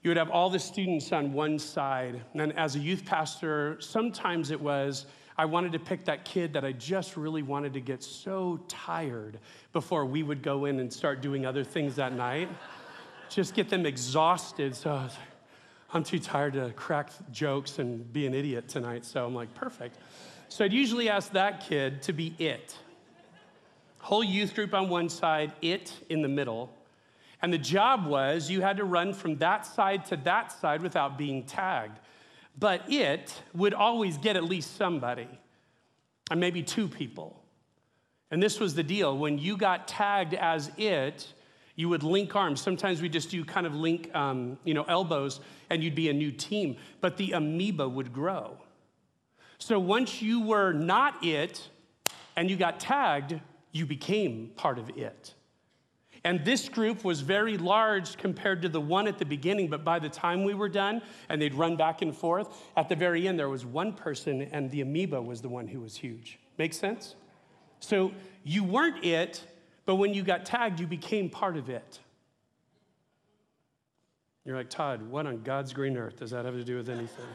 You 0.02 0.10
would 0.10 0.16
have 0.16 0.30
all 0.30 0.50
the 0.50 0.58
students 0.58 1.12
on 1.12 1.32
one 1.32 1.58
side, 1.58 2.22
and 2.34 2.56
as 2.58 2.76
a 2.76 2.78
youth 2.78 3.04
pastor, 3.04 3.76
sometimes 3.80 4.50
it 4.50 4.60
was 4.60 5.06
I 5.36 5.46
wanted 5.46 5.72
to 5.72 5.78
pick 5.78 6.04
that 6.04 6.24
kid 6.24 6.52
that 6.52 6.64
I 6.64 6.72
just 6.72 7.16
really 7.16 7.42
wanted 7.42 7.72
to 7.74 7.80
get 7.80 8.02
so 8.02 8.60
tired 8.68 9.38
before 9.72 10.04
we 10.04 10.22
would 10.22 10.42
go 10.42 10.66
in 10.66 10.78
and 10.78 10.92
start 10.92 11.22
doing 11.22 11.46
other 11.46 11.64
things 11.64 11.96
that 11.96 12.12
night. 12.12 12.48
just 13.28 13.54
get 13.54 13.70
them 13.70 13.86
exhausted. 13.86 14.76
So 14.76 14.90
I 14.90 15.04
was 15.04 15.12
like, 15.12 15.28
I'm 15.94 16.04
too 16.04 16.18
tired 16.18 16.54
to 16.54 16.72
crack 16.76 17.10
jokes 17.30 17.78
and 17.78 18.10
be 18.12 18.26
an 18.26 18.34
idiot 18.34 18.68
tonight. 18.68 19.04
So 19.04 19.24
I'm 19.26 19.34
like, 19.34 19.52
perfect. 19.54 19.98
So 20.48 20.64
I'd 20.64 20.72
usually 20.72 21.08
ask 21.08 21.32
that 21.32 21.66
kid 21.66 22.02
to 22.02 22.12
be 22.12 22.34
it. 22.38 22.76
Whole 24.00 24.24
youth 24.24 24.54
group 24.54 24.74
on 24.74 24.88
one 24.88 25.08
side, 25.08 25.52
it 25.62 25.92
in 26.08 26.22
the 26.22 26.28
middle. 26.28 26.72
And 27.40 27.52
the 27.52 27.58
job 27.58 28.06
was 28.06 28.50
you 28.50 28.60
had 28.60 28.76
to 28.76 28.84
run 28.84 29.12
from 29.12 29.36
that 29.38 29.66
side 29.66 30.04
to 30.06 30.16
that 30.18 30.52
side 30.52 30.82
without 30.82 31.16
being 31.16 31.44
tagged. 31.44 31.98
But 32.58 32.82
it 32.90 33.42
would 33.54 33.74
always 33.74 34.18
get 34.18 34.36
at 34.36 34.44
least 34.44 34.76
somebody, 34.76 35.28
and 36.30 36.38
maybe 36.38 36.62
two 36.62 36.88
people. 36.88 37.42
And 38.30 38.42
this 38.42 38.60
was 38.60 38.74
the 38.74 38.82
deal. 38.82 39.16
When 39.16 39.38
you 39.38 39.56
got 39.56 39.88
tagged 39.88 40.34
as 40.34 40.70
it, 40.76 41.26
you 41.76 41.88
would 41.88 42.02
link 42.02 42.34
arms. 42.36 42.60
Sometimes 42.60 43.02
we 43.02 43.08
just 43.08 43.30
do 43.30 43.44
kind 43.44 43.66
of 43.66 43.74
link, 43.74 44.14
um, 44.14 44.58
you 44.64 44.74
know, 44.74 44.84
elbows, 44.84 45.40
and 45.70 45.82
you'd 45.82 45.94
be 45.94 46.08
a 46.08 46.12
new 46.12 46.30
team. 46.30 46.76
But 47.00 47.16
the 47.16 47.32
amoeba 47.32 47.88
would 47.88 48.12
grow. 48.12 48.58
So 49.58 49.78
once 49.78 50.20
you 50.20 50.40
were 50.40 50.72
not 50.72 51.24
it, 51.24 51.68
and 52.36 52.50
you 52.50 52.56
got 52.56 52.80
tagged, 52.80 53.40
you 53.72 53.86
became 53.86 54.52
part 54.56 54.78
of 54.78 54.90
it. 54.96 55.34
And 56.24 56.44
this 56.44 56.68
group 56.68 57.04
was 57.04 57.20
very 57.20 57.58
large 57.58 58.16
compared 58.16 58.62
to 58.62 58.68
the 58.68 58.80
one 58.80 59.08
at 59.08 59.18
the 59.18 59.24
beginning, 59.24 59.68
but 59.68 59.82
by 59.82 59.98
the 59.98 60.08
time 60.08 60.44
we 60.44 60.54
were 60.54 60.68
done 60.68 61.02
and 61.28 61.42
they'd 61.42 61.54
run 61.54 61.76
back 61.76 62.00
and 62.00 62.16
forth, 62.16 62.62
at 62.76 62.88
the 62.88 62.94
very 62.94 63.26
end, 63.26 63.38
there 63.38 63.48
was 63.48 63.66
one 63.66 63.92
person 63.92 64.42
and 64.52 64.70
the 64.70 64.82
amoeba 64.82 65.20
was 65.20 65.42
the 65.42 65.48
one 65.48 65.66
who 65.66 65.80
was 65.80 65.96
huge. 65.96 66.38
Make 66.58 66.74
sense? 66.74 67.16
So 67.80 68.12
you 68.44 68.62
weren't 68.62 69.04
it, 69.04 69.44
but 69.84 69.96
when 69.96 70.14
you 70.14 70.22
got 70.22 70.46
tagged, 70.46 70.78
you 70.78 70.86
became 70.86 71.28
part 71.28 71.56
of 71.56 71.68
it. 71.68 71.98
You're 74.44 74.56
like, 74.56 74.70
Todd, 74.70 75.02
what 75.02 75.26
on 75.26 75.42
God's 75.42 75.72
green 75.72 75.96
earth 75.96 76.20
does 76.20 76.30
that 76.30 76.44
have 76.44 76.54
to 76.54 76.64
do 76.64 76.76
with 76.76 76.88
anything? 76.88 77.24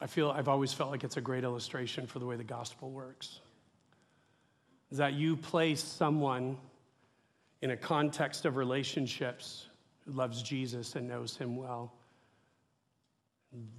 I 0.00 0.08
feel 0.08 0.30
I've 0.30 0.48
always 0.48 0.72
felt 0.72 0.90
like 0.90 1.04
it's 1.04 1.16
a 1.16 1.20
great 1.20 1.44
illustration 1.44 2.08
for 2.08 2.18
the 2.18 2.26
way 2.26 2.34
the 2.36 2.42
gospel 2.42 2.90
works. 2.90 3.40
Is 4.90 4.98
that 4.98 5.14
you 5.14 5.36
place 5.36 5.82
someone 5.82 6.56
in 7.62 7.70
a 7.70 7.76
context 7.76 8.44
of 8.44 8.56
relationships 8.56 9.68
who 10.04 10.12
loves 10.12 10.42
Jesus 10.42 10.96
and 10.96 11.06
knows 11.06 11.36
him 11.36 11.56
well 11.56 11.92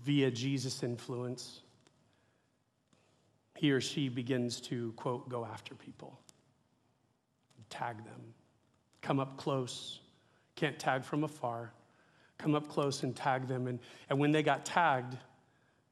via 0.04 0.30
Jesus' 0.30 0.84
influence. 0.84 1.62
He 3.56 3.72
or 3.72 3.82
she 3.82 4.10
begins 4.10 4.60
to, 4.62 4.92
quote, 4.94 5.30
go 5.30 5.46
after 5.46 5.76
people, 5.76 6.18
tag 7.70 7.98
them, 7.98 8.22
come 9.02 9.20
up 9.20 9.38
close, 9.38 10.00
can't 10.56 10.78
tag 10.80 11.04
from 11.04 11.24
afar, 11.24 11.72
come 12.38 12.56
up 12.56 12.68
close 12.70 13.04
and 13.04 13.16
tag 13.16 13.48
them. 13.48 13.68
And, 13.68 13.80
and 14.10 14.20
when 14.20 14.32
they 14.32 14.44
got 14.44 14.66
tagged, 14.66 15.16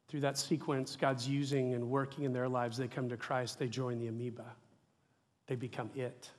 through 0.10 0.22
that 0.22 0.38
sequence, 0.38 0.98
God's 1.00 1.28
using 1.28 1.76
and 1.76 1.88
working 1.88 2.24
in 2.24 2.34
their 2.34 2.50
lives. 2.50 2.78
They 2.78 2.88
come 2.88 3.08
to 3.10 3.18
Christ, 3.18 3.60
they 3.60 3.68
join 3.68 4.00
the 4.00 4.08
amoeba, 4.08 4.56
they 5.50 5.56
become 5.56 5.89
it. 5.95 6.30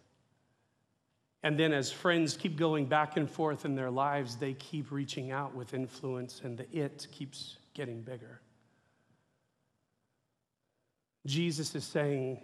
And 1.42 1.58
then, 1.58 1.72
as 1.72 1.90
friends 1.90 2.36
keep 2.36 2.56
going 2.56 2.86
back 2.86 3.16
and 3.16 3.28
forth 3.28 3.64
in 3.64 3.74
their 3.74 3.90
lives, 3.90 4.36
they 4.36 4.54
keep 4.54 4.92
reaching 4.92 5.32
out 5.32 5.54
with 5.54 5.74
influence, 5.74 6.42
and 6.44 6.56
the 6.56 6.70
it 6.70 7.08
keeps 7.11 7.56
getting 7.74 8.02
bigger. 8.02 8.40
Jesus 11.26 11.74
is 11.74 11.84
saying 11.84 12.40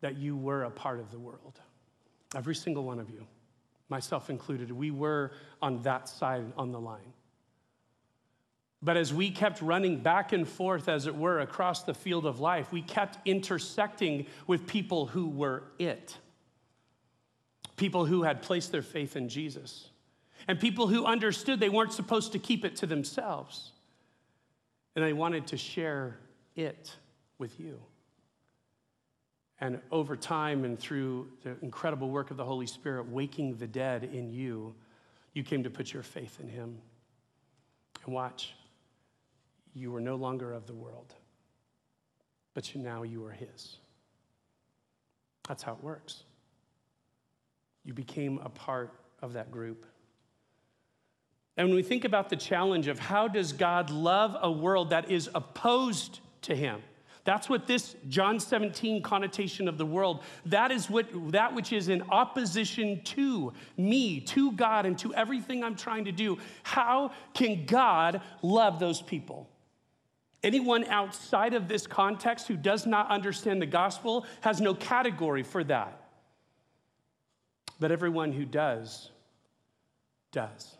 that 0.00 0.16
you 0.16 0.36
were 0.36 0.64
a 0.64 0.70
part 0.70 0.98
of 1.00 1.10
the 1.10 1.18
world. 1.18 1.60
Every 2.34 2.54
single 2.54 2.84
one 2.84 2.98
of 2.98 3.08
you, 3.08 3.26
myself 3.88 4.30
included, 4.30 4.72
we 4.72 4.90
were 4.90 5.30
on 5.62 5.80
that 5.82 6.08
side 6.08 6.44
on 6.56 6.72
the 6.72 6.80
line. 6.80 7.12
But 8.84 8.98
as 8.98 9.14
we 9.14 9.30
kept 9.30 9.62
running 9.62 10.00
back 10.00 10.34
and 10.34 10.46
forth, 10.46 10.90
as 10.90 11.06
it 11.06 11.16
were, 11.16 11.40
across 11.40 11.84
the 11.84 11.94
field 11.94 12.26
of 12.26 12.38
life, 12.38 12.70
we 12.70 12.82
kept 12.82 13.18
intersecting 13.26 14.26
with 14.46 14.66
people 14.66 15.06
who 15.06 15.26
were 15.26 15.64
it. 15.78 16.18
People 17.76 18.04
who 18.04 18.24
had 18.24 18.42
placed 18.42 18.72
their 18.72 18.82
faith 18.82 19.16
in 19.16 19.30
Jesus. 19.30 19.88
And 20.46 20.60
people 20.60 20.86
who 20.86 21.06
understood 21.06 21.60
they 21.60 21.70
weren't 21.70 21.94
supposed 21.94 22.32
to 22.32 22.38
keep 22.38 22.62
it 22.62 22.76
to 22.76 22.86
themselves. 22.86 23.72
And 24.94 25.02
they 25.02 25.14
wanted 25.14 25.46
to 25.46 25.56
share 25.56 26.18
it 26.54 26.94
with 27.38 27.58
you. 27.58 27.80
And 29.60 29.80
over 29.90 30.14
time 30.14 30.66
and 30.66 30.78
through 30.78 31.28
the 31.42 31.56
incredible 31.62 32.10
work 32.10 32.30
of 32.30 32.36
the 32.36 32.44
Holy 32.44 32.66
Spirit 32.66 33.08
waking 33.08 33.56
the 33.56 33.66
dead 33.66 34.04
in 34.12 34.30
you, 34.30 34.74
you 35.32 35.42
came 35.42 35.62
to 35.62 35.70
put 35.70 35.90
your 35.90 36.02
faith 36.02 36.38
in 36.38 36.50
Him. 36.50 36.76
And 38.04 38.14
watch 38.14 38.52
you 39.74 39.90
were 39.90 40.00
no 40.00 40.14
longer 40.14 40.52
of 40.52 40.66
the 40.66 40.74
world, 40.74 41.14
but 42.54 42.74
now 42.76 43.02
you 43.02 43.24
are 43.24 43.32
His. 43.32 43.76
That's 45.48 45.62
how 45.62 45.72
it 45.72 45.82
works. 45.82 46.22
You 47.84 47.92
became 47.92 48.38
a 48.42 48.48
part 48.48 48.92
of 49.20 49.34
that 49.34 49.50
group. 49.50 49.84
And 51.56 51.68
when 51.68 51.76
we 51.76 51.82
think 51.82 52.04
about 52.04 52.30
the 52.30 52.36
challenge 52.36 52.88
of 52.88 52.98
how 52.98 53.28
does 53.28 53.52
God 53.52 53.90
love 53.90 54.36
a 54.40 54.50
world 54.50 54.90
that 54.90 55.10
is 55.10 55.28
opposed 55.34 56.20
to 56.42 56.54
Him, 56.54 56.80
that's 57.24 57.48
what 57.48 57.66
this 57.66 57.96
John 58.08 58.38
17 58.38 59.02
connotation 59.02 59.66
of 59.66 59.78
the 59.78 59.86
world, 59.86 60.22
that 60.46 60.70
is 60.70 60.90
what 60.90 61.06
that 61.32 61.54
which 61.54 61.72
is 61.72 61.88
in 61.88 62.02
opposition 62.10 63.02
to 63.04 63.52
me, 63.78 64.20
to 64.20 64.52
God, 64.52 64.84
and 64.84 64.98
to 64.98 65.14
everything 65.14 65.64
I'm 65.64 65.74
trying 65.74 66.04
to 66.04 66.12
do. 66.12 66.38
How 66.62 67.12
can 67.32 67.64
God 67.64 68.20
love 68.42 68.78
those 68.78 69.00
people? 69.00 69.48
Anyone 70.44 70.84
outside 70.84 71.54
of 71.54 71.68
this 71.68 71.86
context 71.86 72.48
who 72.48 72.56
does 72.56 72.84
not 72.84 73.10
understand 73.10 73.62
the 73.62 73.66
gospel 73.66 74.26
has 74.42 74.60
no 74.60 74.74
category 74.74 75.42
for 75.42 75.64
that. 75.64 75.98
But 77.80 77.90
everyone 77.90 78.30
who 78.30 78.44
does, 78.44 79.10
does. 80.32 80.76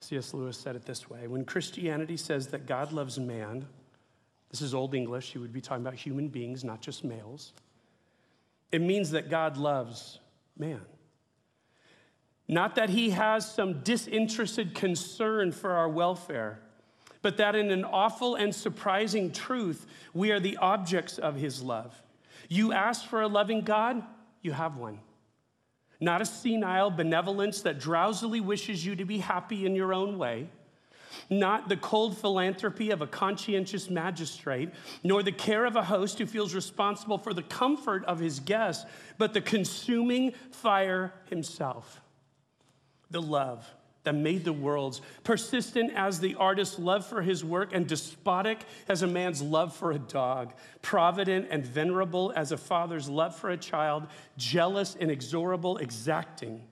C.S. 0.00 0.32
Lewis 0.32 0.56
said 0.56 0.74
it 0.74 0.86
this 0.86 1.08
way 1.10 1.26
When 1.26 1.44
Christianity 1.44 2.16
says 2.16 2.46
that 2.48 2.64
God 2.64 2.92
loves 2.92 3.20
man, 3.20 3.66
this 4.50 4.62
is 4.62 4.74
Old 4.74 4.94
English, 4.94 5.32
he 5.32 5.38
would 5.38 5.52
be 5.52 5.60
talking 5.60 5.84
about 5.84 5.94
human 5.94 6.28
beings, 6.28 6.64
not 6.64 6.80
just 6.80 7.04
males. 7.04 7.52
It 8.72 8.80
means 8.80 9.10
that 9.10 9.28
God 9.28 9.58
loves 9.58 10.18
man. 10.56 10.80
Not 12.48 12.74
that 12.76 12.88
he 12.88 13.10
has 13.10 13.50
some 13.50 13.82
disinterested 13.82 14.74
concern 14.74 15.52
for 15.52 15.72
our 15.72 15.90
welfare 15.90 16.60
but 17.24 17.38
that 17.38 17.56
in 17.56 17.70
an 17.70 17.86
awful 17.86 18.34
and 18.34 18.54
surprising 18.54 19.32
truth, 19.32 19.86
we 20.12 20.30
are 20.30 20.38
the 20.38 20.58
objects 20.58 21.16
of 21.16 21.36
his 21.36 21.62
love. 21.62 22.02
You 22.50 22.74
ask 22.74 23.06
for 23.06 23.22
a 23.22 23.28
loving 23.28 23.62
God, 23.62 24.02
you 24.42 24.52
have 24.52 24.76
one. 24.76 24.98
Not 26.00 26.20
a 26.20 26.26
senile 26.26 26.90
benevolence 26.90 27.62
that 27.62 27.80
drowsily 27.80 28.42
wishes 28.42 28.84
you 28.84 28.94
to 28.96 29.06
be 29.06 29.16
happy 29.16 29.64
in 29.64 29.74
your 29.74 29.94
own 29.94 30.18
way, 30.18 30.50
not 31.30 31.70
the 31.70 31.78
cold 31.78 32.18
philanthropy 32.18 32.90
of 32.90 33.00
a 33.00 33.06
conscientious 33.06 33.88
magistrate, 33.88 34.68
nor 35.02 35.22
the 35.22 35.32
care 35.32 35.64
of 35.64 35.76
a 35.76 35.84
host 35.84 36.18
who 36.18 36.26
feels 36.26 36.54
responsible 36.54 37.16
for 37.16 37.32
the 37.32 37.42
comfort 37.44 38.04
of 38.04 38.18
his 38.18 38.38
guests, 38.38 38.84
but 39.16 39.32
the 39.32 39.40
consuming 39.40 40.32
fire 40.50 41.14
himself, 41.30 42.02
the 43.10 43.22
love 43.22 43.66
that 44.04 44.14
made 44.14 44.44
the 44.44 44.52
worlds, 44.52 45.00
persistent 45.24 45.92
as 45.94 46.20
the 46.20 46.34
artist's 46.36 46.78
love 46.78 47.04
for 47.06 47.22
his 47.22 47.44
work, 47.44 47.70
and 47.72 47.86
despotic 47.86 48.60
as 48.88 49.02
a 49.02 49.06
man's 49.06 49.42
love 49.42 49.74
for 49.74 49.92
a 49.92 49.98
dog, 49.98 50.52
provident 50.82 51.48
and 51.50 51.66
venerable 51.66 52.32
as 52.36 52.52
a 52.52 52.56
father's 52.56 53.08
love 53.08 53.34
for 53.34 53.50
a 53.50 53.56
child, 53.56 54.06
jealous, 54.36 54.94
inexorable, 54.94 55.78
exacting 55.78 56.62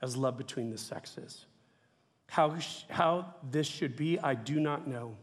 as 0.00 0.16
love 0.16 0.36
between 0.36 0.70
the 0.70 0.78
sexes. 0.78 1.46
How, 2.28 2.56
how 2.88 3.34
this 3.50 3.66
should 3.66 3.94
be, 3.94 4.18
I 4.18 4.34
do 4.34 4.58
not 4.58 4.86
know. 4.86 5.16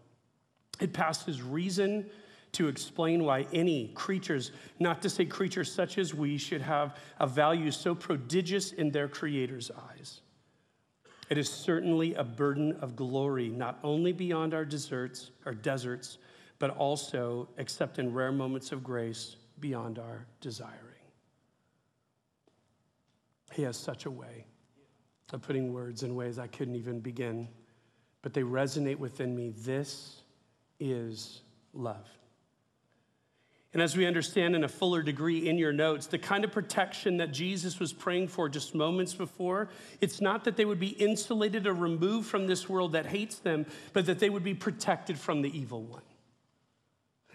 It 0.80 0.94
passes 0.94 1.42
reason 1.42 2.06
to 2.52 2.68
explain 2.68 3.24
why 3.24 3.48
any 3.54 3.90
creatures, 3.90 4.52
not 4.80 5.02
to 5.02 5.10
say 5.10 5.26
creatures 5.26 5.72
such 5.72 5.98
as 5.98 6.14
we, 6.14 6.38
should 6.38 6.62
have 6.62 6.96
a 7.20 7.28
value 7.28 7.72
so 7.72 7.94
prodigious 7.94 8.72
in 8.72 8.92
their 8.92 9.08
Creator's 9.08 9.72
eyes. 9.92 10.22
It 11.30 11.38
is 11.38 11.48
certainly 11.48 12.16
a 12.16 12.24
burden 12.24 12.74
of 12.82 12.96
glory, 12.96 13.50
not 13.50 13.80
only 13.84 14.12
beyond 14.12 14.54
our 14.54 14.66
deserts, 14.66 15.32
our 15.46 15.54
deserts, 15.54 16.18
but 16.58 16.72
also, 16.72 17.48
except 17.58 18.00
in 18.00 18.14
rare 18.14 18.32
moments 18.32 18.72
of 18.72 18.84
grace, 18.84 19.36
beyond 19.60 20.00
our 20.00 20.26
desiring. 20.42 20.76
He 23.54 23.62
has 23.64 23.78
such 23.78 24.06
a 24.06 24.12
way 24.12 24.46
of 25.32 25.42
putting 25.42 25.72
words 25.72 26.04
in 26.04 26.16
ways 26.16 26.40
I 26.40 26.48
couldn't 26.48 26.76
even 26.76 27.00
begin, 27.00 27.48
but 28.22 28.34
they 28.34 28.42
resonate 28.42 28.98
within 28.98 29.36
me. 29.36 29.50
This 29.50 30.24
is 30.80 31.42
love. 31.74 32.08
And 33.72 33.84
as 33.84 33.96
we 33.96 34.08
understand 34.08 34.56
in 34.56 34.64
a 34.64 34.68
fuller 34.68 35.04
degree 35.04 35.48
in 35.48 35.60
your 35.60 35.72
notes, 35.72 36.08
the 36.08 36.18
kind 36.18 36.44
of 36.44 36.52
protection 36.52 37.18
that 37.18 37.32
Jesus 37.32 37.80
was 37.80 37.94
praying 37.94 38.30
for 38.30 38.50
just 38.50 38.74
moments 38.74 39.14
before, 39.14 39.70
it's 40.02 40.22
not 40.22 40.44
that 40.46 40.58
they 40.58 40.66
would 40.66 40.80
be 40.80 40.88
insulated 40.88 41.68
or 41.68 41.74
removed 41.74 42.28
from 42.28 42.48
this 42.48 42.68
world 42.68 42.94
that 42.94 43.06
hates 43.06 43.36
them, 43.38 43.68
but 43.94 44.08
that 44.08 44.18
they 44.18 44.30
would 44.30 44.44
be 44.44 44.56
protected 44.56 45.20
from 45.20 45.44
the 45.44 45.56
evil 45.56 45.84
one. 45.84 46.02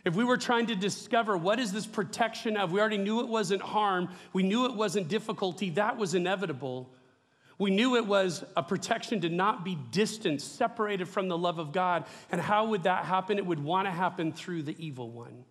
If 0.04 0.16
we 0.16 0.24
were 0.24 0.36
trying 0.36 0.66
to 0.66 0.74
discover 0.74 1.36
what 1.36 1.60
is 1.60 1.72
this 1.72 1.86
protection 1.86 2.56
of, 2.56 2.72
we 2.72 2.80
already 2.80 2.98
knew 2.98 3.20
it 3.20 3.28
wasn't 3.28 3.62
harm, 3.62 4.08
we 4.32 4.42
knew 4.42 4.66
it 4.66 4.74
wasn't 4.74 5.08
difficulty, 5.08 5.70
that 5.70 5.96
was 5.96 6.14
inevitable. 6.14 6.90
We 7.58 7.70
knew 7.70 7.94
it 7.94 8.04
was 8.04 8.44
a 8.56 8.62
protection 8.64 9.20
to 9.20 9.28
not 9.28 9.64
be 9.64 9.78
distant, 9.92 10.42
separated 10.42 11.08
from 11.08 11.28
the 11.28 11.38
love 11.38 11.60
of 11.60 11.70
God. 11.70 12.04
And 12.32 12.40
how 12.40 12.66
would 12.66 12.82
that 12.82 13.04
happen? 13.04 13.38
It 13.38 13.46
would 13.46 13.62
want 13.62 13.86
to 13.86 13.92
happen 13.92 14.32
through 14.32 14.64
the 14.64 14.74
evil 14.84 15.08
one. 15.08 15.44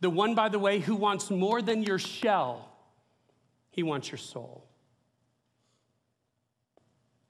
The 0.00 0.10
one, 0.10 0.34
by 0.34 0.48
the 0.48 0.58
way, 0.58 0.78
who 0.78 0.94
wants 0.94 1.30
more 1.30 1.62
than 1.62 1.82
your 1.82 1.98
shell, 1.98 2.70
he 3.70 3.82
wants 3.82 4.10
your 4.10 4.18
soul. 4.18 4.66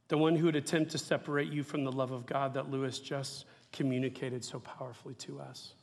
The 0.09 0.19
one 0.19 0.37
who 0.37 0.47
would 0.47 0.57
attempt 0.57 0.93
to 0.93 0.99
separate 0.99 1.53
you 1.53 1.63
from 1.63 1.85
the 1.85 1.93
love 1.93 2.13
of 2.13 2.27
God 2.27 2.55
that 2.55 2.71
Lewis 2.71 2.99
just 2.99 3.45
communicated 3.73 4.45
so 4.45 4.61
powerfully 4.61 5.15
to 5.15 5.41
us. 5.41 5.75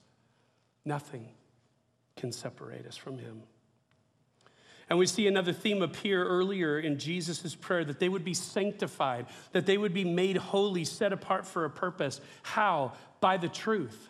Nothing 0.85 1.27
can 2.15 2.31
separate 2.31 2.85
us 2.85 2.95
from 2.95 3.17
him. 3.17 3.43
And 4.89 4.99
we 4.99 5.05
see 5.07 5.27
another 5.27 5.53
theme 5.53 5.81
appear 5.81 6.23
earlier 6.23 6.79
in 6.79 6.99
Jesus' 6.99 7.55
prayer 7.55 7.83
that 7.85 7.99
they 7.99 8.09
would 8.09 8.25
be 8.25 8.33
sanctified, 8.33 9.27
that 9.51 9.65
they 9.65 9.77
would 9.77 9.93
be 9.93 10.03
made 10.03 10.37
holy, 10.37 10.85
set 10.85 11.13
apart 11.13 11.45
for 11.45 11.65
a 11.65 11.69
purpose. 11.69 12.21
How? 12.43 12.93
By 13.21 13.37
the 13.37 13.47
truth. 13.49 14.09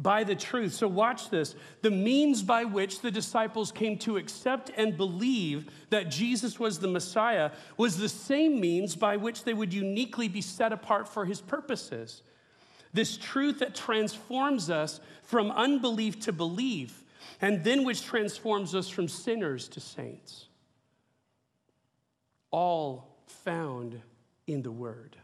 By 0.00 0.24
the 0.24 0.34
truth. 0.34 0.72
So, 0.72 0.88
watch 0.88 1.28
this. 1.28 1.54
The 1.82 1.90
means 1.90 2.42
by 2.42 2.64
which 2.64 3.00
the 3.00 3.10
disciples 3.10 3.70
came 3.70 3.98
to 3.98 4.16
accept 4.16 4.70
and 4.76 4.96
believe 4.96 5.68
that 5.90 6.10
Jesus 6.10 6.58
was 6.58 6.78
the 6.78 6.88
Messiah 6.88 7.50
was 7.76 7.98
the 7.98 8.08
same 8.08 8.60
means 8.60 8.96
by 8.96 9.16
which 9.16 9.44
they 9.44 9.52
would 9.52 9.74
uniquely 9.74 10.28
be 10.28 10.40
set 10.40 10.72
apart 10.72 11.06
for 11.06 11.26
his 11.26 11.42
purposes. 11.42 12.22
This 12.92 13.18
truth 13.18 13.58
that 13.58 13.74
transforms 13.74 14.70
us 14.70 15.00
from 15.22 15.50
unbelief 15.50 16.18
to 16.20 16.32
belief, 16.32 17.04
and 17.40 17.62
then 17.62 17.84
which 17.84 18.02
transforms 18.04 18.74
us 18.74 18.88
from 18.88 19.06
sinners 19.06 19.68
to 19.68 19.80
saints. 19.80 20.46
All 22.50 23.18
found 23.26 24.00
in 24.46 24.62
the 24.62 24.72
Word, 24.72 25.16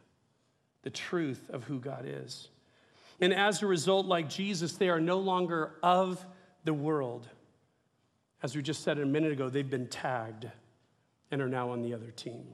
the 0.82 0.90
truth 0.90 1.48
of 1.50 1.64
who 1.64 1.80
God 1.80 2.04
is. 2.06 2.48
And 3.20 3.32
as 3.32 3.62
a 3.62 3.66
result, 3.66 4.06
like 4.06 4.28
Jesus, 4.28 4.72
they 4.74 4.88
are 4.88 5.00
no 5.00 5.18
longer 5.18 5.74
of 5.82 6.24
the 6.64 6.74
world. 6.74 7.28
As 8.42 8.54
we 8.54 8.62
just 8.62 8.82
said 8.82 8.98
a 8.98 9.06
minute 9.06 9.32
ago, 9.32 9.48
they've 9.48 9.68
been 9.68 9.88
tagged 9.88 10.46
and 11.30 11.40
are 11.40 11.48
now 11.48 11.70
on 11.70 11.82
the 11.82 11.94
other 11.94 12.10
team. 12.10 12.46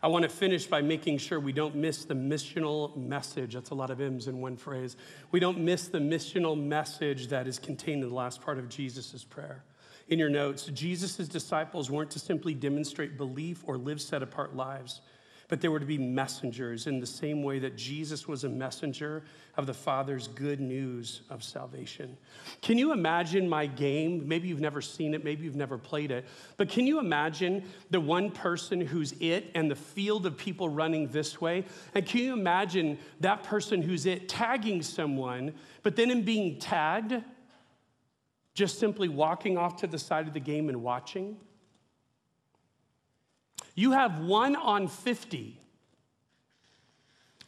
I 0.00 0.06
want 0.06 0.22
to 0.22 0.28
finish 0.28 0.66
by 0.66 0.80
making 0.80 1.18
sure 1.18 1.40
we 1.40 1.52
don't 1.52 1.74
miss 1.74 2.04
the 2.04 2.14
missional 2.14 2.96
message. 2.96 3.54
That's 3.54 3.70
a 3.70 3.74
lot 3.74 3.90
of 3.90 4.00
M's 4.00 4.28
in 4.28 4.40
one 4.40 4.56
phrase. 4.56 4.96
We 5.32 5.40
don't 5.40 5.58
miss 5.58 5.88
the 5.88 5.98
missional 5.98 6.56
message 6.56 7.28
that 7.28 7.48
is 7.48 7.58
contained 7.58 8.04
in 8.04 8.08
the 8.08 8.14
last 8.14 8.40
part 8.40 8.58
of 8.58 8.68
Jesus' 8.68 9.24
prayer. 9.24 9.64
In 10.06 10.18
your 10.18 10.30
notes, 10.30 10.66
Jesus' 10.66 11.26
disciples 11.26 11.90
weren't 11.90 12.12
to 12.12 12.20
simply 12.20 12.54
demonstrate 12.54 13.18
belief 13.18 13.64
or 13.66 13.76
live 13.76 14.00
set 14.00 14.22
apart 14.22 14.54
lives 14.54 15.00
but 15.48 15.62
they 15.62 15.68
were 15.68 15.80
to 15.80 15.86
be 15.86 15.96
messengers 15.96 16.86
in 16.86 17.00
the 17.00 17.06
same 17.06 17.42
way 17.42 17.58
that 17.58 17.74
Jesus 17.76 18.28
was 18.28 18.44
a 18.44 18.48
messenger 18.48 19.22
of 19.56 19.66
the 19.66 19.74
Father's 19.74 20.28
good 20.28 20.60
news 20.60 21.22
of 21.30 21.42
salvation. 21.42 22.16
Can 22.60 22.76
you 22.76 22.92
imagine 22.92 23.48
my 23.48 23.66
game? 23.66 24.28
Maybe 24.28 24.48
you've 24.48 24.60
never 24.60 24.82
seen 24.82 25.14
it, 25.14 25.24
maybe 25.24 25.44
you've 25.44 25.56
never 25.56 25.78
played 25.78 26.10
it, 26.10 26.26
but 26.58 26.68
can 26.68 26.86
you 26.86 26.98
imagine 26.98 27.64
the 27.90 28.00
one 28.00 28.30
person 28.30 28.80
who's 28.80 29.12
it 29.20 29.50
and 29.54 29.70
the 29.70 29.76
field 29.76 30.26
of 30.26 30.36
people 30.36 30.68
running 30.68 31.08
this 31.08 31.40
way? 31.40 31.64
And 31.94 32.04
can 32.04 32.20
you 32.20 32.34
imagine 32.34 32.98
that 33.20 33.42
person 33.42 33.80
who's 33.80 34.04
it 34.04 34.28
tagging 34.28 34.82
someone, 34.82 35.54
but 35.82 35.96
then 35.96 36.10
in 36.10 36.22
being 36.22 36.58
tagged, 36.58 37.14
just 38.54 38.78
simply 38.78 39.08
walking 39.08 39.56
off 39.56 39.76
to 39.76 39.86
the 39.86 39.98
side 39.98 40.28
of 40.28 40.34
the 40.34 40.40
game 40.40 40.68
and 40.68 40.82
watching? 40.82 41.38
You 43.78 43.92
have 43.92 44.18
one 44.18 44.56
on 44.56 44.88
50. 44.88 45.56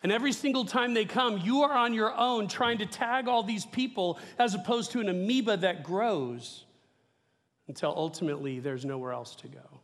And 0.04 0.12
every 0.12 0.30
single 0.32 0.64
time 0.64 0.94
they 0.94 1.04
come, 1.04 1.38
you 1.38 1.62
are 1.62 1.72
on 1.72 1.92
your 1.92 2.16
own 2.16 2.46
trying 2.46 2.78
to 2.78 2.86
tag 2.86 3.26
all 3.26 3.42
these 3.42 3.66
people 3.66 4.16
as 4.38 4.54
opposed 4.54 4.92
to 4.92 5.00
an 5.00 5.08
amoeba 5.08 5.56
that 5.56 5.82
grows 5.82 6.66
until 7.66 7.92
ultimately 7.96 8.60
there's 8.60 8.84
nowhere 8.84 9.10
else 9.10 9.34
to 9.34 9.48
go. 9.48 9.80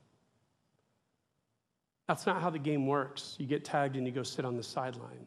That's 2.07 2.26
not 2.26 2.40
how 2.40 2.51
the 2.51 2.61
game 2.61 2.86
works. 2.86 3.34
You 3.38 3.47
get 3.47 3.64
tagged 3.64 3.97
and 3.97 4.07
you 4.07 4.12
go 4.12 4.22
sit 4.22 4.44
on 4.44 4.57
the 4.57 4.62
sideline. 4.62 5.26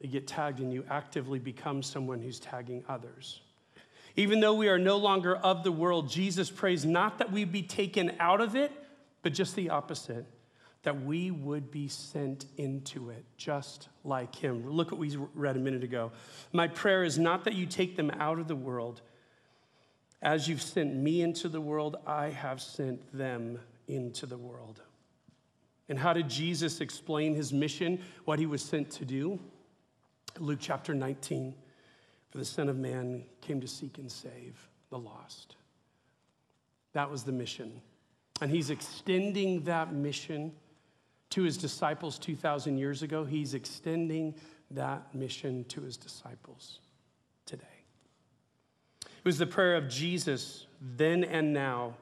You 0.00 0.08
get 0.08 0.26
tagged 0.26 0.60
and 0.60 0.72
you 0.72 0.82
actively 0.88 1.40
become 1.40 1.82
someone 1.82 2.22
who's 2.22 2.40
tagging 2.40 2.82
others. 2.88 3.42
Even 4.16 4.40
though 4.40 4.54
we 4.54 4.70
are 4.70 4.78
no 4.78 4.96
longer 4.96 5.36
of 5.36 5.62
the 5.62 5.72
world, 5.72 6.08
Jesus 6.08 6.48
prays 6.48 6.86
not 6.86 7.18
that 7.18 7.30
we 7.30 7.44
be 7.44 7.62
taken 7.62 8.16
out 8.18 8.40
of 8.40 8.56
it, 8.56 8.72
but 9.22 9.32
just 9.32 9.56
the 9.56 9.70
opposite 9.70 10.26
that 10.82 11.04
we 11.04 11.30
would 11.30 11.70
be 11.70 11.88
sent 11.88 12.46
into 12.56 13.10
it 13.10 13.24
just 13.36 13.88
like 14.04 14.34
him. 14.34 14.68
Look 14.68 14.90
what 14.90 14.98
we 14.98 15.16
read 15.34 15.56
a 15.56 15.60
minute 15.60 15.84
ago. 15.84 16.10
My 16.52 16.66
prayer 16.66 17.04
is 17.04 17.18
not 17.18 17.44
that 17.44 17.54
you 17.54 17.66
take 17.66 17.96
them 17.96 18.10
out 18.18 18.38
of 18.38 18.48
the 18.48 18.56
world. 18.56 19.00
As 20.20 20.48
you've 20.48 20.62
sent 20.62 20.94
me 20.94 21.22
into 21.22 21.48
the 21.48 21.60
world, 21.60 21.96
I 22.06 22.30
have 22.30 22.60
sent 22.60 23.16
them 23.16 23.60
into 23.86 24.26
the 24.26 24.36
world. 24.36 24.82
And 25.88 25.98
how 25.98 26.12
did 26.12 26.28
Jesus 26.28 26.80
explain 26.80 27.34
his 27.34 27.52
mission, 27.52 28.00
what 28.24 28.38
he 28.38 28.46
was 28.46 28.62
sent 28.62 28.90
to 28.92 29.04
do? 29.04 29.38
Luke 30.38 30.58
chapter 30.60 30.94
19 30.94 31.54
For 32.30 32.38
the 32.38 32.44
Son 32.44 32.68
of 32.68 32.76
Man 32.76 33.24
came 33.40 33.60
to 33.60 33.68
seek 33.68 33.98
and 33.98 34.10
save 34.10 34.68
the 34.90 34.98
lost. 34.98 35.56
That 36.92 37.10
was 37.10 37.24
the 37.24 37.32
mission. 37.32 37.80
And 38.42 38.50
he's 38.50 38.70
extending 38.70 39.62
that 39.62 39.94
mission 39.94 40.50
to 41.30 41.44
his 41.44 41.56
disciples 41.56 42.18
2,000 42.18 42.76
years 42.76 43.04
ago. 43.04 43.24
He's 43.24 43.54
extending 43.54 44.34
that 44.72 45.14
mission 45.14 45.64
to 45.66 45.82
his 45.82 45.96
disciples 45.96 46.80
today. 47.46 47.62
It 49.04 49.24
was 49.24 49.38
the 49.38 49.46
prayer 49.46 49.76
of 49.76 49.88
Jesus 49.88 50.66
then 50.80 51.22
and 51.22 51.52
now, 51.52 51.94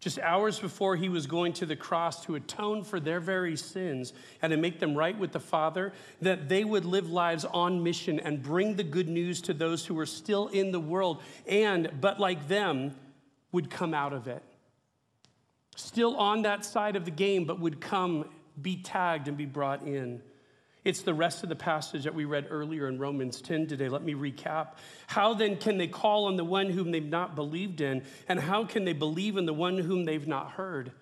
just 0.00 0.18
hours 0.20 0.58
before 0.58 0.96
he 0.96 1.10
was 1.10 1.26
going 1.26 1.52
to 1.52 1.66
the 1.66 1.76
cross 1.76 2.24
to 2.24 2.36
atone 2.36 2.82
for 2.82 2.98
their 2.98 3.20
very 3.20 3.54
sins 3.54 4.14
and 4.40 4.52
to 4.52 4.56
make 4.56 4.80
them 4.80 4.94
right 4.94 5.18
with 5.18 5.32
the 5.32 5.40
Father, 5.40 5.92
that 6.22 6.48
they 6.48 6.64
would 6.64 6.86
live 6.86 7.10
lives 7.10 7.44
on 7.44 7.82
mission 7.82 8.18
and 8.18 8.42
bring 8.42 8.76
the 8.76 8.82
good 8.82 9.10
news 9.10 9.42
to 9.42 9.52
those 9.52 9.84
who 9.84 9.92
were 9.92 10.06
still 10.06 10.48
in 10.48 10.72
the 10.72 10.80
world 10.80 11.22
and, 11.46 11.90
but 12.00 12.18
like 12.18 12.48
them, 12.48 12.94
would 13.52 13.68
come 13.68 13.92
out 13.92 14.14
of 14.14 14.26
it 14.26 14.42
still 15.76 16.16
on 16.16 16.42
that 16.42 16.64
side 16.64 16.96
of 16.96 17.04
the 17.04 17.10
game, 17.10 17.44
but 17.44 17.60
would 17.60 17.80
come, 17.80 18.28
be 18.60 18.76
tagged, 18.82 19.28
and 19.28 19.36
be 19.36 19.46
brought 19.46 19.86
in. 19.86 20.20
It's 20.84 21.02
the 21.02 21.14
rest 21.14 21.42
of 21.42 21.48
the 21.48 21.56
passage 21.56 22.04
that 22.04 22.14
we 22.14 22.24
read 22.24 22.46
earlier 22.48 22.88
in 22.88 22.98
Romans 22.98 23.40
10 23.42 23.66
today. 23.66 23.88
Let 23.88 24.04
me 24.04 24.14
recap. 24.14 24.76
How 25.08 25.34
then 25.34 25.56
can 25.56 25.78
they 25.78 25.88
call 25.88 26.26
on 26.26 26.36
the 26.36 26.44
one 26.44 26.70
whom 26.70 26.92
they've 26.92 27.04
not 27.04 27.34
believed 27.34 27.80
in? 27.80 28.04
And 28.28 28.38
how 28.38 28.64
can 28.64 28.84
they 28.84 28.92
believe 28.92 29.36
in 29.36 29.46
the 29.46 29.52
one 29.52 29.78
whom 29.78 30.04
they've 30.04 30.28
not 30.28 30.52
heard? 30.52 30.92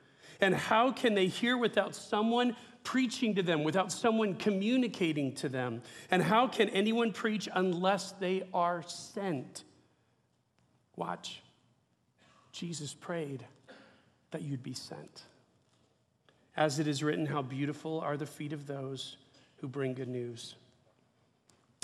And 0.40 0.54
how 0.54 0.90
can 0.90 1.14
they 1.14 1.26
hear 1.26 1.58
without 1.58 1.94
someone 1.94 2.56
preaching 2.82 3.34
to 3.34 3.42
them, 3.42 3.62
without 3.62 3.92
someone 3.92 4.36
communicating 4.36 5.34
to 5.34 5.50
them? 5.50 5.82
And 6.10 6.22
how 6.22 6.46
can 6.46 6.70
anyone 6.70 7.12
preach 7.12 7.46
unless 7.54 8.12
they 8.12 8.48
are 8.54 8.82
sent? 8.86 9.64
Watch. 10.96 11.42
Jesus 12.52 12.94
prayed 12.94 13.44
that 14.35 14.43
you'd 14.43 14.64
be 14.64 14.74
sent. 14.74 15.22
As 16.57 16.80
it 16.80 16.89
is 16.89 17.05
written, 17.05 17.24
how 17.24 17.41
beautiful 17.41 18.01
are 18.01 18.16
the 18.16 18.26
feet 18.26 18.53
of 18.53 18.66
those 18.66 19.16
who 19.59 19.68
bring 19.68 19.95
good 19.95 20.09
news. 20.09 20.57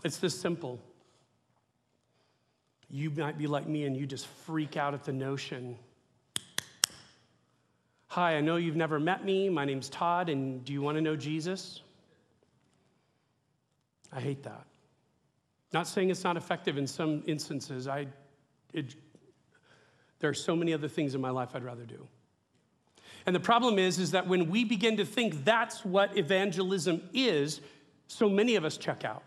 It's 0.03 0.17
this 0.17 0.39
simple. 0.39 0.81
You 2.91 3.09
might 3.11 3.39
be 3.39 3.47
like 3.47 3.69
me 3.69 3.85
and 3.85 3.97
you 3.97 4.05
just 4.05 4.27
freak 4.27 4.77
out 4.77 4.95
at 4.95 5.05
the 5.05 5.13
notion. 5.13 5.77
Hi, 8.09 8.37
I 8.37 8.41
know 8.41 8.57
you've 8.57 8.75
never 8.75 8.99
met 8.99 9.25
me. 9.25 9.49
My 9.49 9.65
name's 9.65 9.89
Todd, 9.89 10.29
and 10.29 10.65
do 10.65 10.73
you 10.73 10.83
want 10.83 10.97
to 10.97 11.01
know 11.01 11.15
Jesus? 11.15 11.83
I 14.13 14.19
hate 14.19 14.43
that. 14.43 14.65
Not 15.73 15.87
saying 15.87 16.11
it's 16.11 16.25
not 16.25 16.37
effective 16.37 16.79
in 16.79 16.89
some 16.89 17.23
instances. 17.29 17.87
I, 17.87 18.09
it, 18.73 18.97
there 20.19 20.31
are 20.31 20.35
so 20.35 20.57
many 20.57 20.75
other 20.75 20.89
things 20.89 21.15
in 21.15 21.21
my 21.21 21.31
life 21.31 21.51
I'd 21.55 21.63
rather 21.63 21.85
do. 21.85 22.09
And 23.27 23.35
the 23.35 23.41
problem 23.41 23.79
is, 23.79 23.99
is 23.99 24.13
that 24.13 24.27
when 24.27 24.51
we 24.51 24.65
begin 24.65 24.97
to 24.97 25.05
think 25.05 25.45
that's 25.45 25.85
what 25.85 26.17
evangelism 26.17 27.03
is, 27.13 27.61
so 28.07 28.29
many 28.29 28.57
of 28.57 28.65
us 28.65 28.77
check 28.77 29.05
out. 29.05 29.23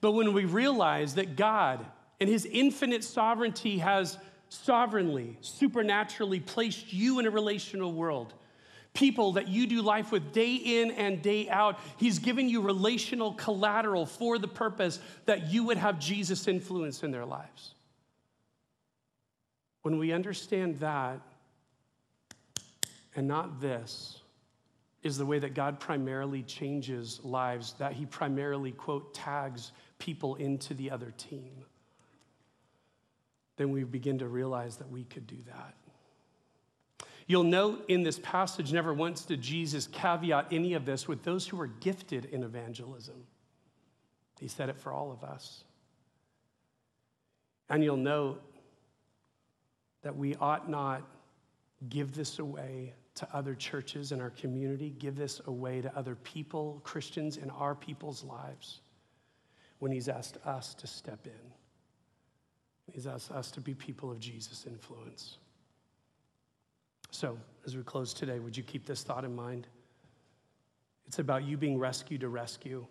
But 0.00 0.12
when 0.12 0.32
we 0.32 0.44
realize 0.44 1.14
that 1.16 1.36
God, 1.36 1.84
in 2.18 2.28
his 2.28 2.46
infinite 2.46 3.04
sovereignty, 3.04 3.78
has 3.78 4.16
sovereignly, 4.48 5.36
supernaturally 5.40 6.40
placed 6.40 6.92
you 6.92 7.18
in 7.18 7.26
a 7.26 7.30
relational 7.30 7.92
world, 7.92 8.34
people 8.94 9.32
that 9.32 9.48
you 9.48 9.66
do 9.66 9.82
life 9.82 10.10
with 10.10 10.32
day 10.32 10.54
in 10.54 10.90
and 10.92 11.22
day 11.22 11.48
out. 11.48 11.78
He's 11.96 12.18
given 12.18 12.48
you 12.48 12.60
relational 12.60 13.34
collateral 13.34 14.06
for 14.06 14.38
the 14.38 14.48
purpose 14.48 14.98
that 15.26 15.50
you 15.50 15.64
would 15.64 15.76
have 15.76 16.00
Jesus' 16.00 16.48
influence 16.48 17.02
in 17.02 17.10
their 17.10 17.24
lives. 17.24 17.74
When 19.82 19.98
we 19.98 20.12
understand 20.12 20.80
that 20.80 21.20
and 23.16 23.26
not 23.26 23.60
this, 23.60 24.20
is 25.02 25.16
the 25.16 25.26
way 25.26 25.38
that 25.38 25.54
God 25.54 25.80
primarily 25.80 26.42
changes 26.42 27.20
lives, 27.24 27.74
that 27.78 27.92
He 27.92 28.06
primarily, 28.06 28.72
quote, 28.72 29.14
tags 29.14 29.72
people 29.98 30.34
into 30.36 30.74
the 30.74 30.90
other 30.90 31.12
team, 31.16 31.64
then 33.56 33.70
we 33.70 33.84
begin 33.84 34.18
to 34.18 34.28
realize 34.28 34.76
that 34.76 34.90
we 34.90 35.04
could 35.04 35.26
do 35.26 35.36
that. 35.46 35.74
You'll 37.26 37.44
note 37.44 37.84
in 37.88 38.02
this 38.02 38.18
passage, 38.18 38.72
never 38.72 38.92
once 38.92 39.24
did 39.24 39.40
Jesus 39.40 39.86
caveat 39.86 40.48
any 40.50 40.74
of 40.74 40.84
this 40.84 41.06
with 41.06 41.22
those 41.22 41.46
who 41.46 41.56
were 41.56 41.68
gifted 41.68 42.24
in 42.26 42.42
evangelism. 42.42 43.24
He 44.40 44.48
said 44.48 44.68
it 44.68 44.78
for 44.78 44.92
all 44.92 45.12
of 45.12 45.22
us. 45.22 45.62
And 47.68 47.84
you'll 47.84 47.96
note 47.96 48.42
that 50.02 50.16
we 50.16 50.34
ought 50.36 50.68
not 50.68 51.02
give 51.88 52.14
this 52.14 52.38
away 52.38 52.94
to 53.20 53.28
other 53.34 53.54
churches 53.54 54.12
in 54.12 54.20
our 54.20 54.30
community, 54.30 54.94
give 54.98 55.14
this 55.14 55.40
away 55.46 55.82
to 55.82 55.96
other 55.96 56.14
people, 56.14 56.80
Christians 56.84 57.36
in 57.36 57.50
our 57.50 57.74
people's 57.74 58.24
lives, 58.24 58.80
when 59.78 59.92
He's 59.92 60.08
asked 60.08 60.38
us 60.46 60.74
to 60.74 60.86
step 60.86 61.26
in. 61.26 62.92
He's 62.92 63.06
asked 63.06 63.30
us 63.30 63.50
to 63.52 63.60
be 63.60 63.74
people 63.74 64.10
of 64.10 64.18
Jesus' 64.18 64.64
influence. 64.66 65.36
So, 67.10 67.38
as 67.66 67.76
we 67.76 67.82
close 67.82 68.14
today, 68.14 68.38
would 68.38 68.56
you 68.56 68.62
keep 68.62 68.86
this 68.86 69.02
thought 69.02 69.24
in 69.24 69.34
mind? 69.34 69.66
It's 71.06 71.18
about 71.18 71.44
you 71.44 71.56
being 71.56 71.78
rescued 71.78 72.22
to 72.22 72.28
rescue. 72.28 72.86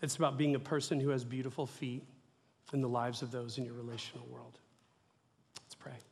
It's 0.00 0.16
about 0.16 0.38
being 0.38 0.54
a 0.54 0.60
person 0.60 0.98
who 0.98 1.10
has 1.10 1.24
beautiful 1.24 1.66
feet 1.66 2.04
in 2.72 2.80
the 2.80 2.88
lives 2.88 3.20
of 3.20 3.30
those 3.30 3.58
in 3.58 3.64
your 3.64 3.74
relational 3.74 4.26
world. 4.30 4.58
Let's 5.62 5.74
pray. 5.74 6.07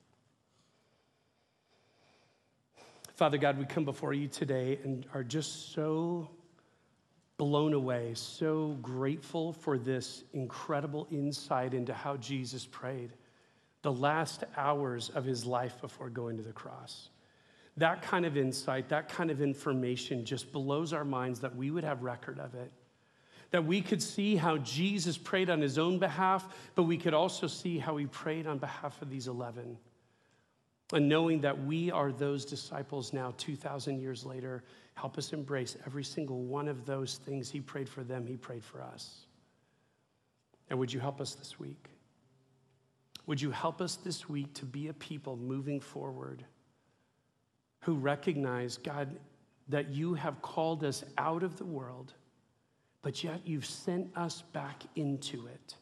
Father 3.16 3.38
God, 3.38 3.58
we 3.58 3.64
come 3.64 3.86
before 3.86 4.12
you 4.12 4.28
today 4.28 4.78
and 4.84 5.06
are 5.14 5.24
just 5.24 5.72
so 5.72 6.28
blown 7.38 7.72
away, 7.72 8.12
so 8.12 8.76
grateful 8.82 9.54
for 9.54 9.78
this 9.78 10.22
incredible 10.34 11.08
insight 11.10 11.72
into 11.72 11.94
how 11.94 12.18
Jesus 12.18 12.66
prayed 12.66 13.14
the 13.80 13.90
last 13.90 14.44
hours 14.54 15.08
of 15.14 15.24
his 15.24 15.46
life 15.46 15.80
before 15.80 16.10
going 16.10 16.36
to 16.36 16.42
the 16.42 16.52
cross. 16.52 17.08
That 17.78 18.02
kind 18.02 18.26
of 18.26 18.36
insight, 18.36 18.90
that 18.90 19.08
kind 19.08 19.30
of 19.30 19.40
information 19.40 20.26
just 20.26 20.52
blows 20.52 20.92
our 20.92 21.04
minds 21.04 21.40
that 21.40 21.56
we 21.56 21.70
would 21.70 21.84
have 21.84 22.02
record 22.02 22.38
of 22.38 22.54
it. 22.54 22.70
That 23.50 23.64
we 23.64 23.80
could 23.80 24.02
see 24.02 24.36
how 24.36 24.58
Jesus 24.58 25.16
prayed 25.16 25.48
on 25.48 25.62
his 25.62 25.78
own 25.78 25.98
behalf, 25.98 26.46
but 26.74 26.82
we 26.82 26.98
could 26.98 27.14
also 27.14 27.46
see 27.46 27.78
how 27.78 27.96
he 27.96 28.04
prayed 28.04 28.46
on 28.46 28.58
behalf 28.58 29.00
of 29.00 29.08
these 29.08 29.26
11. 29.26 29.78
And 30.92 31.08
knowing 31.08 31.40
that 31.40 31.64
we 31.64 31.90
are 31.90 32.12
those 32.12 32.44
disciples 32.44 33.12
now, 33.12 33.34
2,000 33.38 34.00
years 34.00 34.24
later, 34.24 34.62
help 34.94 35.18
us 35.18 35.32
embrace 35.32 35.76
every 35.84 36.04
single 36.04 36.42
one 36.42 36.68
of 36.68 36.86
those 36.86 37.16
things 37.16 37.50
he 37.50 37.60
prayed 37.60 37.88
for 37.88 38.04
them, 38.04 38.26
he 38.26 38.36
prayed 38.36 38.64
for 38.64 38.82
us. 38.82 39.26
And 40.70 40.78
would 40.78 40.92
you 40.92 41.00
help 41.00 41.20
us 41.20 41.34
this 41.34 41.58
week? 41.58 41.90
Would 43.26 43.40
you 43.40 43.50
help 43.50 43.80
us 43.80 43.96
this 43.96 44.28
week 44.28 44.54
to 44.54 44.64
be 44.64 44.88
a 44.88 44.92
people 44.92 45.36
moving 45.36 45.80
forward? 45.80 46.44
who 47.86 47.94
recognize, 47.94 48.78
God, 48.78 49.16
that 49.68 49.90
you 49.90 50.14
have 50.14 50.42
called 50.42 50.82
us 50.82 51.04
out 51.18 51.44
of 51.44 51.56
the 51.56 51.64
world, 51.64 52.12
but 53.00 53.22
yet 53.22 53.42
you've 53.44 53.64
sent 53.64 54.10
us 54.16 54.42
back 54.52 54.82
into 54.96 55.46
it. 55.46 55.76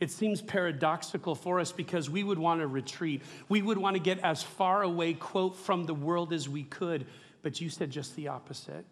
It 0.00 0.10
seems 0.10 0.40
paradoxical 0.40 1.34
for 1.34 1.60
us 1.60 1.72
because 1.72 2.08
we 2.08 2.24
would 2.24 2.38
want 2.38 2.60
to 2.62 2.66
retreat. 2.66 3.22
We 3.50 3.60
would 3.60 3.76
want 3.76 3.96
to 3.96 4.00
get 4.00 4.18
as 4.20 4.42
far 4.42 4.82
away, 4.82 5.12
quote, 5.12 5.56
from 5.56 5.84
the 5.84 5.94
world 5.94 6.32
as 6.32 6.48
we 6.48 6.64
could. 6.64 7.06
But 7.42 7.60
you 7.60 7.68
said 7.68 7.90
just 7.90 8.16
the 8.16 8.28
opposite 8.28 8.84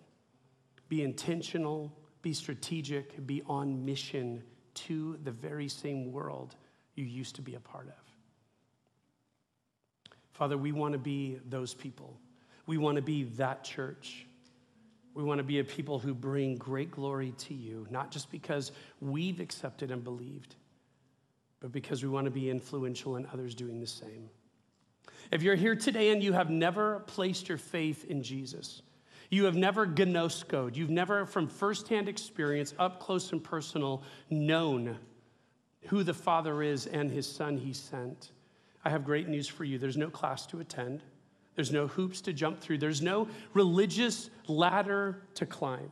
be 0.89 1.03
intentional, 1.03 1.93
be 2.23 2.33
strategic, 2.33 3.27
be 3.27 3.43
on 3.47 3.85
mission 3.85 4.43
to 4.75 5.19
the 5.25 5.31
very 5.31 5.69
same 5.69 6.13
world 6.13 6.55
you 6.95 7.05
used 7.05 7.37
to 7.37 7.43
be 7.43 7.55
a 7.55 7.61
part 7.61 7.89
of. 7.89 7.95
Father, 10.33 10.57
we 10.57 10.73
want 10.73 10.93
to 10.93 10.99
be 10.99 11.39
those 11.49 11.75
people. 11.75 12.17
We 12.67 12.79
want 12.79 12.97
to 12.97 13.03
be 13.03 13.25
that 13.25 13.65
church. 13.65 14.27
We 15.15 15.25
want 15.25 15.39
to 15.39 15.45
be 15.45 15.59
a 15.59 15.65
people 15.65 15.99
who 15.99 16.15
bring 16.15 16.57
great 16.57 16.91
glory 16.91 17.35
to 17.39 17.55
you, 17.55 17.87
not 17.91 18.11
just 18.11 18.31
because 18.31 18.73
we've 19.01 19.41
accepted 19.41 19.91
and 19.91 20.05
believed, 20.05 20.55
but 21.61 21.73
because 21.73 22.03
we 22.03 22.09
want 22.09 22.25
to 22.25 22.31
be 22.31 22.51
influential 22.51 23.17
in 23.17 23.27
others 23.33 23.55
doing 23.55 23.81
the 23.81 23.87
same. 23.87 24.29
If 25.31 25.43
you're 25.43 25.57
here 25.57 25.77
today 25.77 26.11
and 26.11 26.23
you 26.23 26.33
have 26.33 26.51
never 26.51 27.01
placed 27.01 27.49
your 27.49 27.59
faith 27.59 28.05
in 28.05 28.23
Jesus, 28.23 28.83
you 29.31 29.45
have 29.45 29.57
never 29.57 29.87
gnoskoed, 29.87 30.77
you've 30.77 30.91
never, 30.91 31.27
from 31.27 31.49
firsthand 31.49 32.09
experience, 32.09 32.75
up 32.79 33.01
close 33.01 33.33
and 33.33 33.43
personal, 33.43 34.03
known 34.31 34.97
who 35.89 36.03
the 36.03 36.15
Father 36.15 36.63
is 36.63 36.87
and 36.87 37.11
his 37.11 37.27
Son 37.27 37.57
he 37.57 37.73
sent, 37.73 38.33
I 38.85 38.91
have 38.91 39.05
great 39.05 39.29
news 39.29 39.49
for 39.49 39.65
you. 39.65 39.79
There's 39.79 39.97
no 39.97 40.09
class 40.09 40.47
to 40.47 40.61
attend. 40.61 41.03
There's 41.59 41.73
no 41.73 41.89
hoops 41.89 42.21
to 42.21 42.33
jump 42.33 42.61
through, 42.61 42.79
there's 42.79 43.03
no 43.03 43.27
religious 43.53 44.31
ladder 44.47 45.25
to 45.35 45.45
climb. 45.45 45.91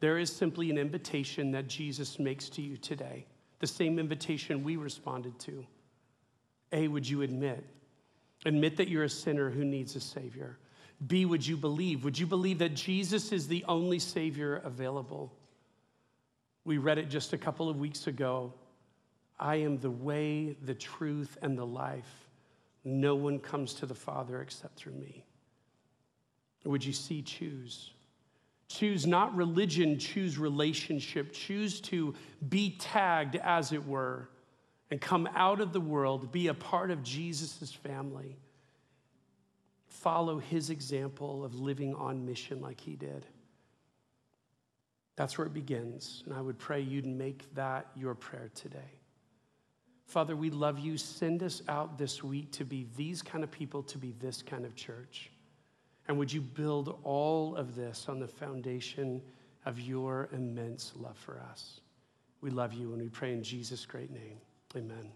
There 0.00 0.18
is 0.18 0.30
simply 0.30 0.68
an 0.68 0.76
invitation 0.76 1.50
that 1.52 1.66
Jesus 1.66 2.18
makes 2.18 2.50
to 2.50 2.60
you 2.60 2.76
today, 2.76 3.24
the 3.60 3.66
same 3.66 3.98
invitation 3.98 4.64
we 4.64 4.76
responded 4.76 5.38
to. 5.40 5.66
A, 6.72 6.88
would 6.88 7.08
you 7.08 7.22
admit? 7.22 7.64
Admit 8.46 8.76
that 8.76 8.88
you're 8.88 9.04
a 9.04 9.08
sinner 9.08 9.50
who 9.50 9.64
needs 9.64 9.96
a 9.96 10.00
Savior. 10.00 10.58
B, 11.06 11.24
would 11.24 11.46
you 11.46 11.56
believe? 11.56 12.04
Would 12.04 12.18
you 12.18 12.26
believe 12.26 12.58
that 12.58 12.74
Jesus 12.74 13.32
is 13.32 13.48
the 13.48 13.64
only 13.66 13.98
Savior 13.98 14.56
available? 14.64 15.32
We 16.64 16.78
read 16.78 16.98
it 16.98 17.08
just 17.10 17.32
a 17.32 17.38
couple 17.38 17.68
of 17.68 17.78
weeks 17.78 18.06
ago. 18.06 18.52
I 19.38 19.56
am 19.56 19.78
the 19.78 19.90
way, 19.90 20.56
the 20.62 20.74
truth, 20.74 21.36
and 21.42 21.58
the 21.58 21.66
life. 21.66 22.28
No 22.84 23.14
one 23.14 23.38
comes 23.38 23.74
to 23.74 23.86
the 23.86 23.94
Father 23.94 24.40
except 24.40 24.76
through 24.76 24.94
me. 24.94 25.24
Would 26.64 26.84
you 26.84 26.92
see, 26.92 27.22
choose? 27.22 27.90
Choose 28.68 29.06
not 29.06 29.34
religion, 29.34 29.98
choose 29.98 30.38
relationship. 30.38 31.32
Choose 31.32 31.80
to 31.82 32.14
be 32.48 32.76
tagged, 32.78 33.36
as 33.36 33.72
it 33.72 33.86
were, 33.86 34.28
and 34.90 35.00
come 35.00 35.28
out 35.34 35.60
of 35.60 35.72
the 35.72 35.80
world, 35.80 36.32
be 36.32 36.48
a 36.48 36.54
part 36.54 36.90
of 36.90 37.02
Jesus' 37.02 37.72
family. 37.72 38.36
Follow 39.86 40.38
his 40.38 40.70
example 40.70 41.44
of 41.44 41.60
living 41.60 41.94
on 41.94 42.26
mission 42.26 42.60
like 42.60 42.80
he 42.80 42.94
did. 42.96 43.26
That's 45.16 45.38
where 45.38 45.46
it 45.46 45.54
begins. 45.54 46.22
And 46.26 46.34
I 46.34 46.40
would 46.40 46.58
pray 46.58 46.80
you'd 46.80 47.06
make 47.06 47.54
that 47.54 47.86
your 47.94 48.14
prayer 48.14 48.50
today. 48.54 48.98
Father, 50.06 50.36
we 50.36 50.50
love 50.50 50.78
you. 50.78 50.96
Send 50.98 51.42
us 51.42 51.62
out 51.68 51.96
this 51.96 52.22
week 52.22 52.50
to 52.52 52.64
be 52.64 52.86
these 52.96 53.22
kind 53.22 53.42
of 53.42 53.50
people, 53.50 53.82
to 53.84 53.98
be 53.98 54.12
this 54.20 54.42
kind 54.42 54.64
of 54.64 54.74
church. 54.74 55.30
And 56.06 56.18
would 56.18 56.32
you 56.32 56.40
build 56.40 56.98
all 57.02 57.56
of 57.56 57.74
this 57.74 58.06
on 58.08 58.18
the 58.18 58.28
foundation 58.28 59.22
of 59.64 59.80
your 59.80 60.28
immense 60.32 60.92
love 60.96 61.16
for 61.16 61.40
us? 61.50 61.80
We 62.40 62.50
love 62.50 62.74
you 62.74 62.92
and 62.92 63.00
we 63.00 63.08
pray 63.08 63.32
in 63.32 63.42
Jesus' 63.42 63.86
great 63.86 64.10
name. 64.10 64.38
Amen. 64.76 65.10